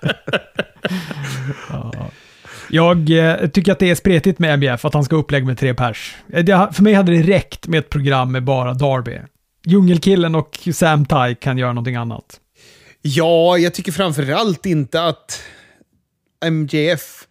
Jag 2.70 3.10
eh, 3.10 3.48
tycker 3.50 3.72
att 3.72 3.80
det 3.80 3.90
är 3.92 3.96
spretigt 3.96 4.40
med 4.40 4.54
MBF 4.54 4.86
att 4.86 4.94
han 4.94 5.04
ska 5.04 5.16
ha 5.16 5.22
upplägg 5.22 5.46
med 5.46 5.58
tre 5.58 5.74
pers. 5.74 6.16
Eh, 6.34 6.44
Det, 6.44 6.70
för 6.74 6.84
mig 6.84 6.94
hade 6.94 7.12
det 7.12 7.22
räckt 7.22 7.68
med 7.68 7.80
ett 7.80 7.90
program 7.90 8.32
med 8.32 8.44
bara 8.44 8.74
Darby. 8.74 9.20
Djungelkillen 9.66 10.36
och 10.36 10.59
Sam 10.74 11.05
Tai 11.05 11.36
kan 11.36 11.57
göra 11.57 11.74
någonting 11.74 11.95
annat. 11.95 12.39
Ja, 13.01 13.57
jag 13.57 13.74
tycker 13.74 13.91
framförallt 13.91 14.66
inte 14.66 15.03
att 15.03 15.41
MJF 16.51 17.28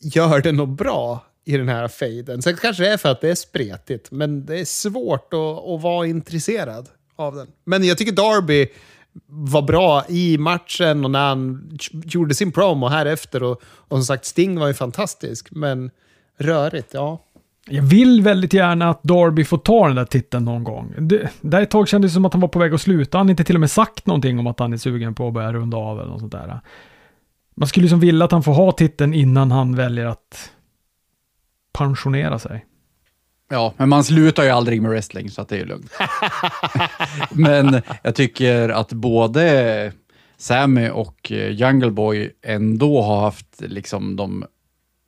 gör 0.00 0.40
det 0.40 0.52
något 0.52 0.78
bra 0.78 1.24
i 1.44 1.56
den 1.56 1.68
här 1.68 1.88
fejden. 1.88 2.42
Sen 2.42 2.56
kanske 2.56 2.82
det 2.82 2.92
är 2.92 2.96
för 2.96 3.08
att 3.08 3.20
det 3.20 3.30
är 3.30 3.34
spretigt, 3.34 4.10
men 4.10 4.46
det 4.46 4.60
är 4.60 4.64
svårt 4.64 5.34
att, 5.34 5.68
att 5.68 5.82
vara 5.82 6.06
intresserad 6.06 6.88
av 7.16 7.34
den. 7.34 7.46
Men 7.64 7.84
jag 7.84 7.98
tycker 7.98 8.12
Darby 8.12 8.68
var 9.26 9.62
bra 9.62 10.04
i 10.08 10.38
matchen 10.38 11.04
och 11.04 11.10
när 11.10 11.28
han 11.28 11.70
gjorde 12.04 12.34
sin 12.34 12.52
promo 12.52 12.88
här 12.88 13.06
efter. 13.06 13.42
Och, 13.42 13.62
och 13.62 13.96
som 13.96 14.04
sagt, 14.04 14.24
Sting 14.24 14.58
var 14.58 14.66
ju 14.66 14.74
fantastisk, 14.74 15.48
men 15.50 15.90
rörigt, 16.38 16.88
ja. 16.94 17.24
Jag 17.70 17.82
vill 17.82 18.22
väldigt 18.22 18.52
gärna 18.52 18.90
att 18.90 19.02
Darby 19.02 19.44
får 19.44 19.58
ta 19.58 19.86
den 19.86 19.96
där 19.96 20.04
titeln 20.04 20.44
någon 20.44 20.64
gång. 20.64 20.94
Det, 20.98 21.30
där 21.40 21.62
ett 21.62 21.70
tag 21.70 21.88
kändes 21.88 22.10
det 22.10 22.14
som 22.14 22.24
att 22.24 22.32
han 22.32 22.40
var 22.40 22.48
på 22.48 22.58
väg 22.58 22.74
att 22.74 22.80
sluta. 22.80 23.18
Han 23.18 23.26
har 23.26 23.30
inte 23.30 23.44
till 23.44 23.56
och 23.56 23.60
med 23.60 23.70
sagt 23.70 24.06
någonting 24.06 24.38
om 24.38 24.46
att 24.46 24.58
han 24.58 24.72
är 24.72 24.76
sugen 24.76 25.14
på 25.14 25.28
att 25.28 25.34
börja 25.34 25.52
runda 25.52 25.76
av 25.76 26.00
eller 26.00 26.10
något 26.10 26.20
sånt 26.20 26.32
där. 26.32 26.60
Man 27.54 27.68
skulle 27.68 27.84
liksom 27.84 28.00
vilja 28.00 28.24
att 28.24 28.32
han 28.32 28.42
får 28.42 28.52
ha 28.52 28.72
titeln 28.72 29.14
innan 29.14 29.50
han 29.50 29.76
väljer 29.76 30.06
att 30.06 30.50
pensionera 31.72 32.38
sig. 32.38 32.64
Ja, 33.50 33.74
men 33.76 33.88
man 33.88 34.04
slutar 34.04 34.44
ju 34.44 34.50
aldrig 34.50 34.82
med 34.82 34.90
wrestling, 34.90 35.30
så 35.30 35.42
att 35.42 35.48
det 35.48 35.56
är 35.56 35.60
ju 35.60 35.66
lugnt. 35.66 35.92
men 37.30 37.82
jag 38.02 38.14
tycker 38.14 38.68
att 38.68 38.92
både 38.92 39.92
Sammy 40.36 40.88
och 40.88 41.32
eh, 41.32 41.50
Jungle 41.50 41.90
Boy 41.90 42.30
ändå 42.42 43.02
har 43.02 43.20
haft 43.20 43.60
liksom 43.60 44.16
de 44.16 44.44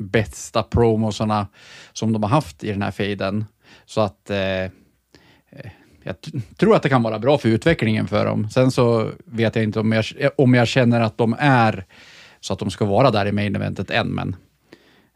bästa 0.01 0.63
promosarna 0.63 1.47
som 1.93 2.13
de 2.13 2.23
har 2.23 2.31
haft 2.31 2.65
i 2.65 2.73
den 2.73 2.83
här 2.83 2.91
fejden. 2.91 3.45
Så 3.87 4.01
att 4.01 4.31
eh, 4.31 4.65
eh 4.65 4.71
jag 6.03 6.17
tror 6.57 6.77
att 6.77 6.83
det 6.83 6.89
kan 6.89 7.03
vara 7.03 7.19
bra 7.19 7.39
för 7.39 7.49
utvecklingen 7.49 8.09
för 8.09 8.25
dem. 8.25 8.51
Sen 8.51 8.71
så 8.71 9.11
vet 9.25 9.57
jag 9.57 9.65
inte 9.65 9.81
om 9.81 9.93
jag, 9.93 10.05
om 10.37 10.55
jag 10.55 10.69
känner 10.69 11.01
att 11.01 11.19
de 11.19 11.37
är 11.39 11.87
så 12.41 12.53
att 12.53 12.59
de 12.59 12.71
ska 12.71 12.85
vara 12.85 13.11
där 13.11 13.27
i 13.27 13.33
main 13.33 13.57
eventet 13.57 13.91
än, 13.91 14.09
men 14.09 14.37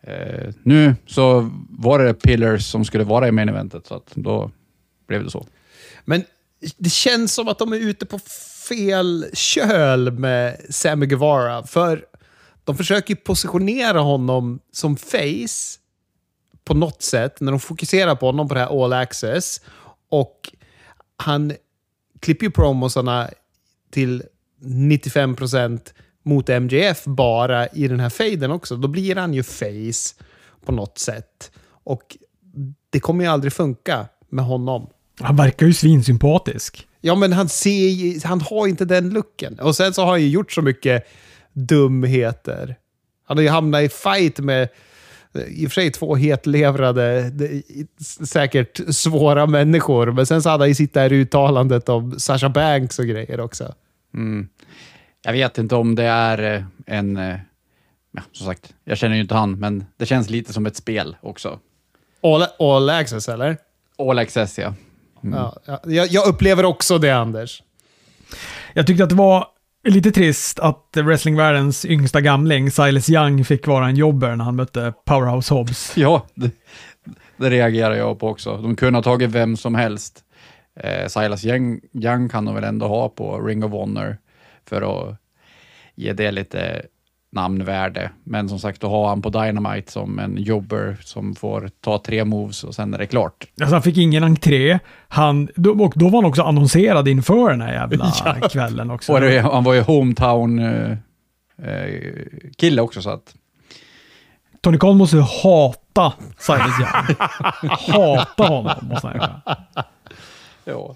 eh, 0.03 0.55
nu 0.63 0.95
så 1.07 1.51
var 1.69 1.99
det 1.99 2.15
Pillars 2.15 2.67
som 2.67 2.85
skulle 2.85 3.05
vara 3.05 3.29
i 3.29 3.33
main 3.33 3.49
eventet, 3.49 3.87
så 3.87 3.95
att 3.95 4.13
då 4.15 4.51
blev 5.09 5.25
det 5.25 5.31
så. 5.31 5.47
Men 6.05 6.25
det 6.77 6.91
känns 6.91 7.35
som 7.35 7.49
att 7.49 7.59
de 7.59 7.73
är 7.73 7.77
ute 7.77 8.07
på 8.07 8.19
fel 8.69 9.27
köl 9.33 10.13
med 10.13 10.61
Sammy 10.71 11.07
Guevara. 11.07 11.63
För 11.63 12.05
de 12.65 12.77
försöker 12.77 13.15
positionera 13.15 14.01
honom 14.01 14.61
som 14.73 14.97
face 14.97 15.79
på 16.65 16.75
något 16.75 17.03
sätt 17.03 17.41
när 17.41 17.53
de 17.53 17.61
fokuserar 17.61 18.15
på 18.15 18.27
honom 18.27 18.49
på 18.49 18.55
det 18.55 18.61
här 18.61 18.85
all 18.85 18.93
access. 18.93 19.61
Och 20.09 20.53
han 21.17 21.53
klipper 22.21 22.47
ju 22.47 22.51
promosarna 22.51 23.31
till 23.91 24.23
95% 24.63 25.81
mot 26.23 26.49
MJF 26.49 27.05
bara 27.05 27.67
i 27.69 27.89
den 27.89 28.01
här 28.01 28.11
fejden 28.11 28.51
också. 28.51 28.77
Då 28.77 28.89
blir 28.89 29.17
han 29.17 29.35
ju 29.35 29.43
face 29.43 30.25
på 30.65 30.73
något 30.73 30.99
sätt. 30.99 31.51
Och 31.85 32.17
det 32.91 33.01
kommer 33.01 33.25
ju 33.25 33.31
aldrig 33.31 33.53
funka 33.53 34.07
med 34.29 34.45
honom. 34.45 34.87
Han 35.21 35.37
verkar 35.37 35.67
ju 35.67 35.73
svinsympatisk. 35.73 36.87
Ja, 37.01 37.15
men 37.15 37.33
han, 37.33 37.49
ser, 37.49 38.27
han 38.27 38.41
har 38.41 38.67
inte 38.67 38.85
den 38.85 39.11
looken. 39.11 39.59
Och 39.59 39.77
sen 39.77 39.95
så 39.95 40.03
har 40.03 40.11
han 40.11 40.23
ju 40.23 40.29
gjort 40.29 40.53
så 40.53 40.63
mycket 40.63 41.07
dumheter. 41.55 42.77
Han 43.27 43.37
har 43.37 43.43
ju 43.43 43.49
hamnat 43.49 43.83
i 43.83 43.89
fight 43.89 44.39
med 44.39 44.69
eh, 45.35 45.43
i 45.43 45.67
och 45.67 45.71
för 45.71 45.75
sig 45.81 45.91
två 45.91 46.15
hetlevrade, 46.17 47.31
de- 47.31 47.63
säkert 48.27 48.81
svåra 48.95 49.47
människor. 49.47 50.13
Men 50.13 50.27
sen 50.27 50.43
så 50.43 50.49
hade 50.51 50.63
han 50.63 50.69
ju 50.69 50.75
sitt 50.75 50.95
där 50.95 51.13
uttalandet 51.13 51.89
om 51.89 52.21
Sasha 52.21 52.49
Banks 52.49 52.99
och 52.99 53.05
grejer 53.07 53.41
också. 53.41 53.75
Mm. 54.15 54.49
Jag 55.25 55.33
vet 55.33 55.59
inte 55.59 55.75
om 55.75 55.95
det 55.95 56.05
är 56.05 56.55
eh, 56.57 56.65
en... 56.87 57.17
eh, 57.17 57.37
Ja, 58.17 58.23
som 58.33 58.47
sagt, 58.47 58.75
jag 58.85 58.99
känner 58.99 59.15
ju 59.17 59.23
inte 59.23 59.35
han, 59.35 59.59
men 59.59 59.85
det 59.97 60.07
känns 60.07 60.31
lite 60.31 60.53
som 60.53 60.67
ett 60.67 60.77
spel 60.77 61.17
också. 61.21 61.59
All, 62.23 62.45
all 62.59 62.91
access, 62.91 63.29
eller? 63.29 63.57
All 63.99 64.19
access, 64.19 64.59
ja. 64.59 64.75
Ja, 65.21 65.57
ja, 65.67 65.81
jag, 65.85 66.09
jag 66.09 66.27
upplever 66.29 66.65
också 66.65 66.99
det, 66.99 67.11
Anders. 67.11 67.63
Jag 68.75 68.87
tyckte 68.87 69.03
att 69.05 69.09
det 69.11 69.15
var 69.17 69.47
lite 69.91 70.11
trist 70.11 70.59
att 70.59 70.97
wrestlingvärldens 70.97 71.85
yngsta 71.85 72.21
gamling, 72.21 72.71
Silas 72.71 73.11
Young, 73.11 73.45
fick 73.45 73.67
vara 73.67 73.87
en 73.87 73.97
jobber 73.97 74.37
när 74.37 74.45
han 74.45 74.57
mötte 74.57 74.93
Powerhouse 75.05 75.55
Hobbs. 75.55 75.97
Ja, 75.97 76.27
det, 76.35 76.51
det 77.37 77.51
reagerar 77.51 77.95
jag 77.95 78.19
på 78.19 78.29
också. 78.29 78.57
De 78.57 78.77
kunde 78.77 78.97
ha 78.97 79.03
tagit 79.03 79.31
vem 79.31 79.57
som 79.57 79.75
helst. 79.75 80.25
Eh, 80.81 81.07
Silas 81.09 81.45
Young, 81.45 81.81
Young 81.93 82.29
kan 82.29 82.45
de 82.45 82.55
väl 82.55 82.65
ändå 82.65 82.89
ha 82.89 83.09
på 83.09 83.41
Ring 83.41 83.65
of 83.65 83.73
Honor 83.73 84.17
för 84.67 84.83
att 84.83 85.17
ge 85.95 86.13
det 86.13 86.31
lite 86.31 86.83
namnvärde. 87.35 88.11
Men 88.25 88.49
som 88.49 88.59
sagt, 88.59 88.81
då 88.81 88.89
har 88.89 89.09
han 89.09 89.23
på 89.23 89.29
Dynamite 89.29 89.93
som 89.93 90.19
en 90.19 90.37
jobber 90.37 90.97
som 91.01 91.35
får 91.35 91.71
ta 91.81 91.99
tre 91.99 92.25
moves 92.25 92.65
och 92.65 92.75
sen 92.75 92.95
är 92.95 92.99
det 92.99 93.07
klart. 93.07 93.47
Alltså 93.61 93.75
han 93.75 93.83
fick 93.83 93.97
ingen 93.97 94.25
entré. 94.25 94.79
Han, 95.09 95.49
och 95.81 95.93
då 95.97 96.09
var 96.09 96.23
han 96.23 96.25
också 96.25 96.43
annonserad 96.43 97.09
inför 97.09 97.51
den 97.51 97.61
här 97.61 97.73
jävla 97.73 98.11
kvällen 98.51 98.91
också. 98.91 99.13
Och 99.13 99.21
det, 99.21 99.41
han 99.41 99.65
var 99.65 99.75
ju 99.75 99.81
hometown 99.81 100.59
eh, 100.59 100.97
eh, 102.63 102.83
också, 102.83 103.03
så 103.03 103.11
att 103.11 103.35
Tony 104.61 104.79
Khan 104.79 104.97
måste 104.97 105.17
hata 105.17 106.13
Silas 106.39 106.81
Young. 106.81 107.17
hata 107.71 108.47
honom, 108.47 108.77
måste 108.83 109.07
han 109.07 109.17
göra. 109.17 109.41
ja. 110.65 110.95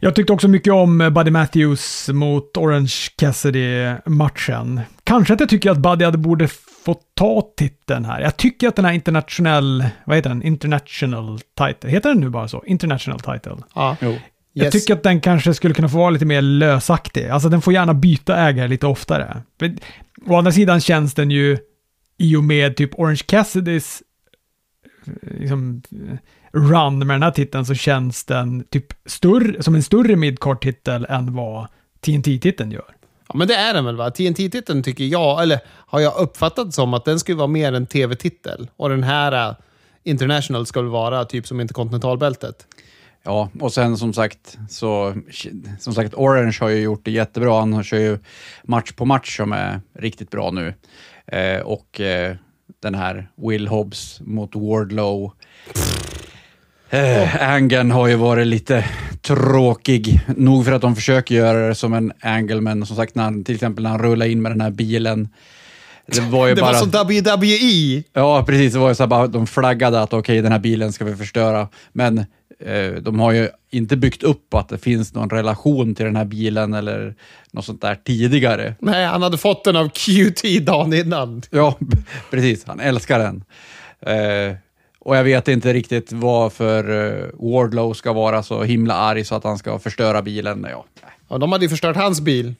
Jag 0.00 0.14
tyckte 0.14 0.32
också 0.32 0.48
mycket 0.48 0.72
om 0.72 0.98
Buddy 1.14 1.30
Matthews 1.30 2.08
mot 2.12 2.56
Orange 2.56 2.92
Cassidy-matchen. 3.16 4.80
Kanske 5.04 5.34
att 5.34 5.40
jag 5.40 5.48
tycker 5.48 5.70
att 5.70 5.78
Buddy 5.78 6.04
hade 6.04 6.18
borde 6.18 6.48
få 6.84 6.94
ta 7.14 7.42
titeln 7.56 8.04
här. 8.04 8.20
Jag 8.20 8.36
tycker 8.36 8.68
att 8.68 8.76
den 8.76 8.84
här 8.84 8.92
international, 8.92 9.84
vad 10.04 10.16
heter 10.16 10.28
den? 10.30 10.42
International 10.42 11.38
title. 11.38 11.90
Heter 11.90 12.08
den 12.08 12.20
nu 12.20 12.28
bara 12.30 12.48
så? 12.48 12.62
International 12.66 13.20
title. 13.20 13.56
Ja. 13.74 13.96
Jo. 14.00 14.16
Jag 14.52 14.64
Yes. 14.64 14.72
tycker 14.72 14.94
att 14.94 15.02
den 15.02 15.20
kanske 15.20 15.54
skulle 15.54 15.74
kunna 15.74 15.88
få 15.88 15.96
vara 15.98 16.10
lite 16.10 16.24
mer 16.24 16.42
lösaktig. 16.42 17.28
Alltså 17.28 17.48
den 17.48 17.62
får 17.62 17.72
gärna 17.72 17.94
byta 17.94 18.36
ägare 18.36 18.68
lite 18.68 18.86
oftare. 18.86 19.42
Å 20.26 20.36
andra 20.36 20.52
sidan 20.52 20.80
känns 20.80 21.14
den 21.14 21.30
ju 21.30 21.58
i 22.18 22.36
och 22.36 22.44
med 22.44 22.76
typ 22.76 22.90
Orange 22.98 23.20
Cassidys 23.26 24.02
eh, 25.06 25.12
liksom, 25.40 25.82
eh, 25.92 26.16
run 26.52 26.98
med 26.98 27.14
den 27.14 27.22
här 27.22 27.30
titeln 27.30 27.64
så 27.66 27.74
känns 27.74 28.24
den 28.24 28.64
typ 28.70 28.86
större, 29.06 29.62
som 29.62 29.74
en 29.74 29.82
större 29.82 30.16
midcard-titel 30.16 31.06
än 31.08 31.34
vad 31.34 31.66
TNT-titeln 32.00 32.70
gör. 32.70 32.94
Ja, 33.28 33.34
men 33.36 33.48
det 33.48 33.54
är 33.54 33.74
den 33.74 33.84
väl 33.84 33.96
va? 33.96 34.10
TNT-titeln 34.10 34.82
tycker 34.82 35.04
jag, 35.04 35.42
eller 35.42 35.60
har 35.66 36.00
jag 36.00 36.16
uppfattat 36.16 36.74
som 36.74 36.94
att 36.94 37.04
den 37.04 37.18
skulle 37.18 37.36
vara 37.36 37.48
mer 37.48 37.72
en 37.72 37.86
tv-titel. 37.86 38.70
Och 38.76 38.88
den 38.88 39.02
här 39.02 39.50
uh, 39.50 39.56
International 40.04 40.66
ska 40.66 40.80
väl 40.80 40.90
vara 40.90 41.24
typ 41.24 41.46
som 41.46 41.60
Interkontinentalbältet. 41.60 42.66
Ja, 43.22 43.50
och 43.60 43.72
sen 43.72 43.96
som 43.96 44.12
sagt, 44.12 44.58
så, 44.68 45.14
som 45.78 45.94
sagt, 45.94 46.14
Orange 46.14 46.56
har 46.60 46.68
ju 46.68 46.80
gjort 46.80 47.04
det 47.04 47.10
jättebra. 47.10 47.60
Han 47.60 47.84
kör 47.84 47.98
ju 47.98 48.18
match 48.64 48.92
på 48.92 49.04
match 49.04 49.36
som 49.36 49.52
är 49.52 49.80
riktigt 49.94 50.30
bra 50.30 50.50
nu. 50.50 50.74
Eh, 51.26 51.60
och 51.60 52.00
eh, 52.00 52.36
den 52.82 52.94
här 52.94 53.30
Will 53.36 53.68
Hobbs 53.68 54.20
mot 54.20 54.54
Wardlow. 54.54 55.32
Eh, 56.90 57.50
Angeln 57.52 57.90
har 57.90 58.08
ju 58.08 58.14
varit 58.14 58.46
lite 58.46 58.84
tråkig. 59.22 60.20
Nog 60.36 60.64
för 60.64 60.72
att 60.72 60.82
de 60.82 60.96
försöker 60.96 61.34
göra 61.34 61.68
det 61.68 61.74
som 61.74 61.94
en 61.94 62.12
angle, 62.20 62.60
men 62.60 62.86
som 62.86 62.96
sagt, 62.96 63.14
när 63.14 63.24
han, 63.24 63.44
till 63.44 63.54
exempel 63.54 63.82
när 63.82 63.90
han 63.90 64.02
rullar 64.02 64.26
in 64.26 64.42
med 64.42 64.52
den 64.52 64.60
här 64.60 64.70
bilen. 64.70 65.28
Det 66.06 66.20
var 66.20 66.48
ju 66.48 66.54
Det 66.54 66.60
bara... 66.60 66.72
var 66.72 66.78
så 66.78 66.86
WWE! 66.86 68.02
Ja, 68.12 68.44
precis. 68.46 68.72
Det 68.72 68.78
var 68.78 68.88
ju 68.88 68.94
så 68.94 69.06
bara, 69.06 69.26
de 69.26 69.46
flaggade 69.46 70.00
att 70.02 70.12
okej, 70.12 70.42
den 70.42 70.52
här 70.52 70.58
bilen 70.58 70.92
ska 70.92 71.04
vi 71.04 71.16
förstöra. 71.16 71.68
Men 71.92 72.18
eh, 72.64 72.90
de 73.02 73.20
har 73.20 73.32
ju 73.32 73.48
inte 73.70 73.96
byggt 73.96 74.22
upp 74.22 74.54
att 74.54 74.68
det 74.68 74.78
finns 74.78 75.14
någon 75.14 75.30
relation 75.30 75.94
till 75.94 76.04
den 76.04 76.16
här 76.16 76.24
bilen 76.24 76.74
eller 76.74 77.14
något 77.52 77.64
sånt 77.64 77.80
där 77.80 77.94
tidigare. 77.94 78.74
Nej, 78.80 79.06
han 79.06 79.22
hade 79.22 79.38
fått 79.38 79.64
den 79.64 79.76
av 79.76 79.88
QT 79.88 80.42
dagen 80.66 80.92
innan. 80.92 81.42
Ja, 81.50 81.78
precis. 82.30 82.64
Han 82.66 82.80
älskar 82.80 83.18
den. 83.18 83.44
Eh, 84.06 84.56
och 85.00 85.16
jag 85.16 85.24
vet 85.24 85.48
inte 85.48 85.72
riktigt 85.72 86.12
varför 86.12 86.90
eh, 86.90 87.26
Wardlow 87.34 87.92
ska 87.92 88.12
vara 88.12 88.42
så 88.42 88.62
himla 88.62 88.94
arg 88.94 89.24
så 89.24 89.34
att 89.34 89.44
han 89.44 89.58
ska 89.58 89.78
förstöra 89.78 90.22
bilen. 90.22 90.66
Ja, 90.70 90.84
Ja, 91.30 91.38
de 91.38 91.52
hade 91.52 91.64
ju 91.64 91.68
förstört 91.68 91.96
hans 91.96 92.20
bil. 92.20 92.54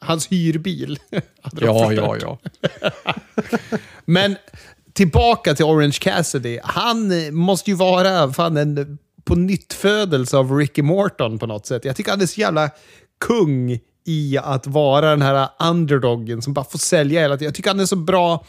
Hans 0.00 0.32
hyrbil. 0.32 0.98
ja, 1.60 1.92
ja. 1.92 2.16
ja. 2.20 2.38
Men 4.04 4.36
tillbaka 4.92 5.54
till 5.54 5.64
Orange 5.64 5.98
Cassidy. 6.00 6.58
Han 6.64 7.26
eh, 7.26 7.30
måste 7.30 7.70
ju 7.70 7.76
vara 7.76 8.32
fan 8.32 8.56
en 8.56 8.98
på 9.24 9.34
nytt 9.34 9.72
födelse 9.72 10.36
av 10.36 10.52
Ricky 10.52 10.82
Morton 10.82 11.38
på 11.38 11.46
något 11.46 11.66
sätt. 11.66 11.84
Jag 11.84 11.96
tycker 11.96 12.10
han 12.10 12.20
är 12.20 12.26
så 12.26 12.40
jävla 12.40 12.70
kung 13.20 13.78
i 14.06 14.38
att 14.42 14.66
vara 14.66 15.10
den 15.10 15.22
här 15.22 15.48
underdoggen 15.58 16.42
som 16.42 16.52
bara 16.52 16.64
får 16.64 16.78
sälja 16.78 17.20
hela 17.20 17.36
tiden. 17.36 17.46
Jag 17.46 17.54
tycker 17.54 17.70
han 17.70 17.80
är 17.80 17.86
så 17.86 17.96
bra 17.96 18.44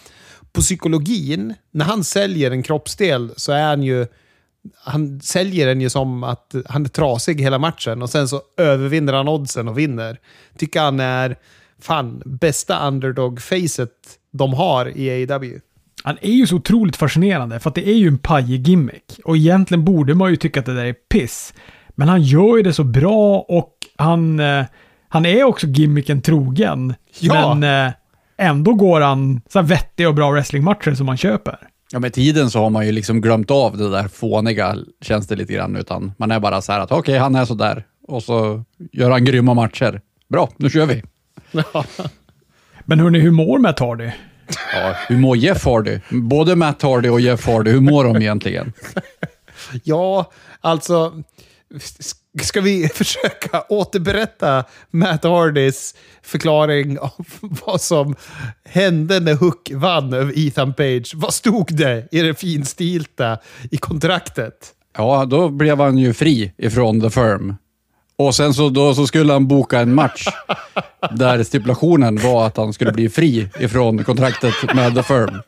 på 0.53 0.61
psykologin. 0.61 1.53
När 1.71 1.85
han 1.85 2.03
säljer 2.03 2.51
en 2.51 2.63
kroppsdel 2.63 3.31
så 3.35 3.51
är 3.51 3.63
han 3.63 3.83
ju 3.83 4.07
han 4.83 5.21
säljer 5.21 5.67
den 5.67 5.81
ju 5.81 5.89
som 5.89 6.23
att 6.23 6.55
han 6.65 6.85
är 6.85 6.89
trasig 6.89 7.41
hela 7.41 7.59
matchen 7.59 8.01
och 8.01 8.09
sen 8.09 8.27
så 8.27 8.41
övervinner 8.57 9.13
han 9.13 9.27
oddsen 9.27 9.67
och 9.67 9.77
vinner. 9.77 10.19
Tycker 10.57 10.81
han 10.81 10.99
är 10.99 11.35
fan 11.79 12.21
bästa 12.25 12.87
underdog-facet 12.87 13.89
de 14.31 14.53
har 14.53 14.97
i 14.97 15.09
AEW. 15.09 15.59
Han 16.03 16.17
är 16.21 16.31
ju 16.31 16.47
så 16.47 16.55
otroligt 16.55 16.95
fascinerande 16.95 17.59
för 17.59 17.69
att 17.69 17.75
det 17.75 17.89
är 17.89 17.93
ju 17.93 18.07
en 18.07 18.17
pajig 18.17 18.67
gimmick. 18.67 19.19
Och 19.23 19.37
egentligen 19.37 19.85
borde 19.85 20.15
man 20.15 20.29
ju 20.29 20.35
tycka 20.35 20.59
att 20.59 20.65
det 20.65 20.75
där 20.75 20.85
är 20.85 20.93
piss. 20.93 21.53
Men 21.89 22.09
han 22.09 22.21
gör 22.21 22.57
ju 22.57 22.63
det 22.63 22.73
så 22.73 22.83
bra 22.83 23.39
och 23.39 23.73
han, 23.95 24.39
eh, 24.39 24.65
han 25.09 25.25
är 25.25 25.43
också 25.43 25.67
gimmicken 25.67 26.21
trogen. 26.21 26.93
Ja. 27.19 27.55
Men 27.55 27.87
eh, 27.87 27.93
ändå 28.43 28.73
går 28.73 29.01
han 29.01 29.41
så 29.49 29.59
här 29.59 29.65
vettiga 29.65 30.09
och 30.09 30.15
bra 30.15 30.31
wrestlingmatcher 30.31 30.93
som 30.93 31.05
man 31.05 31.17
köper. 31.17 31.57
Ja, 31.91 31.99
med 31.99 32.13
tiden 32.13 32.49
så 32.49 32.59
har 32.59 32.69
man 32.69 32.85
ju 32.85 32.91
liksom 32.91 33.21
glömt 33.21 33.51
av 33.51 33.77
det 33.77 33.89
där 33.89 34.07
fåniga, 34.07 34.75
känns 35.01 35.27
det 35.27 35.35
lite 35.35 35.53
grann, 35.53 35.75
utan 35.75 36.13
man 36.17 36.31
är 36.31 36.39
bara 36.39 36.61
så 36.61 36.71
här 36.71 36.79
att 36.79 36.91
okej, 36.91 37.17
han 37.17 37.35
är 37.35 37.45
så 37.45 37.53
där 37.53 37.83
och 38.07 38.23
så 38.23 38.63
gör 38.91 39.11
han 39.11 39.25
grymma 39.25 39.53
matcher. 39.53 40.01
Bra, 40.29 40.49
nu 40.57 40.69
kör 40.69 40.85
vi. 40.85 41.03
Men 42.85 42.99
hörni, 42.99 43.19
hur 43.19 43.31
mår 43.31 43.59
Matt 43.59 43.79
Hardy? 43.79 44.09
Ja, 44.73 44.95
hur 45.07 45.17
mår 45.17 45.37
Jeff 45.37 45.65
Hardy? 45.65 45.99
Både 46.09 46.55
Matt 46.55 46.81
Hardy 46.81 47.09
och 47.09 47.21
Jeff 47.21 47.45
Hardy, 47.47 47.71
hur 47.71 47.81
mår 47.81 48.03
de 48.03 48.15
egentligen? 48.15 48.73
Ja, 49.83 50.31
alltså... 50.61 51.23
Ska 52.41 52.61
vi 52.61 52.87
försöka 52.93 53.63
återberätta 53.69 54.63
Matt 54.91 55.23
Hardys 55.23 55.95
förklaring 56.21 56.99
av 56.99 57.25
vad 57.65 57.81
som 57.81 58.15
hände 58.65 59.19
när 59.19 59.33
Hook 59.33 59.71
vann 59.73 60.13
över 60.13 60.33
Ethan 60.39 60.73
Page? 60.73 61.11
Vad 61.15 61.33
stod 61.33 61.75
det 61.75 62.07
i 62.11 62.21
det 62.21 62.33
finstilta 62.39 63.37
i 63.71 63.77
kontraktet? 63.77 64.73
Ja, 64.97 65.25
då 65.25 65.49
blev 65.49 65.79
han 65.79 65.97
ju 65.97 66.13
fri 66.13 66.53
ifrån 66.57 67.01
The 67.01 67.09
Firm. 67.09 67.55
Och 68.15 68.35
sen 68.35 68.53
så, 68.53 68.69
då, 68.69 68.95
så 68.95 69.07
skulle 69.07 69.33
han 69.33 69.47
boka 69.47 69.79
en 69.79 69.93
match 69.93 70.27
där 71.11 71.43
stipulationen 71.43 72.17
var 72.17 72.47
att 72.47 72.57
han 72.57 72.73
skulle 72.73 72.91
bli 72.91 73.09
fri 73.09 73.49
ifrån 73.59 74.03
kontraktet 74.03 74.75
med 74.75 74.95
The 74.95 75.03
Firm. 75.03 75.41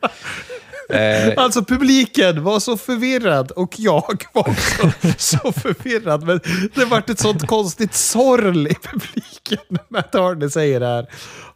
Eh, 0.90 1.32
Alltså 1.36 1.64
publiken 1.64 2.44
var 2.44 2.60
så 2.60 2.76
förvirrad 2.76 3.50
och 3.50 3.74
jag 3.78 4.24
var 4.32 4.48
också 4.48 4.90
så 5.18 5.52
förvirrad. 5.52 6.26
Men 6.26 6.40
det 6.74 6.84
vart 6.84 7.10
ett 7.10 7.18
sånt 7.18 7.46
konstigt 7.46 7.94
sorl 7.94 8.66
i 8.66 8.74
publiken 8.74 9.58
när 9.68 9.84
Matt 9.88 10.14
Hardy 10.14 10.50
säger 10.50 10.80
det 10.80 10.86
här. 10.86 11.06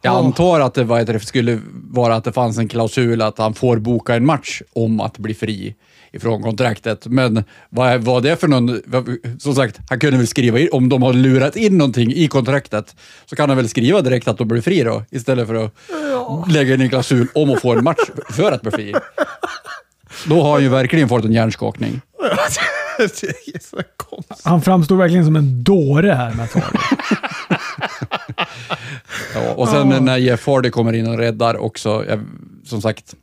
Jag 0.01 0.13
Åh. 0.13 0.25
antar 0.25 0.59
att 0.59 0.73
det, 0.73 0.83
var, 0.83 0.99
att 0.99 1.07
det 1.07 1.19
skulle 1.19 1.59
vara 1.91 2.15
att 2.15 2.23
det 2.23 2.33
fanns 2.33 2.57
en 2.57 2.67
klausul 2.67 3.21
att 3.21 3.37
han 3.37 3.53
får 3.53 3.77
boka 3.77 4.15
en 4.15 4.25
match 4.25 4.61
om 4.73 4.99
att 4.99 5.17
bli 5.17 5.33
fri 5.33 5.75
ifrån 6.13 6.41
kontraktet. 6.41 7.07
Men 7.07 7.43
vad 7.69 8.03
var 8.03 8.21
det 8.21 8.35
för 8.35 8.47
någon... 8.47 8.81
Som 9.39 9.55
sagt, 9.55 9.79
han 9.89 9.99
kunde 9.99 10.17
väl 10.17 10.27
skriva 10.27 10.59
in, 10.59 10.69
om 10.71 10.89
de 10.89 11.01
har 11.01 11.13
lurat 11.13 11.55
in 11.55 11.77
någonting 11.77 12.13
i 12.13 12.27
kontraktet, 12.27 12.95
så 13.25 13.35
kan 13.35 13.49
han 13.49 13.57
väl 13.57 13.69
skriva 13.69 14.01
direkt 14.01 14.27
att 14.27 14.37
de 14.37 14.47
blir 14.47 14.61
fri 14.61 14.83
då, 14.83 15.03
istället 15.11 15.47
för 15.47 15.55
att 15.55 15.73
lägga 16.51 16.73
in 16.73 16.81
en 16.81 16.89
klausul 16.89 17.27
om 17.33 17.49
att 17.49 17.61
få 17.61 17.73
en 17.73 17.83
match 17.83 18.09
för 18.29 18.51
att 18.51 18.61
bli 18.61 18.71
fri. 18.71 18.93
Då 20.25 20.41
har 20.41 20.51
han 20.51 20.63
ju 20.63 20.69
verkligen 20.69 21.09
fått 21.09 21.25
en 21.25 21.33
hjärnskakning. 21.33 22.01
det 22.97 23.23
är 23.55 23.69
så 23.69 23.77
konstigt. 23.97 24.41
Han 24.43 24.61
framstår 24.61 24.95
verkligen 24.95 25.25
som 25.25 25.35
en 25.35 25.63
dåre 25.63 26.11
här, 26.11 26.33
Matt 26.33 26.53
Hardy. 26.53 26.77
Ja, 29.35 29.53
och 29.55 29.67
sen 29.67 30.05
när 30.05 30.17
Jeff 30.17 30.47
Hardy 30.47 30.69
kommer 30.69 30.93
in 30.93 31.07
och 31.07 31.17
räddar 31.17 31.57
också, 31.57 32.05
jag, 32.09 32.19
som 32.65 32.81
sagt, 32.81 33.15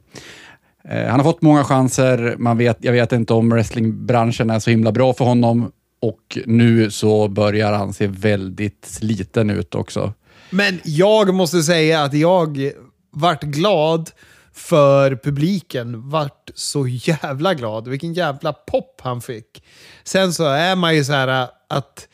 Eh, 0.91 1.07
han 1.07 1.21
har 1.21 1.25
fått 1.25 1.43
många 1.43 1.65
chanser. 1.65 2.37
Man 2.39 2.59
vet, 2.59 2.77
jag 2.81 2.93
vet 2.93 3.13
inte 3.13 3.33
om 3.33 3.51
wrestlingbranschen 3.51 4.51
är 4.51 4.59
så 4.59 4.71
himla 4.71 4.93
bra 4.93 5.15
för 5.15 5.25
honom 5.25 5.73
och 6.01 6.39
nu 6.47 6.91
så 6.91 7.29
börjar 7.29 7.73
han 7.73 7.93
se 7.93 8.07
väldigt 8.07 8.85
sliten 8.85 9.51
ut 9.51 9.75
också. 9.75 10.13
Men 10.51 10.81
jag 10.85 11.35
måste 11.35 11.63
säga 11.63 12.03
att 12.03 12.15
jag 12.15 12.73
vart 13.11 13.43
glad 13.43 14.11
för 14.53 15.17
publiken. 15.17 16.11
Vart 16.11 16.51
så 16.55 16.87
jävla 16.89 17.55
glad. 17.55 17.89
Vilken 17.89 18.15
jävla 18.15 18.53
pop 18.53 19.01
han 19.03 19.21
fick. 19.21 19.65
Sen 20.05 20.33
så 20.33 20.45
är 20.45 20.77
man 20.77 20.97
ju 20.97 21.05
så 21.05 21.13
här 21.13 21.49
att 21.69 22.09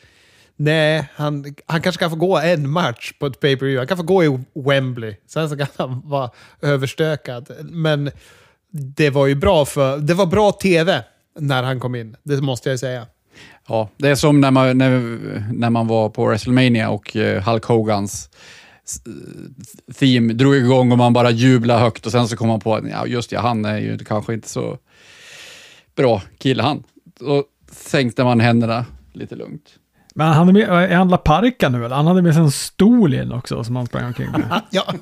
nej, 0.55 1.09
han, 1.15 1.55
han 1.65 1.81
kanske 1.81 1.99
kan 1.99 2.09
få 2.09 2.15
gå 2.15 2.37
en 2.37 2.69
match 2.69 3.13
på 3.19 3.25
ett 3.25 3.39
pay-per-view. 3.39 3.77
Han 3.77 3.87
kan 3.87 3.97
få 3.97 4.03
gå 4.03 4.23
i 4.23 4.39
Wembley. 4.53 5.15
Sen 5.27 5.49
så 5.49 5.57
kan 5.57 5.67
han 5.77 6.01
vara 6.05 6.29
överstökad. 6.61 7.51
Men 7.61 8.11
det 8.77 9.09
var 9.09 9.27
ju 9.27 9.35
bra 9.35 9.65
för... 9.65 9.97
Det 9.97 10.13
var 10.13 10.25
bra 10.25 10.51
tv 10.51 11.03
när 11.39 11.63
han 11.63 11.79
kom 11.79 11.95
in. 11.95 12.15
Det 12.23 12.41
måste 12.41 12.69
jag 12.69 12.79
säga. 12.79 13.07
Ja, 13.67 13.89
det 13.97 14.09
är 14.09 14.15
som 14.15 14.41
när 14.41 14.51
man, 14.51 14.77
när, 14.77 14.99
när 15.53 15.69
man 15.69 15.87
var 15.87 16.09
på 16.09 16.25
WrestleMania 16.25 16.89
och 16.89 17.15
eh, 17.15 17.43
Hulk 17.43 17.63
Hogans 17.63 18.29
theme 19.99 20.33
drog 20.33 20.55
igång 20.55 20.91
och 20.91 20.97
man 20.97 21.13
bara 21.13 21.31
jublade 21.31 21.79
högt 21.79 22.05
och 22.05 22.11
sen 22.11 22.27
så 22.27 22.37
kom 22.37 22.47
man 22.47 22.59
på 22.59 22.75
att 22.75 22.89
ja, 22.89 23.07
just 23.07 23.31
ja, 23.31 23.41
han 23.41 23.65
är 23.65 23.77
ju 23.77 23.97
kanske 23.97 24.33
inte 24.33 24.49
så 24.49 24.77
bra 25.95 26.21
kille 26.37 26.63
han. 26.63 26.83
Då 27.19 27.43
sänkte 27.71 28.23
man 28.23 28.39
händerna 28.39 28.85
lite 29.13 29.35
lugnt. 29.35 29.79
Men 30.17 30.27
han 30.27 30.49
är, 30.49 30.53
med, 30.53 30.69
är 30.69 30.95
han 30.95 31.07
La 31.07 31.17
Parka 31.17 31.69
nu 31.69 31.85
eller? 31.85 31.95
Han 31.95 32.07
hade 32.07 32.21
med 32.21 32.33
sig 32.33 32.43
en 32.43 32.51
stol 32.51 33.13
in 33.13 33.31
också 33.31 33.63
som 33.63 33.75
han 33.75 33.85
sprang 33.85 34.05
omkring 34.05 34.31
med. 34.31 34.61
Ja, 34.71 34.93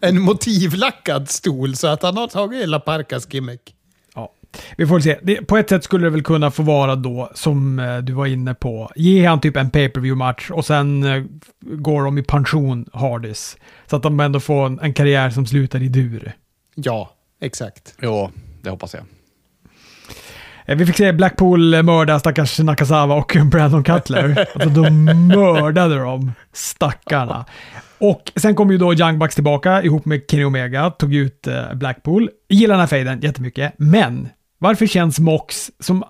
en 0.00 0.20
motivlackad 0.20 1.28
stol 1.28 1.76
så 1.76 1.86
att 1.86 2.02
han 2.02 2.16
har 2.16 2.28
tagit 2.28 2.68
La 2.68 2.80
Parcas 2.80 3.34
gimmick. 3.34 3.74
Ja. 4.14 4.32
Vi 4.76 4.86
får 4.86 5.00
se. 5.00 5.18
Det, 5.22 5.36
på 5.36 5.56
ett 5.56 5.68
sätt 5.68 5.84
skulle 5.84 6.06
det 6.06 6.10
väl 6.10 6.22
kunna 6.22 6.50
få 6.50 6.62
vara 6.62 6.96
då, 6.96 7.30
som 7.34 7.78
eh, 7.78 7.98
du 7.98 8.12
var 8.12 8.26
inne 8.26 8.54
på, 8.54 8.90
ge 8.96 9.26
han 9.26 9.40
typ 9.40 9.56
en 9.56 9.70
pay 9.70 9.88
per 9.88 10.00
view 10.00 10.18
match 10.24 10.50
och 10.50 10.64
sen 10.64 11.04
eh, 11.04 11.24
går 11.60 12.04
de 12.04 12.18
i 12.18 12.22
pension, 12.22 12.86
Hardys. 12.92 13.56
Så 13.86 13.96
att 13.96 14.02
de 14.02 14.20
ändå 14.20 14.40
får 14.40 14.66
en, 14.66 14.80
en 14.80 14.94
karriär 14.94 15.30
som 15.30 15.46
slutar 15.46 15.82
i 15.82 15.88
dur. 15.88 16.32
Ja, 16.74 17.10
exakt. 17.40 17.94
Ja, 18.00 18.30
det 18.62 18.70
hoppas 18.70 18.94
jag. 18.94 19.04
Eh, 20.68 20.76
vi 20.76 20.86
fick 20.86 20.96
se 20.96 21.12
Blackpool 21.12 21.82
mörda 21.82 22.18
stackars 22.18 22.58
Nakazawa 22.58 23.14
och 23.14 23.36
Brandon 23.50 23.84
Cutler. 23.84 24.46
Alltså 24.54 24.68
de 24.68 25.04
mördade 25.04 25.98
dem, 25.98 26.32
stackarna. 26.52 27.44
Och 27.98 28.32
sen 28.36 28.54
kom 28.54 28.70
ju 28.70 28.78
då 28.78 28.94
Young 28.94 29.18
Bucks 29.18 29.34
tillbaka 29.34 29.82
ihop 29.82 30.04
med 30.04 30.22
Kenny 30.30 30.44
Omega, 30.44 30.90
tog 30.90 31.14
ut 31.14 31.42
Blackpool. 31.42 31.78
Blackpool. 31.78 32.30
Gillar 32.48 32.74
den 32.74 32.80
här 32.80 32.86
fejden 32.86 33.20
jättemycket, 33.20 33.74
men 33.78 34.28
varför 34.58 34.86
känns 34.86 35.18
Mox 35.18 35.70
som... 35.80 36.04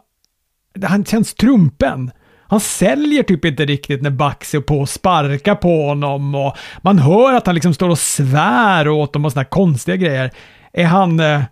Han 0.86 1.04
känns 1.04 1.34
trumpen. 1.34 2.10
Han 2.42 2.60
säljer 2.60 3.22
typ 3.22 3.44
inte 3.44 3.64
riktigt 3.64 4.02
när 4.02 4.10
Bucks 4.10 4.54
är 4.54 4.60
på 4.60 4.78
och 4.80 4.88
sparkar 4.88 5.54
på 5.54 5.86
honom 5.86 6.34
och 6.34 6.56
man 6.82 6.98
hör 6.98 7.34
att 7.34 7.46
han 7.46 7.54
liksom 7.54 7.74
står 7.74 7.88
och 7.88 7.98
svär 7.98 8.88
åt 8.88 9.12
dem 9.12 9.24
och 9.24 9.32
sådana 9.32 9.44
konstiga 9.44 9.96
grejer. 9.96 10.30
Är 10.72 10.84
han... 10.84 11.20
Eh, 11.20 11.42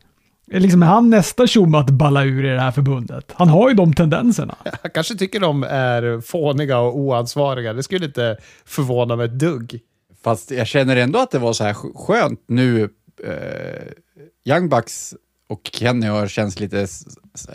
är 0.51 0.61
liksom 0.61 0.83
är 0.83 0.87
han 0.87 1.11
nästa 1.11 1.47
tjomme 1.47 1.79
att 1.79 1.91
balla 1.91 2.25
ur 2.25 2.45
i 2.45 2.49
det 2.49 2.61
här 2.61 2.71
förbundet? 2.71 3.33
Han 3.35 3.49
har 3.49 3.69
ju 3.69 3.75
de 3.75 3.95
tendenserna. 3.95 4.55
Jag 4.83 4.93
kanske 4.95 5.15
tycker 5.15 5.41
de 5.41 5.63
är 5.63 6.21
fåniga 6.21 6.79
och 6.79 6.99
oansvariga. 6.99 7.73
Det 7.73 7.83
skulle 7.83 8.07
inte 8.07 8.37
förvåna 8.65 9.17
mig 9.17 9.27
ett 9.27 9.39
dugg. 9.39 9.81
Fast 10.25 10.51
jag 10.51 10.67
känner 10.67 10.97
ändå 10.97 11.19
att 11.19 11.31
det 11.31 11.39
var 11.39 11.53
så 11.53 11.65
här 11.65 11.73
sk- 11.73 11.95
skönt 12.07 12.41
nu. 12.47 12.83
Eh, 13.25 14.53
Young 14.55 14.69
Bucks 14.69 15.15
och 15.49 15.71
Kenny 15.73 16.07
har 16.07 16.27
känns 16.27 16.61
lite, 16.61 16.87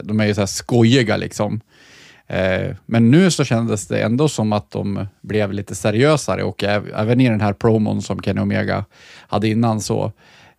de 0.04 0.20
är 0.20 0.26
ju 0.26 0.34
så 0.34 0.42
här 0.42 0.46
skojiga 0.46 1.18
liksom. 1.18 1.62
Eh, 2.28 2.76
men 2.86 3.12
nu 3.12 3.32
så 3.32 3.44
kändes 3.44 3.88
det 3.88 4.02
ändå 4.02 4.28
som 4.28 4.54
att 4.54 4.72
de 4.72 5.06
blev 5.22 5.54
lite 5.54 5.76
seriösare 5.76 6.44
och 6.44 6.64
äv- 6.64 6.94
även 6.96 7.22
i 7.22 7.30
den 7.30 7.42
här 7.42 7.54
promon 7.54 8.02
som 8.02 8.20
Kenny 8.22 8.42
Omega 8.42 8.86
hade 9.28 9.48
innan 9.48 9.82
så 9.82 10.12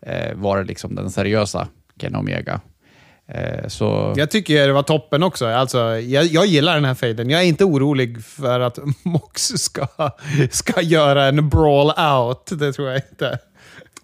eh, 0.06 0.34
var 0.34 0.58
det 0.58 0.64
liksom 0.64 0.94
den 0.94 1.10
seriösa 1.10 1.68
Kenny 2.02 2.18
Omega. 2.18 2.60
Eh, 3.28 3.68
så 3.68 4.14
Jag 4.16 4.30
tycker 4.30 4.66
det 4.66 4.72
var 4.72 4.82
toppen 4.82 5.22
också. 5.22 5.46
Alltså, 5.46 5.78
jag, 5.98 6.24
jag 6.24 6.46
gillar 6.46 6.74
den 6.74 6.84
här 6.84 6.94
fejden. 6.94 7.30
Jag 7.30 7.42
är 7.42 7.46
inte 7.46 7.64
orolig 7.64 8.24
för 8.24 8.60
att 8.60 8.78
Mox 9.02 9.42
ska, 9.42 9.86
ska 10.50 10.80
göra 10.80 11.24
en 11.24 11.48
brawl 11.48 11.92
out. 12.18 12.58
Det 12.58 12.72
tror 12.72 12.88
jag 12.88 13.02
inte. 13.10 13.38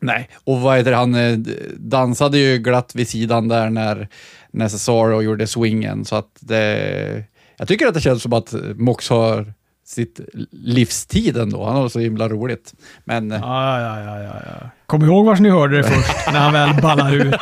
Nej, 0.01 0.28
och 0.44 0.61
vad 0.61 0.76
heter 0.76 0.92
han 0.92 1.14
eh, 1.14 1.38
dansade 1.76 2.38
ju 2.38 2.59
glatt 2.59 2.94
vid 2.94 3.09
sidan 3.09 3.49
där 3.49 3.70
när, 3.70 4.09
när 4.51 4.68
Cesaro 4.68 5.22
gjorde 5.22 5.46
swingen, 5.46 6.05
så 6.05 6.16
att 6.16 6.36
det... 6.40 7.24
Jag 7.57 7.68
tycker 7.68 7.86
att 7.86 7.94
det 7.94 8.01
känns 8.01 8.22
som 8.22 8.32
att 8.32 8.55
Mox 8.74 9.09
har 9.09 9.53
sitt 9.89 10.20
livstid 10.51 11.36
ändå. 11.36 11.64
Han 11.64 11.76
har 11.76 11.89
så 11.89 11.99
himla 11.99 12.28
roligt. 12.28 12.74
Men 13.05 13.32
eh, 13.32 13.41
Ja, 13.41 13.80
ja, 13.80 14.01
ja, 14.01 14.22
ja, 14.22 14.34
ja. 14.47 14.70
Kom 14.86 15.05
ihåg 15.05 15.26
vars 15.26 15.41
ni 15.41 15.51
hörde 15.51 15.76
det 15.76 15.82
först, 15.82 16.26
när 16.32 16.41
han 16.41 16.53
väl 16.53 16.82
ballar 16.82 17.14
ut. 17.14 17.34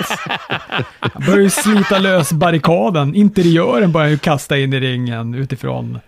Han 1.00 1.22
börjar 1.26 1.40
ju 1.40 1.50
slita 1.50 1.98
lös 1.98 2.32
barrikaden. 2.32 3.14
Interiören 3.14 3.92
börjar 3.92 4.08
ju 4.08 4.18
kasta 4.18 4.58
in 4.58 4.72
i 4.72 4.80
ringen 4.80 5.34
utifrån 5.34 5.98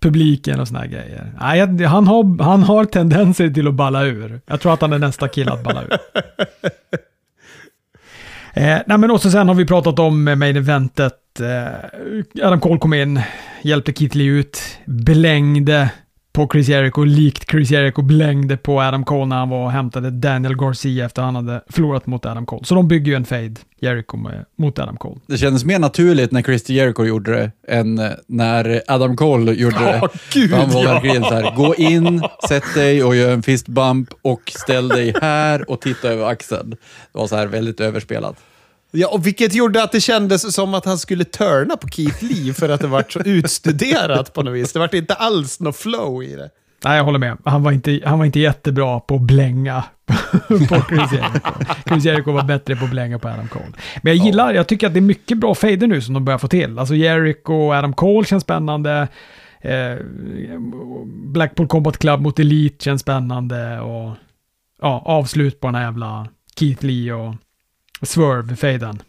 publiken 0.00 0.60
och 0.60 0.68
såna 0.68 0.86
grejer. 0.86 1.32
Nej, 1.40 1.84
han 1.84 2.06
har, 2.06 2.42
han 2.42 2.62
har 2.62 2.84
tendenser 2.84 3.50
till 3.50 3.68
att 3.68 3.74
balla 3.74 4.04
ur. 4.04 4.40
Jag 4.46 4.60
tror 4.60 4.74
att 4.74 4.80
han 4.80 4.92
är 4.92 4.98
nästa 4.98 5.28
kille 5.28 5.52
att 5.52 5.64
balla 5.64 5.82
ur. 5.82 5.88
Eh, 8.54 8.78
nej 8.86 8.98
men 8.98 9.10
också 9.10 9.30
sen 9.30 9.48
har 9.48 9.54
vi 9.54 9.64
pratat 9.64 9.98
om 9.98 10.28
eh, 10.28 10.36
main 10.36 10.56
eventet. 10.56 11.40
Eh, 11.40 12.46
Adam 12.46 12.60
Cole 12.60 12.78
kom 12.78 12.94
in, 12.94 13.20
hjälpte 13.62 13.92
Keith 13.92 14.16
Lee 14.16 14.26
ut, 14.26 14.62
blängde 14.84 15.90
på 16.32 16.48
Chris 16.52 16.68
Jericho, 16.68 17.04
likt 17.04 17.50
Chris 17.50 17.70
Jericho 17.70 18.02
blängde 18.02 18.56
på 18.56 18.80
Adam 18.80 19.04
Cole 19.04 19.26
när 19.26 19.36
han 19.36 19.48
var 19.48 19.64
och 19.64 19.72
hämtade 19.72 20.10
Daniel 20.10 20.56
Garcia 20.56 21.04
efter 21.04 21.22
han 21.22 21.34
hade 21.34 21.62
förlorat 21.68 22.06
mot 22.06 22.26
Adam 22.26 22.46
Cole. 22.46 22.64
Så 22.64 22.74
de 22.74 22.88
bygger 22.88 23.12
ju 23.12 23.16
en 23.16 23.24
fade, 23.24 23.54
Jericho 23.80 24.16
med, 24.16 24.44
mot 24.58 24.78
Adam 24.78 24.96
Cole. 24.96 25.20
det 25.26 25.38
kändes 25.38 25.64
mer 25.64 25.78
naturligt 25.78 26.32
när 26.32 26.42
Chris 26.42 26.70
Jericho 26.70 27.04
gjorde 27.04 27.32
det 27.32 27.50
än 27.68 27.98
eh, 27.98 28.10
när 28.26 28.82
Adam 28.88 29.16
Cole 29.16 29.52
gjorde 29.52 29.78
det. 29.78 29.98
Ja, 30.02 30.08
gud 30.32 30.52
han 30.52 30.70
var 30.70 30.84
ja. 30.84 30.92
verkligen 30.92 31.22
så 31.22 31.34
här, 31.34 31.56
gå 31.56 31.74
in, 31.74 32.22
sätt 32.48 32.74
dig 32.74 33.04
och 33.04 33.16
gör 33.16 33.32
en 33.32 33.42
fist 33.42 33.68
bump 33.68 34.08
och 34.22 34.52
ställ 34.62 34.88
dig 34.88 35.14
här 35.20 35.70
och 35.70 35.80
titta 35.80 36.08
över 36.08 36.26
axeln. 36.26 36.70
Det 36.70 37.18
var 37.18 37.26
så 37.26 37.36
här 37.36 37.46
väldigt 37.46 37.80
överspelat. 37.80 38.36
Ja, 38.94 39.08
och 39.08 39.26
vilket 39.26 39.54
gjorde 39.54 39.82
att 39.82 39.92
det 39.92 40.00
kändes 40.00 40.54
som 40.54 40.74
att 40.74 40.84
han 40.84 40.98
skulle 40.98 41.24
turna 41.24 41.76
på 41.76 41.88
Keith 41.88 42.24
Lee 42.24 42.54
för 42.54 42.68
att 42.68 42.80
det 42.80 42.86
var 42.86 43.04
så 43.08 43.20
utstuderat 43.20 44.32
på 44.32 44.42
något 44.42 44.54
vis. 44.54 44.72
Det 44.72 44.78
var 44.78 44.94
inte 44.94 45.14
alls 45.14 45.60
något 45.60 45.76
flow 45.76 46.22
i 46.22 46.36
det. 46.36 46.50
Nej, 46.84 46.96
jag 46.96 47.04
håller 47.04 47.18
med. 47.18 47.38
Han 47.44 47.62
var 47.62 47.72
inte, 47.72 48.00
han 48.04 48.18
var 48.18 48.26
inte 48.26 48.40
jättebra 48.40 49.00
på 49.00 49.14
att 49.14 49.20
blänga 49.20 49.84
på 50.48 50.82
Chris 50.88 51.12
Jericho. 51.12 51.52
Chris 51.88 52.04
Jericho 52.04 52.32
var 52.32 52.42
bättre 52.42 52.76
på 52.76 52.84
att 52.84 52.90
blänga 52.90 53.18
på 53.18 53.28
Adam 53.28 53.48
Cole. 53.48 53.72
Men 54.02 54.16
jag 54.16 54.26
gillar, 54.26 54.54
jag 54.54 54.66
tycker 54.66 54.86
att 54.86 54.92
det 54.92 54.98
är 54.98 55.00
mycket 55.00 55.38
bra 55.38 55.54
fejder 55.54 55.86
nu 55.86 56.00
som 56.00 56.14
de 56.14 56.24
börjar 56.24 56.38
få 56.38 56.48
till. 56.48 56.78
Alltså 56.78 56.94
Jericho 56.94 57.52
och 57.54 57.74
Adam 57.74 57.92
Cole 57.92 58.26
känns 58.26 58.42
spännande. 58.42 59.08
Eh, 59.60 59.96
Blackpool 61.06 61.66
Combat 61.66 61.98
Club 61.98 62.20
mot 62.20 62.38
Elite 62.38 62.84
känns 62.84 63.00
spännande. 63.00 63.80
Och 63.80 64.14
ja, 64.80 65.02
avslut 65.04 65.60
på 65.60 65.66
den 65.66 65.74
här 65.74 65.82
jävla 65.82 66.28
Keith 66.58 66.84
Lee 66.84 67.12
och 67.12 67.34
Swerve-fejden. 68.02 69.02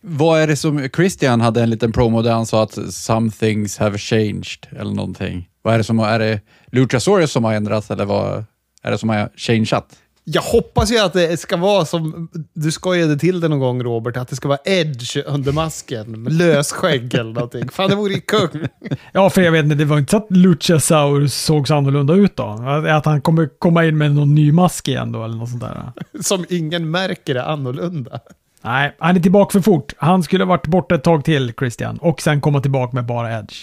Vad 0.00 0.40
är 0.40 0.46
det 0.46 0.56
som, 0.56 0.88
Christian 0.88 1.40
hade 1.40 1.62
en 1.62 1.70
liten 1.70 1.92
promo 1.92 2.22
där 2.22 2.32
han 2.32 2.46
sa 2.46 2.62
att 2.62 2.94
some 2.94 3.30
things 3.30 3.78
have 3.78 3.98
changed 3.98 4.66
eller 4.70 4.94
någonting. 4.94 5.48
Vad 5.62 5.74
är 5.74 5.78
det 5.78 5.84
som, 5.84 5.98
är 5.98 6.18
det 6.18 6.40
Luchasaurus 6.66 7.32
som 7.32 7.44
har 7.44 7.54
ändrats 7.54 7.90
eller 7.90 8.04
vad 8.04 8.44
är 8.82 8.90
det 8.90 8.98
som 8.98 9.08
har 9.08 9.30
changeat? 9.36 10.01
Jag 10.24 10.42
hoppas 10.42 10.92
ju 10.92 10.98
att 10.98 11.12
det 11.12 11.40
ska 11.40 11.56
vara 11.56 11.84
som 11.84 12.28
du 12.54 12.72
skojade 12.72 13.18
till 13.18 13.40
det 13.40 13.48
någon 13.48 13.58
gång 13.58 13.82
Robert, 13.82 14.16
att 14.16 14.28
det 14.28 14.36
ska 14.36 14.48
vara 14.48 14.58
edge 14.64 15.16
under 15.26 15.52
masken 15.52 16.24
lösskägg 16.24 17.14
eller 17.14 17.32
någonting. 17.32 17.68
Fan, 17.68 17.90
det 17.90 17.96
vore 17.96 18.14
ju 18.14 18.20
kung. 18.20 18.48
Ja, 19.12 19.30
för 19.30 19.42
jag 19.42 19.52
vet 19.52 19.64
inte, 19.64 19.74
det 19.76 19.84
var 19.84 19.98
inte 19.98 20.10
så 20.10 20.16
att 20.16 20.26
Luchasaurus 20.30 21.34
såg 21.34 21.68
så 21.68 21.74
annorlunda 21.74 22.14
ut 22.14 22.36
då? 22.36 22.44
Att 22.44 22.86
att 22.86 23.04
han 23.04 23.20
kommer 23.20 23.48
komma 23.58 23.84
in 23.84 23.98
med 23.98 24.14
någon 24.14 24.34
ny 24.34 24.52
mask 24.52 24.88
igen 24.88 25.12
då, 25.12 25.24
eller 25.24 25.36
något 25.36 25.50
sånt 25.50 25.62
där? 25.62 25.92
Som 26.22 26.44
ingen 26.48 26.90
märker 26.90 27.34
är 27.34 27.44
annorlunda. 27.44 28.20
Nej, 28.62 28.96
han 28.98 29.16
är 29.16 29.20
tillbaka 29.20 29.52
för 29.52 29.60
fort. 29.60 29.92
Han 29.96 30.22
skulle 30.22 30.44
ha 30.44 30.48
varit 30.48 30.66
borta 30.66 30.94
ett 30.94 31.04
tag 31.04 31.24
till, 31.24 31.52
Christian. 31.58 31.98
Och 31.98 32.22
sen 32.22 32.40
komma 32.40 32.60
tillbaka 32.60 32.94
med 32.94 33.06
bara 33.06 33.38
Edge. 33.38 33.54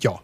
Ja. 0.00 0.20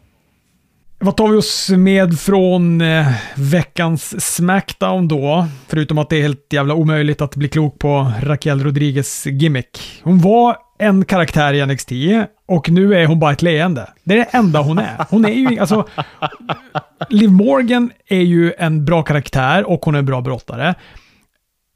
Vad 1.03 1.17
tar 1.17 1.29
vi 1.29 1.37
oss 1.37 1.71
med 1.71 2.19
från 2.19 2.81
eh, 2.81 3.07
veckans 3.37 4.35
Smackdown 4.35 5.09
då? 5.09 5.47
Förutom 5.69 5.99
att 5.99 6.09
det 6.09 6.17
är 6.17 6.23
helt 6.23 6.53
jävla 6.53 6.75
omöjligt 6.75 7.21
att 7.21 7.37
bli 7.37 7.49
klok 7.49 7.79
på 7.79 8.13
Raquel 8.23 8.65
Rodriguez 8.65 9.27
gimmick. 9.27 10.01
Hon 10.03 10.19
var 10.19 10.57
en 10.79 11.05
karaktär 11.05 11.53
i 11.53 11.67
NXT 11.67 11.93
och 12.49 12.71
nu 12.71 12.95
är 12.95 13.07
hon 13.07 13.19
bara 13.19 13.33
ett 13.33 13.43
leende. 13.43 13.89
Det 14.05 14.15
är 14.15 14.19
det 14.19 14.39
enda 14.39 14.63
hon 14.63 14.79
är. 14.79 15.07
Hon 15.11 15.25
är 15.25 15.33
ju, 15.51 15.59
alltså... 15.59 15.87
Liv 17.09 17.31
Morgan 17.31 17.91
är 18.09 18.23
ju 18.23 18.53
en 18.59 18.85
bra 18.85 19.03
karaktär 19.03 19.71
och 19.71 19.85
hon 19.85 19.95
är 19.95 19.99
en 19.99 20.07
bra 20.07 20.21
brottare. 20.21 20.75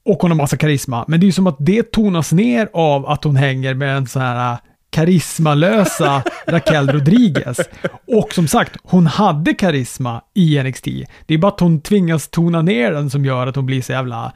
Och 0.05 0.22
hon 0.22 0.31
har 0.31 0.37
massa 0.37 0.57
karisma. 0.57 1.05
Men 1.09 1.20
det 1.20 1.25
är 1.25 1.29
ju 1.29 1.33
som 1.33 1.47
att 1.47 1.57
det 1.59 1.93
tonas 1.93 2.33
ner 2.33 2.68
av 2.72 3.07
att 3.07 3.25
hon 3.25 3.37
hänger 3.37 3.75
med 3.75 3.97
en 3.97 4.07
sån 4.07 4.22
här 4.22 4.59
karismalösa 4.95 6.22
Raquel 6.47 6.88
Rodriguez. 6.88 7.59
Och 8.07 8.32
som 8.32 8.49
sagt, 8.49 8.76
hon 8.82 9.07
hade 9.07 9.55
karisma 9.55 10.22
i 10.34 10.62
NXT. 10.62 10.84
Det 11.26 11.34
är 11.34 11.38
bara 11.38 11.53
att 11.53 11.61
hon 11.61 11.80
tvingas 11.80 12.28
tona 12.28 12.62
ner 12.62 12.92
den 12.92 13.11
som 13.11 13.24
gör 13.24 13.47
att 13.47 13.57
hon 13.57 13.66
blir 13.66 13.82
så 13.82 13.92
jävla 13.92 14.32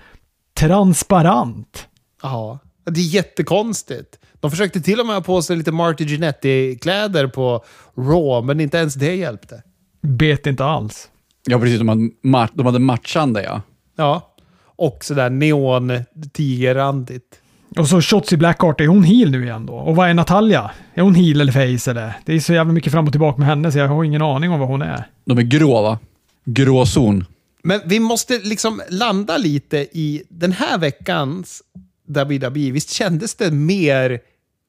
transparent. 0.59 1.89
Ja, 2.23 2.59
det 2.91 3.01
är 3.01 3.05
jättekonstigt. 3.05 4.19
De 4.41 4.51
försökte 4.51 4.81
till 4.81 5.01
och 5.01 5.07
med 5.07 5.15
ha 5.15 5.23
på 5.23 5.43
sig 5.43 5.57
lite 5.57 5.73
Marty 5.73 6.05
Jannetty-kläder 6.05 7.27
på 7.27 7.65
Raw, 7.97 8.47
men 8.47 8.61
inte 8.61 8.79
ens 8.79 8.95
det 8.95 9.15
hjälpte. 9.15 9.63
Bet 10.03 10.47
inte 10.47 10.65
alls. 10.65 11.09
Ja, 11.47 11.59
precis. 11.59 11.79
De 11.79 11.89
hade, 11.89 12.01
ma- 12.25 12.49
de 12.55 12.67
hade 12.67 12.79
matchande, 12.79 13.43
ja. 13.43 13.63
Ja, 13.97 14.35
och 14.77 15.05
sådär 15.05 15.31
neon-tigerrandigt. 15.31 17.35
Och 17.79 17.89
så 17.89 18.01
Shotzi 18.01 18.37
Blackheart, 18.37 18.81
är 18.81 18.87
hon 18.87 19.05
heel 19.05 19.31
nu 19.31 19.45
igen 19.45 19.67
då? 19.67 19.75
Och 19.75 19.97
vad 19.97 20.09
är 20.11 20.15
Natalia? 20.15 20.71
Är 20.95 21.03
hon 21.03 21.15
heel 21.15 21.41
eller 21.41 21.53
face 21.53 21.91
eller? 21.91 22.13
Det 22.25 22.35
är 22.35 22.41
så 22.41 22.53
jävla 22.53 22.73
mycket 22.73 22.93
fram 22.93 23.07
och 23.07 23.13
tillbaka 23.13 23.39
med 23.39 23.49
henne 23.49 23.73
så 23.73 23.79
jag 23.79 23.89
har 23.89 24.05
ingen 24.05 24.23
aning 24.23 24.51
om 24.51 24.61
vad 24.61 24.69
hon 24.69 24.83
är. 24.83 25.05
De 25.25 25.39
är 25.39 25.43
grå, 25.43 25.83
va? 25.83 25.99
Gråzon. 26.45 27.25
Men 27.63 27.81
vi 27.85 28.01
måste 28.01 28.39
liksom 28.39 28.83
landa 28.89 29.37
lite 29.37 29.79
i 29.79 30.23
den 30.29 30.53
här 30.53 30.79
veckans 30.79 31.63
WWE. 32.07 32.71
Visst 32.73 32.91
kändes 32.91 33.35
det 33.35 33.51
mer 33.51 34.21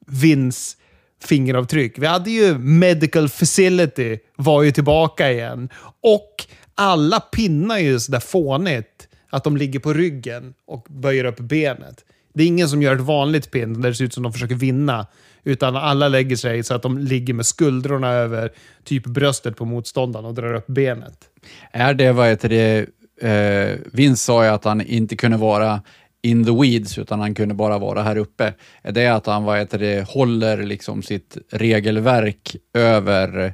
Vince 0.07 0.77
fingeravtryck? 1.23 1.99
Vi 1.99 2.05
hade 2.05 2.31
ju 2.31 2.57
Medical 2.57 3.29
Facility 3.29 4.17
var 4.35 4.63
ju 4.63 4.71
tillbaka 4.71 5.31
igen. 5.31 5.69
Och 6.01 6.45
alla 6.75 7.19
pinnar 7.19 7.77
ju 7.77 7.99
sådär 7.99 8.19
fånigt 8.19 9.07
att 9.29 9.43
de 9.43 9.57
ligger 9.57 9.79
på 9.79 9.93
ryggen 9.93 10.53
och 10.67 10.87
böjer 10.89 11.25
upp 11.25 11.39
benet. 11.39 12.05
Det 12.33 12.43
är 12.43 12.47
ingen 12.47 12.69
som 12.69 12.81
gör 12.81 12.95
ett 12.95 13.01
vanligt 13.01 13.51
pin 13.51 13.81
där 13.81 13.89
det 13.89 13.95
ser 13.95 14.05
ut 14.05 14.13
som 14.13 14.23
de 14.23 14.33
försöker 14.33 14.55
vinna. 14.55 15.07
Utan 15.43 15.75
alla 15.75 16.07
lägger 16.07 16.35
sig 16.35 16.63
så 16.63 16.73
att 16.73 16.81
de 16.81 16.97
ligger 16.97 17.33
med 17.33 17.45
skuldrorna 17.45 18.09
över 18.09 18.51
typ 18.83 19.05
bröstet 19.05 19.57
på 19.57 19.65
motståndaren 19.65 20.25
och 20.25 20.33
drar 20.33 20.53
upp 20.53 20.67
benet. 20.67 21.29
Är 21.71 21.93
det, 21.93 22.11
vad 22.11 22.27
heter 22.27 22.49
det, 22.49 22.87
eh, 23.21 23.77
Vince 23.93 24.23
sa 24.23 24.43
ju 24.43 24.49
att 24.49 24.63
han 24.63 24.81
inte 24.81 25.15
kunde 25.15 25.37
vara 25.37 25.81
in 26.21 26.45
the 26.45 26.51
weeds, 26.51 26.97
utan 26.97 27.19
han 27.19 27.35
kunde 27.35 27.55
bara 27.55 27.77
vara 27.77 28.03
här 28.03 28.17
uppe. 28.17 28.53
Är 28.81 28.91
det 28.91 29.07
att 29.07 29.25
han, 29.25 29.43
vad 29.43 29.59
heter 29.59 29.79
det, 29.79 30.09
håller 30.09 30.63
liksom 30.63 31.03
sitt 31.03 31.37
regelverk 31.51 32.55
över 32.73 33.53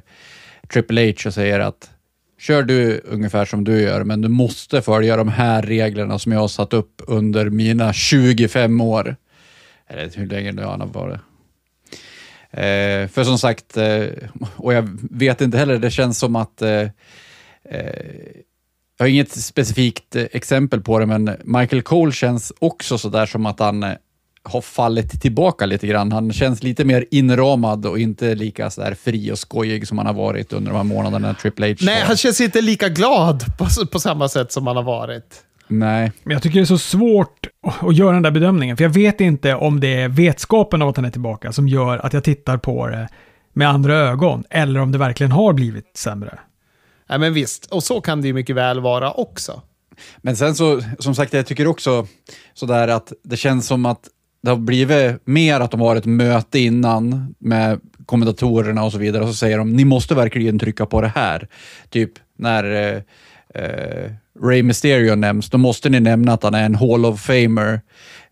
Triple 0.72 1.06
H 1.06 1.28
och 1.28 1.34
säger 1.34 1.60
att 1.60 1.90
kör 2.46 2.62
du 2.62 3.00
ungefär 3.04 3.44
som 3.44 3.64
du 3.64 3.80
gör, 3.80 4.04
men 4.04 4.20
du 4.20 4.28
måste 4.28 4.82
följa 4.82 5.16
de 5.16 5.28
här 5.28 5.62
reglerna 5.62 6.18
som 6.18 6.32
jag 6.32 6.40
har 6.40 6.48
satt 6.48 6.72
upp 6.72 7.02
under 7.06 7.50
mina 7.50 7.92
25 7.92 8.80
år. 8.80 9.16
Eller 9.88 10.10
hur 10.16 10.26
länge 10.26 10.52
nu 10.52 10.62
han 10.62 10.80
har 10.80 10.88
varit. 10.88 11.20
Eh, 12.50 13.08
för 13.08 13.24
som 13.24 13.38
sagt, 13.38 13.76
eh, 13.76 14.06
och 14.56 14.74
jag 14.74 14.98
vet 15.10 15.40
inte 15.40 15.58
heller, 15.58 15.78
det 15.78 15.90
känns 15.90 16.18
som 16.18 16.36
att 16.36 16.62
eh, 16.62 16.88
eh, 17.70 18.26
jag 18.98 19.04
har 19.04 19.06
inget 19.06 19.32
specifikt 19.32 20.16
eh, 20.16 20.24
exempel 20.32 20.80
på 20.80 20.98
det, 20.98 21.06
men 21.06 21.36
Michael 21.44 21.82
Cole 21.82 22.12
känns 22.12 22.52
också 22.58 22.98
sådär 22.98 23.26
som 23.26 23.46
att 23.46 23.60
han 23.60 23.82
eh, 23.82 23.92
har 24.48 24.60
fallit 24.60 25.20
tillbaka 25.22 25.66
lite 25.66 25.86
grann. 25.86 26.12
Han 26.12 26.32
känns 26.32 26.62
lite 26.62 26.84
mer 26.84 27.04
inramad 27.10 27.86
och 27.86 27.98
inte 27.98 28.34
lika 28.34 28.70
så 28.70 28.80
där 28.80 28.94
fri 28.94 29.32
och 29.32 29.38
skojig 29.38 29.88
som 29.88 29.98
han 29.98 30.06
har 30.06 30.14
varit 30.14 30.52
under 30.52 30.70
de 30.70 30.76
här 30.76 30.84
månaderna 30.84 31.28
när 31.28 31.34
Triple 31.34 31.68
H 31.68 31.74
Nej, 31.80 32.00
var. 32.00 32.06
han 32.06 32.16
känns 32.16 32.40
inte 32.40 32.60
lika 32.60 32.88
glad 32.88 33.44
på, 33.58 33.86
på 33.92 34.00
samma 34.00 34.28
sätt 34.28 34.52
som 34.52 34.66
han 34.66 34.76
har 34.76 34.82
varit. 34.82 35.42
Nej. 35.68 36.12
Men 36.22 36.32
jag 36.32 36.42
tycker 36.42 36.58
det 36.58 36.62
är 36.62 36.64
så 36.64 36.78
svårt 36.78 37.46
att 37.80 37.96
göra 37.96 38.12
den 38.12 38.22
där 38.22 38.30
bedömningen. 38.30 38.76
För 38.76 38.84
jag 38.84 38.90
vet 38.90 39.20
inte 39.20 39.54
om 39.54 39.80
det 39.80 40.02
är 40.02 40.08
vetskapen 40.08 40.82
av 40.82 40.88
att 40.88 40.96
han 40.96 41.04
är 41.04 41.10
tillbaka 41.10 41.52
som 41.52 41.68
gör 41.68 41.98
att 41.98 42.12
jag 42.12 42.24
tittar 42.24 42.56
på 42.56 42.86
det 42.86 43.08
med 43.52 43.68
andra 43.68 43.94
ögon. 43.94 44.44
Eller 44.50 44.80
om 44.80 44.92
det 44.92 44.98
verkligen 44.98 45.32
har 45.32 45.52
blivit 45.52 45.96
sämre. 45.96 46.38
Nej, 47.08 47.18
men 47.18 47.34
visst. 47.34 47.66
Och 47.66 47.82
så 47.82 48.00
kan 48.00 48.20
det 48.20 48.26
ju 48.26 48.34
mycket 48.34 48.56
väl 48.56 48.80
vara 48.80 49.10
också. 49.10 49.62
Men 50.16 50.36
sen 50.36 50.54
så, 50.54 50.80
som 50.98 51.14
sagt, 51.14 51.32
jag 51.32 51.46
tycker 51.46 51.66
också 51.66 52.06
sådär 52.54 52.88
att 52.88 53.12
det 53.24 53.36
känns 53.36 53.66
som 53.66 53.86
att 53.86 54.08
det 54.46 54.50
har 54.50 54.56
blivit 54.56 55.26
mer 55.26 55.60
att 55.60 55.70
de 55.70 55.80
har 55.80 55.96
ett 55.96 56.04
möte 56.04 56.58
innan 56.58 57.34
med 57.38 57.80
kommentatorerna 58.06 58.84
och 58.84 58.92
så 58.92 58.98
vidare 58.98 59.22
och 59.22 59.28
så 59.28 59.34
säger 59.34 59.58
de 59.58 59.76
ni 59.76 59.84
måste 59.84 60.14
verkligen 60.14 60.58
trycka 60.58 60.86
på 60.86 61.00
det 61.00 61.12
här. 61.14 61.48
Typ 61.90 62.12
när 62.38 62.64
eh, 62.64 63.02
eh, 63.54 64.10
Ray 64.42 64.62
Mysterio 64.62 65.14
nämns, 65.14 65.50
då 65.50 65.58
måste 65.58 65.88
ni 65.88 66.00
nämna 66.00 66.32
att 66.32 66.42
han 66.42 66.54
är 66.54 66.64
en 66.64 66.74
Hall 66.74 67.04
of 67.04 67.20
Famer. 67.20 67.80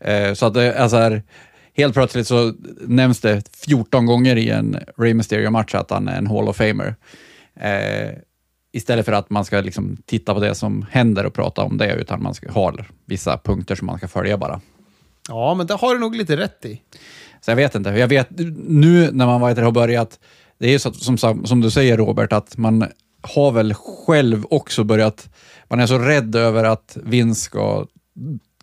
Eh, 0.00 0.34
så 0.34 0.46
att 0.46 0.54
det 0.54 0.72
är 0.72 0.88
så 0.88 0.96
här, 0.96 1.22
helt 1.76 1.94
plötsligt 1.94 2.26
så 2.26 2.54
nämns 2.80 3.20
det 3.20 3.42
14 3.66 4.06
gånger 4.06 4.36
i 4.36 4.50
en 4.50 4.78
Ray 4.98 5.14
Mysterio-match 5.14 5.74
att 5.74 5.90
han 5.90 6.08
är 6.08 6.18
en 6.18 6.26
Hall 6.26 6.48
of 6.48 6.56
Famer. 6.56 6.94
Eh, 7.60 8.10
istället 8.72 9.04
för 9.04 9.12
att 9.12 9.30
man 9.30 9.44
ska 9.44 9.60
liksom 9.60 9.96
titta 10.06 10.34
på 10.34 10.40
det 10.40 10.54
som 10.54 10.86
händer 10.90 11.26
och 11.26 11.34
prata 11.34 11.62
om 11.62 11.76
det, 11.76 11.94
utan 11.94 12.22
man 12.22 12.34
ska 12.34 12.50
ha 12.50 12.74
vissa 13.06 13.38
punkter 13.38 13.74
som 13.74 13.86
man 13.86 13.98
ska 13.98 14.08
följa 14.08 14.38
bara. 14.38 14.60
Ja, 15.28 15.54
men 15.54 15.66
det 15.66 15.74
har 15.74 15.94
du 15.94 16.00
nog 16.00 16.16
lite 16.16 16.36
rätt 16.36 16.64
i. 16.64 16.80
Så 17.40 17.50
jag 17.50 17.56
vet 17.56 17.74
inte. 17.74 17.90
Jag 17.90 18.08
vet 18.08 18.28
nu 18.68 19.10
när 19.12 19.26
man 19.26 19.40
vet, 19.40 19.58
har 19.58 19.72
börjat, 19.72 20.18
det 20.58 20.74
är 20.74 20.78
så, 20.78 20.92
som, 20.92 21.46
som 21.46 21.60
du 21.60 21.70
säger 21.70 21.96
Robert, 21.96 22.32
att 22.32 22.56
man 22.56 22.86
har 23.22 23.52
väl 23.52 23.74
själv 23.74 24.46
också 24.50 24.84
börjat, 24.84 25.28
man 25.68 25.80
är 25.80 25.86
så 25.86 25.98
rädd 25.98 26.36
över 26.36 26.64
att 26.64 26.96
vinst 27.02 27.42
ska 27.42 27.86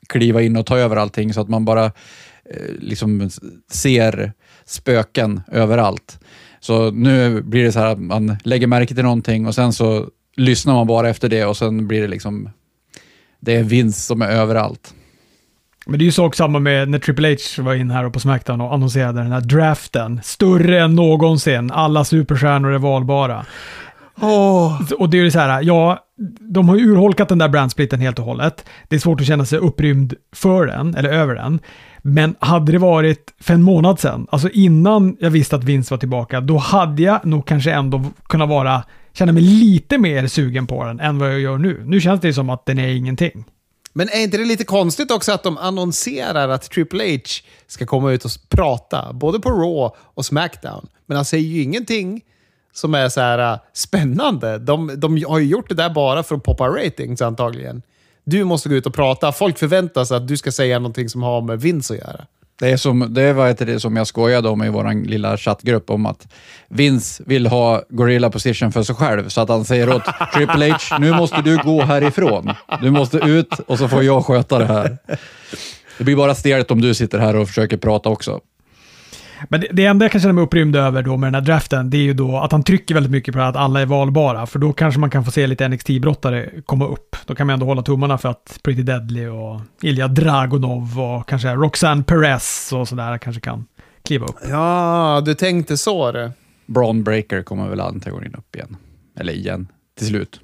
kliva 0.10 0.42
in 0.42 0.58
och 0.58 0.66
ta 0.66 0.78
över 0.78 0.96
allting 0.96 1.34
så 1.34 1.42
att 1.42 1.50
man 1.50 1.66
bara 1.66 1.86
eh, 1.86 2.72
liksom 2.80 3.30
ser 3.72 4.34
spöken 4.66 5.42
överallt. 5.52 6.20
Så 6.60 6.92
nu 6.92 7.42
blir 7.42 7.64
det 7.64 7.72
så 7.72 7.80
här 7.80 7.88
att 7.88 8.00
man 8.00 8.38
lägger 8.44 8.68
märke 8.68 8.96
till 8.96 9.04
någonting 9.04 9.48
och 9.48 9.56
sen 9.56 9.74
så 9.74 10.10
lyssnar 10.36 10.74
man 10.74 10.88
bara 10.88 11.10
efter 11.10 11.30
det 11.30 11.46
och 11.46 11.58
sen 11.58 11.88
blir 11.88 12.02
det 12.02 12.08
liksom, 12.08 12.50
det 13.40 13.56
är 13.56 13.64
vinst 13.64 14.06
som 14.06 14.22
är 14.22 14.30
överallt. 14.30 14.94
Men 15.86 16.00
det 16.00 16.04
är 16.04 16.06
ju 16.06 16.12
sak 16.12 16.36
samma 16.36 16.60
med 16.60 16.90
när 16.90 17.00
Triple 17.00 17.30
H 17.30 17.64
var 17.64 17.74
in 17.74 17.92
här 17.92 18.10
på 18.10 18.20
Smackdown 18.20 18.62
och 18.62 18.74
annonserade 18.74 19.22
den 19.22 19.32
här 19.32 19.42
draften. 19.42 20.20
Större 20.24 20.82
än 20.82 20.96
någonsin. 20.96 21.72
Alla 21.72 22.06
superstjärnor 22.06 22.72
är 22.72 22.78
valbara. 22.78 23.46
Oh. 24.22 24.92
Och 25.00 25.10
det 25.10 25.20
är 25.20 25.24
ju 25.24 25.32
så 25.32 25.40
här, 25.40 25.62
ja, 25.62 26.00
de 26.40 26.70
har 26.70 26.76
ju 26.76 26.92
urholkat 26.92 27.30
den 27.30 27.38
där 27.38 27.50
brandsplitten 27.50 28.00
helt 28.00 28.20
och 28.20 28.26
hållet. 28.26 28.66
Det 28.88 28.96
är 28.96 29.00
svårt 29.00 29.22
att 29.22 29.28
känna 29.28 29.46
sig 29.46 29.60
upprymd 29.60 30.14
för 30.36 30.68
den, 30.68 30.96
eller 30.96 31.10
över 31.10 31.36
den. 31.36 31.60
Men 32.02 32.36
hade 32.40 32.72
det 32.72 32.78
varit 32.78 33.34
för 33.40 33.54
en 33.54 33.62
månad 33.62 34.00
sedan, 34.00 34.28
alltså 34.32 34.50
innan 34.50 35.18
jag 35.20 35.30
visste 35.30 35.56
att 35.56 35.64
Vince 35.64 35.94
var 35.94 35.98
tillbaka, 35.98 36.42
då 36.42 36.58
hade 36.58 37.02
jag 37.02 37.26
nog 37.26 37.46
kanske 37.48 37.72
ändå 37.72 38.04
kunnat 38.28 38.50
vara, 38.50 38.84
känna 39.14 39.32
mig 39.32 39.44
lite 39.44 39.98
mer 39.98 40.28
sugen 40.28 40.68
på 40.68 40.84
den 40.86 41.00
än 41.00 41.20
vad 41.20 41.32
jag 41.32 41.40
gör 41.40 41.58
nu. 41.58 41.84
Nu 41.86 42.02
känns 42.02 42.22
det 42.22 42.34
som 42.34 42.50
att 42.50 42.66
den 42.66 42.80
är 42.80 42.88
ingenting. 42.88 43.46
Men 43.94 44.10
är 44.10 44.20
inte 44.20 44.38
det 44.38 44.46
lite 44.46 44.64
konstigt 44.64 45.12
också 45.12 45.32
att 45.32 45.44
de 45.44 45.58
annonserar 45.58 46.50
att 46.50 46.72
Triple 46.72 47.14
H 47.14 47.20
ska 47.68 47.86
komma 47.86 48.12
ut 48.12 48.26
och 48.26 48.32
prata, 48.50 49.14
både 49.14 49.40
på 49.40 49.50
Raw 49.50 49.98
och 50.00 50.26
Smackdown. 50.26 50.88
Men 51.06 51.16
han 51.16 51.26
säger 51.26 51.48
ju 51.48 51.62
ingenting 51.62 52.22
som 52.74 52.94
är 52.94 53.10
så 53.10 53.22
här 53.22 53.54
äh, 53.54 53.60
spännande. 53.74 54.58
De, 54.58 55.00
de 55.00 55.24
har 55.24 55.40
ju 55.40 55.46
gjort 55.46 55.70
det 55.70 55.76
där 55.76 55.90
bara 55.90 56.24
för 56.24 56.36
att 56.36 56.44
poppa 56.44 56.68
ratings 56.68 57.22
antagligen. 57.22 57.82
Du 58.24 58.44
måste 58.44 58.70
gå 58.70 58.76
ut 58.76 58.86
och 58.86 58.94
prata. 58.94 59.32
Folk 59.32 59.58
förväntar 59.58 60.06
sig 60.06 60.18
att 60.18 60.28
du 60.28 60.38
ska 60.38 60.52
säga 60.52 60.80
någonting 60.80 61.10
som 61.10 61.24
har 61.24 61.42
med 61.42 61.62
Vince 61.62 61.94
att 61.94 62.00
göra. 62.00 62.26
Det 62.62 62.70
är 62.70 62.78
som, 62.78 63.14
det 63.14 63.34
var 63.34 63.66
det 63.66 63.80
som 63.80 63.96
jag 63.96 64.08
skojade 64.08 64.50
om 64.50 64.64
i 64.64 64.70
vår 64.70 65.08
lilla 65.08 65.38
chattgrupp 65.38 65.90
om 65.90 66.06
att 66.06 66.28
Vince 66.70 67.24
vill 67.26 67.48
ha 67.48 67.84
Gorilla 67.90 68.30
Position 68.30 68.72
för 68.72 68.84
sig 68.84 68.96
själv, 68.96 69.30
så 69.30 69.42
att 69.42 69.50
han 69.50 69.66
säger 69.66 69.96
åt 69.96 70.04
Triple 70.34 70.72
H, 70.72 70.98
nu 71.00 71.12
måste 71.12 71.42
du 71.42 71.58
gå 71.58 71.82
härifrån. 71.82 72.54
Du 72.82 72.92
måste 72.92 73.18
ut 73.18 73.60
och 73.68 73.78
så 73.78 73.88
får 73.88 74.04
jag 74.04 74.26
sköta 74.26 74.60
det 74.60 74.66
här. 74.66 74.98
Det 75.98 76.04
blir 76.04 76.16
bara 76.16 76.36
stelt 76.36 76.72
om 76.72 76.82
du 76.82 76.94
sitter 76.94 77.20
här 77.20 77.36
och 77.36 77.48
försöker 77.48 77.78
prata 77.78 78.10
också. 78.10 78.40
Men 79.50 79.62
det, 79.62 79.68
det 79.72 79.86
enda 79.86 80.06
jag 80.06 80.12
kan 80.12 80.22
känna 80.22 80.34
mig 80.34 80.44
upprymd 80.44 80.76
över 80.76 81.04
då 81.04 81.18
med 81.18 81.28
den 81.28 81.36
här 81.36 81.42
draften, 81.42 81.90
det 81.90 81.98
är 81.98 82.02
ju 82.02 82.14
då 82.14 82.38
att 82.38 82.52
han 82.52 82.64
trycker 82.64 82.94
väldigt 82.94 83.12
mycket 83.12 83.34
på 83.34 83.42
att 83.42 83.56
alla 83.56 83.82
är 83.82 83.86
valbara. 83.86 84.46
För 84.46 84.60
då 84.60 84.74
kanske 84.74 85.00
man 85.00 85.10
kan 85.10 85.26
få 85.26 85.32
se 85.32 85.48
lite 85.48 85.68
NXT-brottare 85.68 86.62
komma 86.66 86.88
upp. 86.88 87.16
Då 87.26 87.36
kan 87.36 87.48
man 87.48 87.54
ändå 87.54 87.66
hålla 87.66 87.82
tummarna 87.82 88.18
för 88.18 88.30
att 88.30 88.60
Pretty 88.64 88.84
Deadly 88.84 89.28
och 89.28 89.62
Ilja 89.82 90.08
Dragunov 90.08 91.00
och 91.00 91.30
kanske 91.30 91.56
Roxanne 91.56 92.04
Perez 92.04 92.74
och 92.74 92.88
sådär 92.88 93.18
kanske 93.18 93.42
kan 93.42 93.66
kliva 94.04 94.26
upp. 94.26 94.36
Ja, 94.50 95.22
du 95.26 95.34
tänkte 95.34 95.78
så 95.78 96.12
det. 96.12 96.32
Braun 96.66 97.04
Breaker 97.04 97.44
kommer 97.44 97.70
väl 97.70 97.80
antagligen 97.80 98.36
upp 98.36 98.56
igen. 98.56 98.78
Eller 99.20 99.34
igen, 99.34 99.68
till 99.98 100.08
slut. 100.08 100.40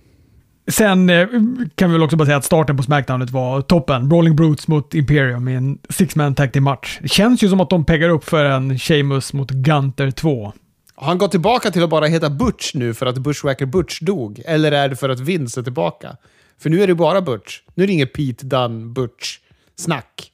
Sen 0.71 1.09
eh, 1.09 1.27
kan 1.75 1.89
vi 1.89 1.93
väl 1.93 2.03
också 2.03 2.17
bara 2.17 2.25
säga 2.25 2.37
att 2.37 2.45
starten 2.45 2.77
på 2.77 2.83
Smackdownet 2.83 3.29
var 3.29 3.61
toppen. 3.61 4.09
Brawling 4.09 4.35
Brutes 4.35 4.67
mot 4.67 4.93
Imperium 4.93 5.47
i 5.47 5.53
en 5.55 5.79
six-man 5.89 6.35
tag 6.35 6.53
team 6.53 6.63
match. 6.63 6.99
Det 7.01 7.07
känns 7.07 7.43
ju 7.43 7.49
som 7.49 7.61
att 7.61 7.69
de 7.69 7.85
peggar 7.85 8.09
upp 8.09 8.23
för 8.23 8.45
en 8.45 8.79
Sheamus 8.79 9.33
mot 9.33 9.51
Gunter 9.51 10.11
2. 10.11 10.53
Har 10.95 11.07
han 11.07 11.17
gått 11.17 11.31
tillbaka 11.31 11.71
till 11.71 11.83
att 11.83 11.89
bara 11.89 12.05
heta 12.05 12.29
Butch 12.29 12.73
nu 12.73 12.93
för 12.93 13.05
att 13.05 13.17
Bushwacker 13.17 13.65
Butch 13.65 13.99
dog? 13.99 14.41
Eller 14.45 14.71
är 14.71 14.89
det 14.89 14.95
för 14.95 15.09
att 15.09 15.19
Vince 15.19 15.59
är 15.59 15.63
tillbaka? 15.63 16.17
För 16.59 16.69
nu 16.69 16.83
är 16.83 16.87
det 16.87 16.95
bara 16.95 17.21
Butch. 17.21 17.61
Nu 17.75 17.83
är 17.83 17.87
det 17.87 17.93
inget 17.93 18.13
Pete 18.13 18.45
Dunn 18.45 18.93
Butch-snack. 18.93 20.31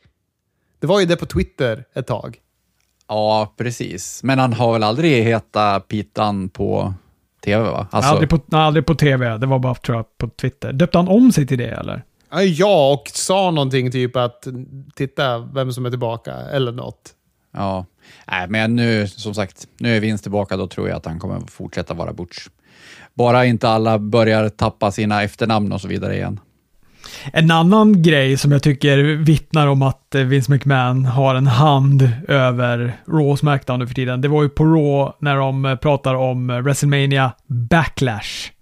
Det 0.79 0.88
var 0.88 0.99
ju 0.99 1.05
det 1.05 1.15
på 1.15 1.25
Twitter 1.25 1.86
ett 1.95 2.07
tag. 2.07 2.38
Ja, 3.07 3.53
precis. 3.57 4.23
Men 4.23 4.39
han 4.39 4.53
har 4.53 4.73
väl 4.73 4.84
aldrig 4.84 5.23
hetat 5.23 5.88
Pete 5.88 6.21
Dunn 6.21 6.49
på 6.49 6.93
tv 7.44 7.64
va? 7.64 7.88
Alltså... 7.91 8.12
Aldrig, 8.12 8.30
på, 8.30 8.58
aldrig 8.58 8.86
på 8.86 8.96
tv, 8.96 9.38
det 9.38 9.46
var 9.46 9.60
bara 9.60 9.76
tror 9.76 9.98
jag, 9.98 10.18
på 10.18 10.28
Twitter. 10.30 10.74
Döpte 10.74 10.98
han 10.98 11.08
om 11.08 11.32
sig 11.32 11.48
till 11.48 11.58
det 11.58 11.72
eller? 11.72 12.04
Ja, 12.44 12.94
och 12.94 13.10
sa 13.14 13.52
någonting 13.52 13.91
typ 13.91 14.16
att 14.16 14.48
titta 14.96 15.38
vem 15.38 15.72
som 15.72 15.86
är 15.86 15.89
tillbaka 15.89 16.34
eller 16.34 16.72
något. 16.72 17.14
Ja, 17.54 17.86
Nej, 18.32 18.48
men 18.48 18.76
nu 18.76 19.08
som 19.08 19.34
sagt, 19.34 19.68
nu 19.78 19.96
är 19.96 20.00
Vince 20.00 20.24
tillbaka, 20.24 20.58
då 20.58 20.68
tror 20.68 20.89
jag 20.89 20.98
att 20.98 21.06
han 21.06 21.20
kommer 21.20 21.39
fortsätta 21.39 21.94
vara 21.94 22.14
Butch. 22.14 22.48
Bara 23.14 23.46
inte 23.46 23.70
alla 23.70 24.00
börjar 24.00 24.50
tappa 24.50 24.91
sina 24.91 25.24
efternamn 25.24 25.72
och 25.72 25.82
så 25.82 25.88
vidare 25.88 26.16
igen. 26.16 26.39
En 27.34 27.51
annan 27.51 28.01
grej 28.01 28.38
som 28.38 28.51
jag 28.51 28.64
tycker 28.64 28.97
vittnar 29.16 29.68
om 29.68 29.82
att 29.82 30.16
eh, 30.16 30.22
Vince 30.22 30.51
McMahon 30.51 31.05
har 31.05 31.36
en 31.36 31.47
hand 31.47 32.09
över 32.28 32.97
Raw 33.07 33.32
och 33.32 33.39
Smackdown 33.39 33.80
nu 33.80 33.88
för 33.88 33.95
tiden. 33.95 34.22
Det 34.22 34.28
var 34.28 34.43
ju 34.43 34.49
på 34.49 34.66
Raw 34.66 35.11
när 35.20 35.38
de 35.38 35.66
eh, 35.66 35.76
pratar 35.76 36.16
om 36.16 36.49
eh, 36.49 36.57
WrestleMania 36.57 37.32
Backlash. 37.47 38.53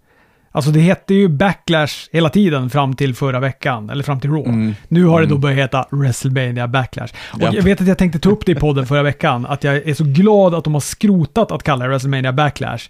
Alltså 0.52 0.72
det 0.72 0.80
hette 0.80 1.14
ju 1.14 1.28
Backlash 1.28 1.94
hela 2.12 2.30
tiden 2.30 2.70
fram 2.70 2.96
till 2.96 3.16
förra 3.16 3.40
veckan, 3.40 3.90
eller 3.90 4.04
fram 4.04 4.20
till 4.20 4.30
Raw. 4.30 4.50
Mm. 4.50 4.76
Nu 4.88 5.06
har 5.06 5.22
det 5.22 5.28
då 5.28 5.36
mm. 5.36 5.42
börjat 5.42 5.58
heta 5.58 5.86
WrestleMania 5.92 6.68
Backlash. 6.68 7.14
Och 7.34 7.42
yep. 7.42 7.54
jag 7.54 7.64
vet 7.64 7.82
att 7.82 7.88
jag 7.88 7.98
tänkte 7.98 8.20
ta 8.20 8.30
upp 8.30 8.46
det 8.46 8.52
i 8.52 8.56
podden 8.56 8.86
förra 8.86 9.04
veckan, 9.04 9.46
att 9.46 9.64
jag 9.64 9.76
är 9.76 9.94
så 9.94 10.04
glad 10.04 10.56
att 10.56 10.64
de 10.64 10.74
har 10.74 10.82
skrotat 10.82 11.52
att 11.52 11.64
kalla 11.64 11.86
det 11.86 11.90
WrestleMania 11.90 12.34
Backlash. 12.34 12.90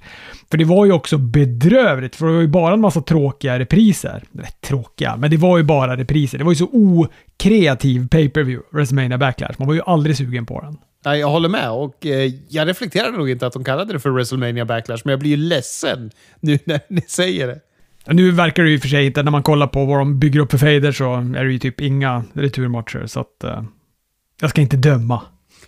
För 0.52 0.58
det 0.58 0.66
var 0.66 0.86
ju 0.86 0.92
också 0.92 1.18
bedrövligt, 1.18 2.16
för 2.16 2.28
det 2.28 2.34
var 2.34 2.42
ju 2.42 2.48
bara 2.48 2.74
en 2.74 2.82
massa 2.82 3.02
tråkiga 3.02 3.60
repriser. 3.60 4.24
Rätt 4.32 4.62
tråkiga, 4.62 5.16
men 5.18 5.32
det 5.32 5.38
var 5.38 5.58
ju 5.58 5.64
bara 5.64 5.98
repriser. 5.98 6.38
Det 6.38 6.44
var 6.44 6.52
ju 6.52 6.56
så 6.56 6.70
okreativ 6.72 8.08
pay-per-view, 8.08 8.68
WrestleMania 8.72 9.18
Backlash. 9.18 9.54
Man 9.58 9.68
var 9.68 9.76
ju 9.76 9.82
aldrig 9.86 10.18
sugen 10.18 10.46
på 10.46 10.62
den. 10.62 10.78
Nej, 11.06 11.20
jag 11.20 11.30
håller 11.30 11.50
med. 11.50 11.72
Och 11.72 12.06
eh, 12.06 12.32
Jag 12.50 12.68
reflekterade 12.68 13.18
nog 13.18 13.30
inte 13.30 13.48
att 13.48 13.54
de 13.54 13.64
kallade 13.64 13.94
det 13.94 14.00
för 14.00 14.10
WrestleMania 14.10 14.66
Backlash, 14.66 15.02
men 15.04 15.12
jag 15.12 15.20
blir 15.20 15.30
ju 15.30 15.38
ledsen 15.38 16.12
nu 16.40 16.60
när 16.64 16.80
ni 16.88 17.02
säger 17.02 17.48
det. 17.48 17.60
Nu 18.08 18.32
verkar 18.32 18.64
det 18.64 18.70
ju 18.70 18.80
för 18.80 18.88
sig 18.88 19.06
inte, 19.06 19.24
när 19.24 19.32
man 19.32 19.44
kollar 19.44 19.68
på 19.68 19.86
vad 19.86 20.00
de 20.00 20.20
bygger 20.20 20.40
upp 20.40 20.52
för 20.52 20.58
fejder 20.58 20.92
så 20.92 21.14
är 21.14 21.46
det 21.46 21.52
ju 21.52 21.60
typ 21.60 21.82
inga 21.82 22.24
returmatcher, 22.34 23.06
så 23.06 23.20
att 23.20 23.44
eh, 23.44 23.64
jag 24.42 24.50
ska 24.50 24.62
inte 24.62 24.78
döma. 24.78 25.22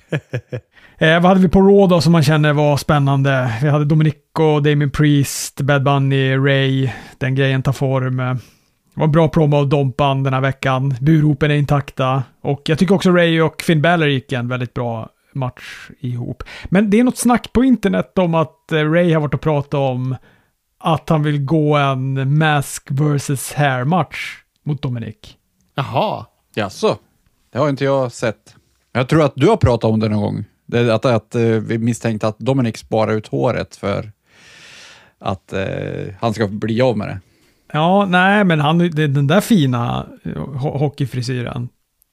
eh, 0.98 1.22
vad 1.22 1.24
hade 1.24 1.42
vi 1.42 1.50
på 1.50 1.62
Raw 1.62 1.96
då 1.96 2.02
som 2.02 2.12
man 2.12 2.24
känner 2.24 2.54
var 2.54 2.78
spännande? 2.78 3.54
Vi 3.62 3.70
hade 3.70 3.86
Dominico, 3.86 4.60
Damien 4.60 4.92
Priest, 4.92 5.62
Bad 5.62 5.84
Bunny, 5.84 6.36
Ray. 6.38 6.90
Den 7.18 7.36
grejen 7.36 7.64
tar 7.64 7.72
form. 7.72 8.18
Det 8.18 9.00
var 9.00 9.06
en 9.06 9.12
bra 9.12 9.28
promo 9.28 9.58
av 9.58 9.70
Dompan 9.70 10.24
den 10.24 10.34
här 10.34 10.42
veckan. 10.42 10.96
Buropen 11.02 11.52
är 11.52 11.56
intakta. 11.56 12.24
Och 12.42 12.62
jag 12.66 12.80
tycker 12.80 12.96
också 12.96 13.12
Ray 13.12 13.42
och 13.42 13.62
Finn 13.62 13.82
Balor 13.82 14.10
gick 14.10 14.32
en 14.32 14.48
väldigt 14.48 14.74
bra 14.74 15.10
match 15.36 15.90
ihop. 16.00 16.44
Men 16.66 16.90
det 16.90 17.00
är 17.00 17.04
något 17.04 17.18
snack 17.18 17.54
på 17.54 17.64
internet 17.64 18.18
om 18.18 18.36
att 18.36 18.72
eh, 18.72 18.92
Ray 18.92 19.14
har 19.14 19.22
varit 19.22 19.34
och 19.34 19.42
pratat 19.42 19.74
om 19.74 20.16
att 20.80 21.10
han 21.10 21.24
vill 21.24 21.46
gå 21.46 21.76
en 21.76 22.38
mask 22.38 22.88
versus 22.92 23.54
hair-match 23.54 24.44
mot 24.64 24.82
Dominic. 24.82 25.16
Jaha. 25.76 26.26
Jaså? 26.56 26.98
Det 27.52 27.60
har 27.60 27.70
inte 27.70 27.84
jag 27.84 28.12
sett. 28.12 28.56
Jag 28.92 29.10
tror 29.10 29.26
att 29.26 29.34
du 29.36 29.48
har 29.48 29.58
pratat 29.58 29.92
om 29.92 30.00
det 30.00 30.10
någon 30.10 30.22
gång. 30.22 30.46
Det, 30.66 30.96
att, 30.96 31.06
att, 31.06 31.36
eh, 31.36 31.42
vi 31.42 31.78
misstänkte 31.78 32.28
att 32.28 32.40
Dominic 32.40 32.78
sparar 32.78 33.14
ut 33.14 33.28
håret 33.28 33.76
för 33.76 34.12
att 35.20 35.54
eh, 35.54 36.14
han 36.20 36.34
ska 36.34 36.48
bli 36.48 36.82
av 36.82 36.98
med 36.98 37.08
det. 37.08 37.20
Ja, 37.74 38.06
nej, 38.06 38.44
men 38.44 38.60
han, 38.60 38.78
den 38.78 39.28
där 39.28 39.42
fina 39.42 40.08
hockeyfrisyren, 40.56 41.70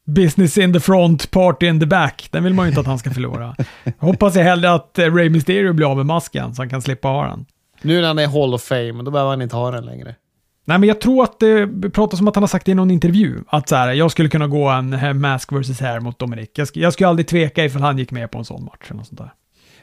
business 0.06 0.58
in 0.58 0.72
the 0.72 0.80
front, 0.80 1.30
party 1.30 1.66
in 1.66 1.80
the 1.80 1.86
back. 1.86 2.28
Den 2.30 2.44
vill 2.44 2.54
man 2.54 2.66
ju 2.66 2.68
inte 2.68 2.80
att 2.80 2.86
han 2.86 2.98
ska 2.98 3.10
förlora. 3.10 3.56
Hoppas 3.98 4.34
jag 4.36 4.44
hellre 4.44 4.72
att 4.72 4.98
eh, 4.98 5.14
Ray 5.14 5.30
Mysterio 5.30 5.72
blir 5.72 5.90
av 5.90 5.96
med 5.96 6.06
masken 6.06 6.54
så 6.54 6.62
han 6.62 6.68
kan 6.70 6.82
slippa 6.82 7.08
ha 7.08 7.26
den. 7.26 7.46
Nu 7.82 8.00
när 8.00 8.08
han 8.08 8.18
är 8.18 8.26
Hall 8.26 8.54
of 8.54 8.62
Fame, 8.62 9.02
då 9.02 9.10
behöver 9.10 9.30
han 9.30 9.42
inte 9.42 9.56
ha 9.56 9.70
den 9.70 9.84
längre. 9.84 10.14
Nej, 10.64 10.78
men 10.78 10.88
jag 10.88 11.00
tror 11.00 11.24
att 11.24 11.40
det 11.40 11.66
pratas 11.92 12.20
om 12.20 12.28
att 12.28 12.34
han 12.34 12.42
har 12.42 12.48
sagt 12.48 12.68
i 12.68 12.74
någon 12.74 12.90
intervju 12.90 13.38
att 13.48 13.68
så 13.68 13.76
här, 13.76 13.92
jag 13.92 14.10
skulle 14.10 14.28
kunna 14.28 14.46
gå 14.46 14.68
en 14.68 14.92
eh, 14.92 15.12
Mask 15.12 15.52
vs. 15.52 15.80
Hair 15.80 16.00
mot 16.00 16.18
Dominic. 16.18 16.50
Jag, 16.54 16.64
sk- 16.64 16.78
jag 16.80 16.92
skulle 16.92 17.08
aldrig 17.08 17.26
tveka 17.26 17.64
ifall 17.64 17.82
han 17.82 17.98
gick 17.98 18.10
med 18.10 18.30
på 18.30 18.38
en 18.38 18.44
sån 18.44 18.64
match 18.64 18.84
eller 18.86 18.96
något 18.96 19.06
sånt 19.06 19.18
där. 19.18 19.32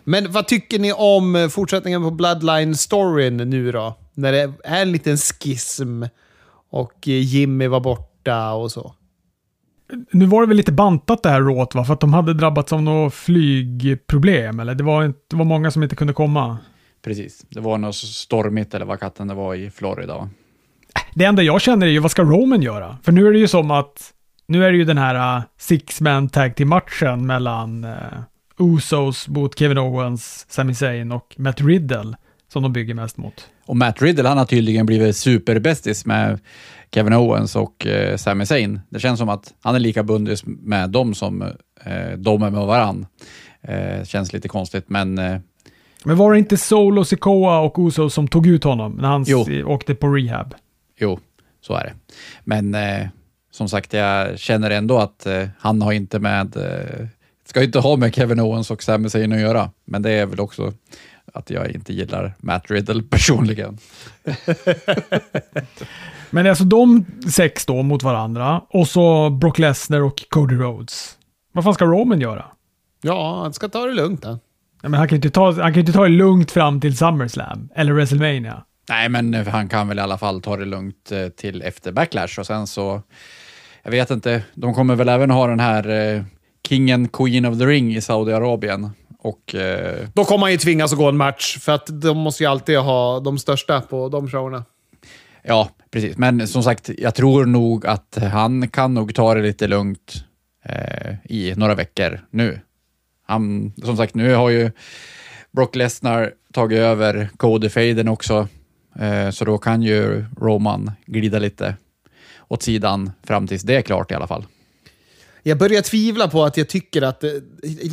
Men 0.03 0.31
vad 0.31 0.47
tycker 0.47 0.79
ni 0.79 0.93
om 0.93 1.35
eh, 1.35 1.47
fortsättningen 1.47 2.03
på 2.03 2.09
Bloodline-storyn 2.11 3.45
nu 3.45 3.71
då? 3.71 3.97
När 4.13 4.31
det 4.31 4.39
är 4.39 4.51
en 4.63 4.91
liten 4.91 5.17
schism 5.17 6.03
och 6.71 7.07
Jimmy 7.07 7.67
var 7.67 7.79
borta 7.79 8.51
och 8.51 8.71
så. 8.71 8.93
Nu 10.11 10.25
var 10.25 10.41
det 10.41 10.47
väl 10.47 10.57
lite 10.57 10.71
bantat 10.71 11.23
det 11.23 11.29
här 11.29 11.41
råt 11.41 11.75
va? 11.75 11.85
För 11.85 11.93
att 11.93 11.99
de 11.99 12.13
hade 12.13 12.33
drabbats 12.33 12.73
av 12.73 12.81
något 12.81 13.13
flygproblem 13.13 14.59
eller? 14.59 14.75
Det 14.75 14.83
var, 14.83 15.05
inte, 15.05 15.19
det 15.29 15.35
var 15.35 15.45
många 15.45 15.71
som 15.71 15.83
inte 15.83 15.95
kunde 15.95 16.13
komma. 16.13 16.57
Precis. 17.03 17.45
Det 17.49 17.59
var 17.59 17.77
något 17.77 17.95
stormigt 17.95 18.73
eller 18.73 18.85
vad 18.85 18.99
katten 18.99 19.27
det 19.27 19.33
var 19.33 19.55
i 19.55 19.69
Florida. 19.69 20.15
va? 20.15 20.29
Det 21.13 21.25
enda 21.25 21.43
jag 21.43 21.61
känner 21.61 21.87
är 21.87 21.91
ju 21.91 21.99
vad 21.99 22.11
ska 22.11 22.21
Roman 22.21 22.61
göra? 22.61 22.97
För 23.03 23.11
nu 23.11 23.27
är 23.27 23.31
det 23.31 23.39
ju 23.39 23.47
som 23.47 23.71
att 23.71 24.13
nu 24.47 24.65
är 24.65 24.71
det 24.71 24.77
ju 24.77 24.85
den 24.85 24.97
här 24.97 25.37
uh, 25.37 25.43
six-man 25.57 26.29
tag 26.29 26.55
till 26.55 26.67
matchen 26.67 27.25
mellan 27.25 27.83
uh, 27.83 27.95
Usos 28.59 29.27
mot 29.27 29.59
Kevin 29.59 29.77
Owens, 29.77 30.45
Sami 30.49 30.75
Zayn 30.75 31.11
och 31.11 31.35
Matt 31.37 31.61
Riddle 31.61 32.15
som 32.53 32.63
de 32.63 32.73
bygger 32.73 32.93
mest 32.93 33.17
mot. 33.17 33.47
Och 33.65 33.77
Matt 33.77 34.01
Riddle, 34.01 34.27
han 34.27 34.37
har 34.37 34.45
tydligen 34.45 34.85
blivit 34.85 35.17
superbästis 35.17 36.05
med 36.05 36.39
Kevin 36.93 37.13
Owens 37.13 37.55
och 37.55 37.87
eh, 37.87 38.17
Sami 38.17 38.45
Zayn. 38.45 38.79
Det 38.89 38.99
känns 38.99 39.19
som 39.19 39.29
att 39.29 39.53
han 39.61 39.75
är 39.75 39.79
lika 39.79 40.03
bundis 40.03 40.43
med 40.45 40.89
dem 40.89 41.13
som 41.13 41.41
eh, 41.41 42.11
de 42.17 42.43
är 42.43 42.49
med 42.49 42.65
varann. 42.65 43.05
Eh, 43.61 44.03
känns 44.03 44.33
lite 44.33 44.47
konstigt, 44.47 44.89
men 44.89 45.17
eh, 45.17 45.37
Men 46.03 46.17
var 46.17 46.31
det 46.33 46.39
inte 46.39 46.57
Solo, 46.57 47.05
Sikoa 47.05 47.59
och 47.59 47.75
Usos 47.77 48.13
som 48.13 48.27
tog 48.27 48.47
ut 48.47 48.63
honom 48.63 48.91
när 48.91 49.07
han 49.07 49.23
Jo. 49.27 49.45
åkte 49.65 49.95
på 49.95 50.07
rehab? 50.07 50.55
jo, 50.99 51.19
så 51.61 51.73
är 51.73 51.83
det. 51.83 51.93
Men 52.43 52.75
eh, 52.75 53.07
som 53.51 53.69
sagt, 53.69 53.93
jag 53.93 54.39
känner 54.39 54.69
ändå 54.69 54.97
att 54.97 55.25
eh, 55.25 55.47
han 55.59 55.81
har 55.81 55.91
inte 55.91 56.19
med, 56.19 56.57
eh, 56.57 57.07
ska 57.45 57.63
inte 57.63 57.79
ha 57.79 57.95
med 57.95 58.15
Kevin 58.15 58.39
Owens 58.39 58.71
och 58.71 58.83
Sami 58.83 59.09
Zayn 59.09 59.33
att 59.33 59.39
göra. 59.39 59.71
Men 59.85 60.01
det 60.01 60.11
är 60.11 60.25
väl 60.25 60.39
också 60.39 60.73
att 61.33 61.49
jag 61.49 61.71
inte 61.71 61.93
gillar 61.93 62.33
Matt 62.39 62.71
Riddle 62.71 63.03
personligen. 63.09 63.77
Men 66.29 66.47
alltså 66.47 66.63
de 66.63 67.05
sex 67.31 67.65
då 67.65 67.83
mot 67.83 68.03
varandra 68.03 68.61
och 68.69 68.87
så 68.87 69.29
Brock 69.29 69.59
Lesnar 69.59 70.01
och 70.01 70.23
Cody 70.29 70.55
Rhodes. 70.55 71.17
Vad 71.51 71.63
fan 71.63 71.73
ska 71.73 71.85
Roman 71.85 72.21
göra? 72.21 72.45
Ja, 73.01 73.41
han 73.41 73.53
ska 73.53 73.69
ta 73.69 73.85
det 73.85 73.93
lugnt 73.93 74.25
han. 74.25 74.39
Ja, 74.81 74.89
men 74.89 74.99
han 74.99 75.07
kan 75.07 75.15
ju 75.15 75.17
inte 75.17 75.29
ta, 75.29 75.45
han 75.45 75.73
kan 75.73 75.79
inte 75.79 75.91
ta 75.91 76.03
det 76.03 76.09
lugnt 76.09 76.51
fram 76.51 76.81
till 76.81 76.97
SummerSlam 76.97 77.69
eller 77.75 77.93
WrestleMania. 77.93 78.63
Nej, 78.89 79.09
men 79.09 79.33
eh, 79.33 79.47
han 79.47 79.69
kan 79.69 79.87
väl 79.87 79.99
i 79.99 80.01
alla 80.01 80.17
fall 80.17 80.41
ta 80.41 80.57
det 80.57 80.65
lugnt 80.65 81.11
eh, 81.11 81.27
till 81.27 81.61
efter 81.61 81.91
Backlash 81.91 82.39
och 82.39 82.45
sen 82.45 82.67
så, 82.67 83.01
jag 83.83 83.91
vet 83.91 84.11
inte, 84.11 84.43
de 84.53 84.73
kommer 84.73 84.95
väl 84.95 85.09
även 85.09 85.31
ha 85.31 85.47
den 85.47 85.59
här 85.59 85.89
eh, 85.89 86.23
King 86.67 86.91
and 86.91 87.11
Queen 87.11 87.45
of 87.45 87.59
the 87.59 87.65
Ring 87.65 87.95
i 87.95 88.01
Saudiarabien 88.01 88.89
och 89.19 89.55
eh, 89.55 90.07
Då 90.13 90.25
kommer 90.25 90.41
han 90.41 90.51
ju 90.51 90.57
tvingas 90.57 90.91
att 90.91 90.97
gå 90.97 91.09
en 91.09 91.17
match, 91.17 91.57
för 91.57 91.71
att 91.71 92.01
de 92.01 92.17
måste 92.17 92.43
ju 92.43 92.49
alltid 92.49 92.77
ha 92.77 93.19
de 93.19 93.37
största 93.37 93.81
på 93.81 94.09
de 94.09 94.29
showerna 94.29 94.63
ja, 95.47 95.69
precis. 95.91 96.17
Men 96.17 96.47
som 96.47 96.63
sagt, 96.63 96.89
jag 96.97 97.15
tror 97.15 97.45
nog 97.45 97.85
att 97.87 98.17
han 98.31 98.67
kan 98.69 98.93
nog 98.93 99.15
ta 99.15 99.33
det 99.33 99.41
lite 99.41 99.67
lugnt 99.67 100.23
eh, 100.63 101.15
i 101.23 101.53
några 101.55 101.75
veckor 101.75 102.19
nu. 102.29 102.59
Han, 103.25 103.73
som 103.83 103.97
sagt, 103.97 104.15
nu 104.15 104.33
har 104.33 104.49
ju 104.49 104.71
Brock 105.51 105.75
Lesnar 105.75 106.33
tagit 106.53 106.79
över 106.79 107.29
Cody-faden 107.37 108.09
också, 108.09 108.47
eh, 108.99 109.29
så 109.29 109.45
då 109.45 109.57
kan 109.57 109.83
ju 109.83 110.25
Roman 110.37 110.91
glida 111.05 111.39
lite 111.39 111.75
åt 112.47 112.63
sidan 112.63 113.11
fram 113.23 113.47
tills 113.47 113.63
det 113.63 113.75
är 113.75 113.81
klart 113.81 114.11
i 114.11 114.15
alla 114.15 114.27
fall. 114.27 114.45
Jag 115.43 115.57
börjar 115.57 115.81
tvivla 115.81 116.27
på 116.27 116.43
att 116.43 116.57
jag 116.57 116.69
tycker 116.69 117.01
att... 117.01 117.23
Eh, 117.23 117.31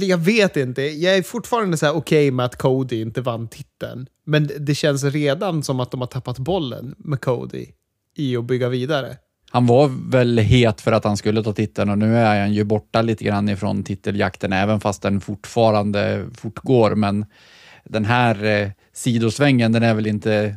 jag 0.00 0.18
vet 0.18 0.56
inte. 0.56 0.82
Jag 0.82 1.16
är 1.16 1.22
fortfarande 1.22 1.76
så 1.76 1.86
här 1.86 1.96
okej 1.96 2.30
med 2.30 2.46
att 2.46 2.58
Cody 2.58 3.00
inte 3.00 3.20
vann 3.20 3.48
titeln. 3.48 4.06
Men 4.26 4.50
det 4.60 4.74
känns 4.74 5.04
redan 5.04 5.62
som 5.62 5.80
att 5.80 5.90
de 5.90 6.00
har 6.00 6.08
tappat 6.08 6.38
bollen 6.38 6.94
med 6.98 7.20
Cody 7.20 7.66
i 8.16 8.36
att 8.36 8.44
bygga 8.44 8.68
vidare. 8.68 9.16
Han 9.50 9.66
var 9.66 10.10
väl 10.10 10.38
het 10.38 10.80
för 10.80 10.92
att 10.92 11.04
han 11.04 11.16
skulle 11.16 11.42
ta 11.42 11.52
titeln 11.52 11.90
och 11.90 11.98
nu 11.98 12.16
är 12.16 12.40
han 12.40 12.52
ju 12.52 12.64
borta 12.64 13.02
lite 13.02 13.24
grann 13.24 13.48
ifrån 13.48 13.84
titeljakten, 13.84 14.52
även 14.52 14.80
fast 14.80 15.02
den 15.02 15.20
fortfarande 15.20 16.26
fortgår. 16.34 16.94
Men 16.94 17.26
den 17.84 18.04
här 18.04 18.44
eh, 18.44 18.70
sidosvängen, 18.92 19.72
den 19.72 19.82
är 19.82 19.94
väl 19.94 20.06
inte 20.06 20.56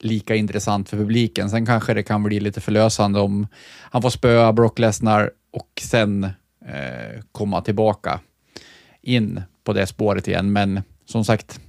lika 0.00 0.34
intressant 0.34 0.88
för 0.88 0.96
publiken. 0.96 1.50
Sen 1.50 1.66
kanske 1.66 1.94
det 1.94 2.02
kan 2.02 2.22
bli 2.22 2.40
lite 2.40 2.60
förlösande 2.60 3.20
om 3.20 3.46
han 3.90 4.02
får 4.02 4.10
spöa 4.10 4.52
Brock 4.52 4.78
Lesnar 4.78 5.30
och 5.56 5.82
sen 5.82 6.24
eh, 6.66 7.22
komma 7.32 7.60
tillbaka 7.60 8.20
in 9.02 9.42
på 9.64 9.72
det 9.72 9.86
spåret 9.86 10.28
igen. 10.28 10.52
Men 10.52 10.82
som 11.06 11.24
sagt, 11.24 11.60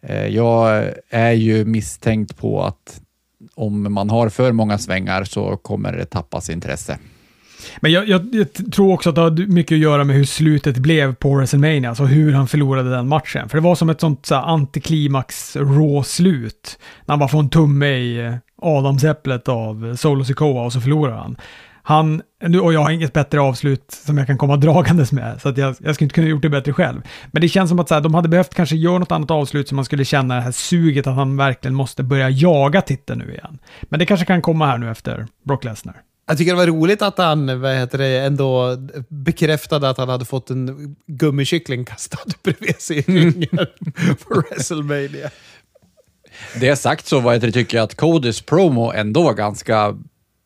eh, 0.00 0.26
jag 0.26 0.90
är 1.10 1.32
ju 1.32 1.64
misstänkt 1.64 2.36
på 2.36 2.62
att 2.64 3.00
om 3.54 3.92
man 3.92 4.10
har 4.10 4.28
för 4.28 4.52
många 4.52 4.78
svängar 4.78 5.24
så 5.24 5.56
kommer 5.56 5.92
det 5.92 6.04
tappas 6.04 6.50
intresse. 6.50 6.98
Men 7.80 7.92
jag, 7.92 8.08
jag, 8.08 8.34
jag 8.34 8.72
tror 8.72 8.92
också 8.92 9.08
att 9.08 9.14
det 9.14 9.20
har 9.20 9.46
mycket 9.46 9.76
att 9.76 9.80
göra 9.80 10.04
med 10.04 10.16
hur 10.16 10.24
slutet 10.24 10.78
blev 10.78 11.14
på 11.14 11.34
WrestleMania, 11.34 11.88
alltså 11.88 12.04
hur 12.04 12.32
han 12.32 12.48
förlorade 12.48 12.90
den 12.90 13.08
matchen. 13.08 13.48
För 13.48 13.58
det 13.58 13.62
var 13.62 13.74
som 13.74 13.90
ett 13.90 14.00
sånt 14.00 14.26
så 14.26 14.34
antiklimax 14.34 15.56
raw-slut. 15.56 16.78
När 17.04 17.12
han 17.12 17.18
bara 17.18 17.28
får 17.28 17.38
en 17.38 17.50
tumme 17.50 17.86
i 17.86 18.26
eh, 18.26 18.34
adamsäpplet 18.62 19.48
av 19.48 19.96
Solo 19.96 20.24
Sikoa 20.24 20.64
och 20.64 20.72
så 20.72 20.80
förlorar 20.80 21.16
han. 21.16 21.36
Han, 21.88 22.22
nu- 22.42 22.60
och 22.60 22.72
jag 22.72 22.80
har 22.80 22.90
inget 22.90 23.12
bättre 23.12 23.40
avslut 23.40 23.84
som 24.06 24.18
jag 24.18 24.26
kan 24.26 24.38
komma 24.38 24.56
dragandes 24.56 25.12
med, 25.12 25.40
så 25.42 25.48
att 25.48 25.58
jag, 25.58 25.76
jag 25.80 25.94
skulle 25.94 26.04
inte 26.06 26.14
kunna 26.14 26.26
gjort 26.26 26.42
det 26.42 26.48
bättre 26.48 26.72
själv. 26.72 27.00
Men 27.32 27.42
det 27.42 27.48
känns 27.48 27.70
som 27.70 27.78
att 27.78 27.88
så 27.88 27.94
här, 27.94 28.00
de 28.00 28.14
hade 28.14 28.28
behövt 28.28 28.54
kanske 28.54 28.76
göra 28.76 28.98
något 28.98 29.12
annat 29.12 29.30
avslut 29.30 29.68
så 29.68 29.74
man 29.74 29.84
skulle 29.84 30.04
känna 30.04 30.34
det 30.34 30.40
här 30.40 30.50
suget 30.50 31.06
att 31.06 31.14
han 31.14 31.36
verkligen 31.36 31.74
måste 31.74 32.02
börja 32.02 32.30
jaga 32.30 32.82
titeln 32.82 33.18
nu 33.26 33.32
igen. 33.32 33.58
Men 33.82 33.98
det 33.98 34.06
kanske 34.06 34.26
kan 34.26 34.42
komma 34.42 34.66
här 34.66 34.78
nu 34.78 34.90
efter 34.90 35.26
Brock 35.44 35.64
Lesnar. 35.64 35.96
Jag 36.28 36.38
tycker 36.38 36.52
det 36.52 36.58
var 36.58 36.66
roligt 36.66 37.02
att 37.02 37.18
han 37.18 37.60
vad 37.60 37.74
heter 37.74 37.98
det, 37.98 38.18
ändå 38.20 38.76
bekräftade 39.08 39.88
att 39.88 39.98
han 39.98 40.08
hade 40.08 40.24
fått 40.24 40.50
en 40.50 40.96
gummikyckling 41.06 41.84
kastad 41.84 42.18
bredvid 42.42 42.80
sig 42.80 42.98
i 42.98 43.02
ringen 43.02 43.66
på 44.28 44.34
WrestleMania. 44.34 45.30
Det 46.60 46.76
sagt 46.76 47.06
så 47.06 47.20
vad 47.20 47.34
jag 47.34 47.54
tycker 47.54 47.76
jag 47.76 47.84
att 47.84 47.94
Codys 47.94 48.42
promo 48.42 48.92
ändå 48.92 49.22
var 49.22 49.34
ganska 49.34 49.94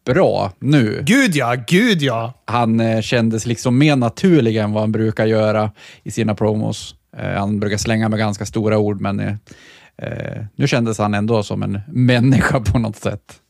bra 0.04 0.52
nu. 0.58 1.02
Gud 1.06 1.36
ja, 1.36 1.56
gud 1.66 2.02
ja! 2.02 2.32
Han 2.44 2.80
eh, 2.80 3.00
kändes 3.00 3.46
liksom 3.46 3.78
mer 3.78 3.96
naturlig 3.96 4.56
än 4.56 4.72
vad 4.72 4.82
han 4.82 4.92
brukar 4.92 5.26
göra 5.26 5.70
i 6.02 6.10
sina 6.10 6.34
promos. 6.34 6.94
Eh, 7.16 7.38
han 7.38 7.60
brukar 7.60 7.76
slänga 7.76 8.08
med 8.08 8.18
ganska 8.18 8.46
stora 8.46 8.78
ord, 8.78 9.00
men 9.00 9.20
eh, 9.20 9.34
eh, 10.02 10.44
nu 10.56 10.66
kändes 10.66 10.98
han 10.98 11.14
ändå 11.14 11.42
som 11.42 11.62
en 11.62 11.80
människa 11.88 12.60
på 12.60 12.78
något 12.78 12.96
sätt. 12.96 13.40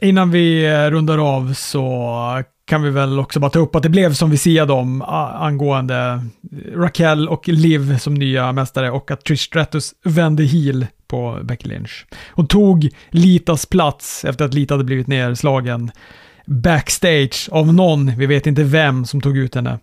Innan 0.00 0.30
vi 0.30 0.66
eh, 0.66 0.90
rundar 0.90 1.36
av 1.36 1.52
så 1.52 2.42
kan 2.66 2.82
vi 2.82 2.90
väl 2.90 3.18
också 3.18 3.40
bara 3.40 3.50
ta 3.50 3.58
upp 3.58 3.74
att 3.74 3.82
det 3.82 3.88
blev 3.88 4.12
som 4.12 4.30
vi 4.30 4.36
siade 4.36 4.72
om 4.72 5.02
angående 5.02 6.24
Raquel 6.74 7.28
och 7.28 7.48
Liv 7.48 7.98
som 7.98 8.14
nya 8.14 8.52
mästare 8.52 8.90
och 8.90 9.10
att 9.10 9.24
Trish 9.24 9.46
Stratus 9.46 9.92
vände 10.04 10.44
heel 10.44 10.86
på 11.08 11.40
Becky 11.42 11.68
Lynch. 11.68 12.06
Hon 12.30 12.46
tog 12.46 12.88
Litas 13.10 13.66
plats 13.66 14.24
efter 14.24 14.44
att 14.44 14.54
Lita 14.54 14.74
hade 14.74 14.84
blivit 14.84 15.06
nerslagen 15.06 15.90
backstage 16.46 17.48
av 17.50 17.74
någon, 17.74 18.16
vi 18.16 18.26
vet 18.26 18.46
inte 18.46 18.64
vem 18.64 19.04
som 19.04 19.20
tog 19.20 19.36
ut 19.36 19.54
henne. 19.54 19.78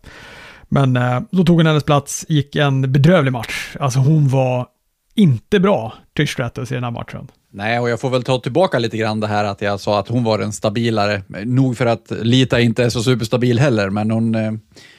Men 0.69 0.97
eh, 0.97 1.21
då 1.31 1.43
tog 1.43 1.57
hon 1.57 1.65
hennes 1.65 1.83
plats, 1.83 2.25
gick 2.29 2.55
en 2.55 2.91
bedrövlig 2.91 3.31
match. 3.31 3.75
Alltså 3.79 3.99
hon 3.99 4.27
var 4.27 4.67
inte 5.15 5.59
bra, 5.59 5.93
Trish 6.17 6.33
Stratus, 6.33 6.71
i 6.71 6.75
den 6.75 6.83
här 6.83 6.91
matchen. 6.91 7.27
Nej, 7.51 7.79
och 7.79 7.89
jag 7.89 7.99
får 7.99 8.09
väl 8.09 8.23
ta 8.23 8.39
tillbaka 8.39 8.79
lite 8.79 8.97
grann 8.97 9.19
det 9.19 9.27
här 9.27 9.43
att 9.43 9.61
jag 9.61 9.79
sa 9.79 9.99
att 9.99 10.07
hon 10.07 10.23
var 10.23 10.37
den 10.37 10.53
stabilare. 10.53 11.21
Nog 11.45 11.77
för 11.77 11.85
att 11.85 12.11
Lita 12.21 12.59
inte 12.59 12.83
är 12.83 12.89
så 12.89 13.03
superstabil 13.03 13.59
heller, 13.59 13.89
men 13.89 14.11
hon 14.11 14.35
eh, 14.35 14.51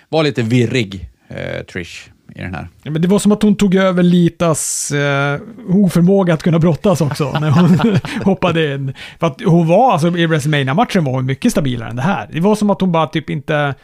var 0.08 0.24
lite 0.24 0.42
virrig, 0.42 1.10
eh, 1.28 1.64
Trish, 1.64 2.10
i 2.34 2.40
den 2.40 2.54
här. 2.54 2.68
Ja, 2.82 2.90
men 2.90 3.02
det 3.02 3.08
var 3.08 3.18
som 3.18 3.32
att 3.32 3.42
hon 3.42 3.56
tog 3.56 3.74
över 3.74 4.02
Litas 4.02 4.92
eh, 4.92 5.40
oförmåga 5.68 6.34
att 6.34 6.42
kunna 6.42 6.58
brottas 6.58 7.00
också 7.00 7.32
när 7.40 7.50
hon 7.50 7.98
hoppade 8.24 8.74
in. 8.74 8.94
För 9.20 9.26
att 9.26 9.40
hon 9.44 9.66
var, 9.66 9.92
alltså 9.92 10.18
i 10.18 10.26
WrestleMania-matchen 10.26 11.04
var 11.04 11.12
hon 11.12 11.26
mycket 11.26 11.52
stabilare 11.52 11.90
än 11.90 11.96
det 11.96 12.02
här. 12.02 12.28
Det 12.32 12.40
var 12.40 12.54
som 12.54 12.70
att 12.70 12.80
hon 12.80 12.92
bara 12.92 13.06
typ 13.06 13.30
inte 13.30 13.74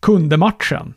kunde 0.00 0.36
matchen. 0.36 0.94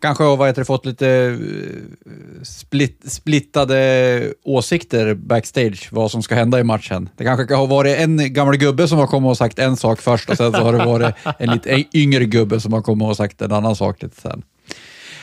Kanske 0.00 0.24
har 0.24 0.36
vad 0.36 0.48
heter 0.48 0.64
fått 0.64 0.86
lite 0.86 1.08
eh, 1.08 2.42
split, 2.42 3.12
splittade 3.12 4.32
åsikter 4.44 5.14
backstage 5.14 5.88
vad 5.90 6.10
som 6.10 6.22
ska 6.22 6.34
hända 6.34 6.60
i 6.60 6.64
matchen. 6.64 7.08
Det 7.16 7.24
kanske 7.24 7.54
har 7.54 7.66
varit 7.66 7.98
en 7.98 8.32
gammal 8.32 8.56
gubbe 8.56 8.88
som 8.88 8.98
har 8.98 9.06
kommit 9.06 9.28
och 9.28 9.36
sagt 9.36 9.58
en 9.58 9.76
sak 9.76 10.00
först 10.00 10.30
och 10.30 10.36
sen 10.36 10.52
så 10.52 10.58
har 10.58 10.72
det 10.72 10.84
varit 10.84 11.14
en 11.38 11.50
lite 11.50 11.84
yngre 11.98 12.24
gubbe 12.24 12.60
som 12.60 12.72
har 12.72 12.82
kommit 12.82 13.08
och 13.08 13.16
sagt 13.16 13.42
en 13.42 13.52
annan 13.52 13.76
sak 13.76 14.02
lite 14.02 14.20
sen. 14.20 14.42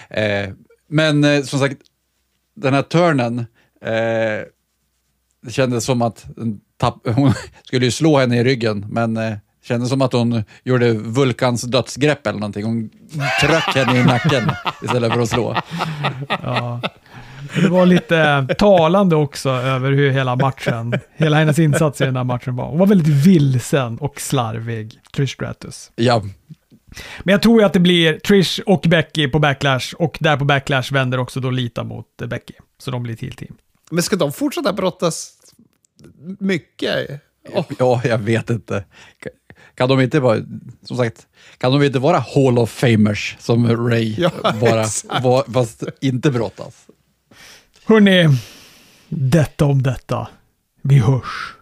Eh, 0.10 0.50
men 0.90 1.24
eh, 1.24 1.44
som 1.44 1.60
sagt, 1.60 1.78
den 2.56 2.74
här 2.74 2.82
turnen, 2.82 3.40
eh, 3.82 4.46
det 5.42 5.52
kändes 5.52 5.86
som 5.86 6.02
att 6.02 6.26
tapp, 6.78 7.08
hon 7.16 7.34
skulle 7.64 7.86
ju 7.86 7.92
slå 7.92 8.20
henne 8.20 8.40
i 8.40 8.44
ryggen, 8.44 8.86
men 8.90 9.18
eh, 9.18 9.34
kändes 9.64 9.90
som 9.90 10.02
att 10.02 10.14
hon 10.14 10.44
gjorde 10.64 10.94
Vulkans 10.94 11.62
dödsgrepp 11.62 12.28
eller 12.28 12.40
någonting. 12.40 12.66
Hon 12.66 12.90
tryckte 13.42 13.80
henne 13.80 14.00
i 14.00 14.04
nacken 14.04 14.52
istället 14.84 15.14
för 15.14 15.22
att 15.22 15.30
slå. 15.30 15.56
Ja. 16.30 16.82
Det 17.62 17.70
var 17.70 17.86
lite 17.86 18.48
talande 18.58 19.16
också 19.16 19.50
över 19.50 19.92
hur 19.92 20.12
hela 20.12 20.36
matchen, 20.36 21.00
hela 21.16 21.38
hennes 21.38 21.60
insats 21.60 22.02
i 22.02 22.06
den 22.06 22.16
här 22.16 22.24
matchen 22.24 22.56
var. 22.56 22.70
Hon 22.70 22.80
var 22.80 22.88
väldigt 22.88 23.26
vilsen 23.26 23.98
och 23.98 24.22
slarvig, 24.22 25.00
Trish 25.16 25.34
Stratus. 25.34 25.92
Ja, 25.96 26.24
Men 27.24 27.32
jag 27.32 27.42
tror 27.42 27.60
ju 27.62 27.66
att 27.66 27.74
det 27.74 27.80
blir 27.80 28.20
Trish 28.20 28.60
och 28.66 28.82
Becky 28.88 29.28
på 29.28 29.40
Backlash 29.40 29.94
och 29.98 30.18
där 30.20 30.38
på 30.38 30.46
Backlash 30.46 30.94
vänder 30.94 31.18
också 31.18 31.40
då 31.40 31.50
Lita 31.50 31.84
mot 31.84 32.22
eh, 32.22 32.28
Becky. 32.28 32.54
Så 32.78 32.92
de 32.92 33.04
blir 33.04 33.16
till 33.16 33.34
team. 33.36 33.56
Men 33.92 34.04
ska 34.04 34.16
de 34.16 34.32
fortsätta 34.34 34.74
brottas 34.74 35.34
mycket? 36.40 37.22
Åh, 37.54 37.66
ja, 37.80 38.02
jag 38.06 38.18
vet 38.18 38.50
inte. 38.50 38.74
Ka- 39.24 39.54
Kan 39.76 39.90
de 39.90 40.02
inte 40.02 40.20
vara, 40.20 40.38
som 40.84 40.98
sagt, 40.98 41.28
kan 41.58 41.72
de 41.72 41.84
inte 41.84 42.00
vara 42.00 42.20
Hall 42.20 42.58
of 42.60 42.70
Famers 42.72 43.36
som 43.40 43.88
Ray, 43.90 44.16
Ja, 44.18 44.32
bara, 44.62 44.86
var, 45.22 45.52
fast 45.54 45.84
inte 46.02 46.32
brottas? 46.32 46.86
Hörrni, 47.86 48.28
detta 49.10 49.66
om 49.66 49.84
detta. 49.84 50.28
Vi 50.82 50.98
hörs. 51.00 51.54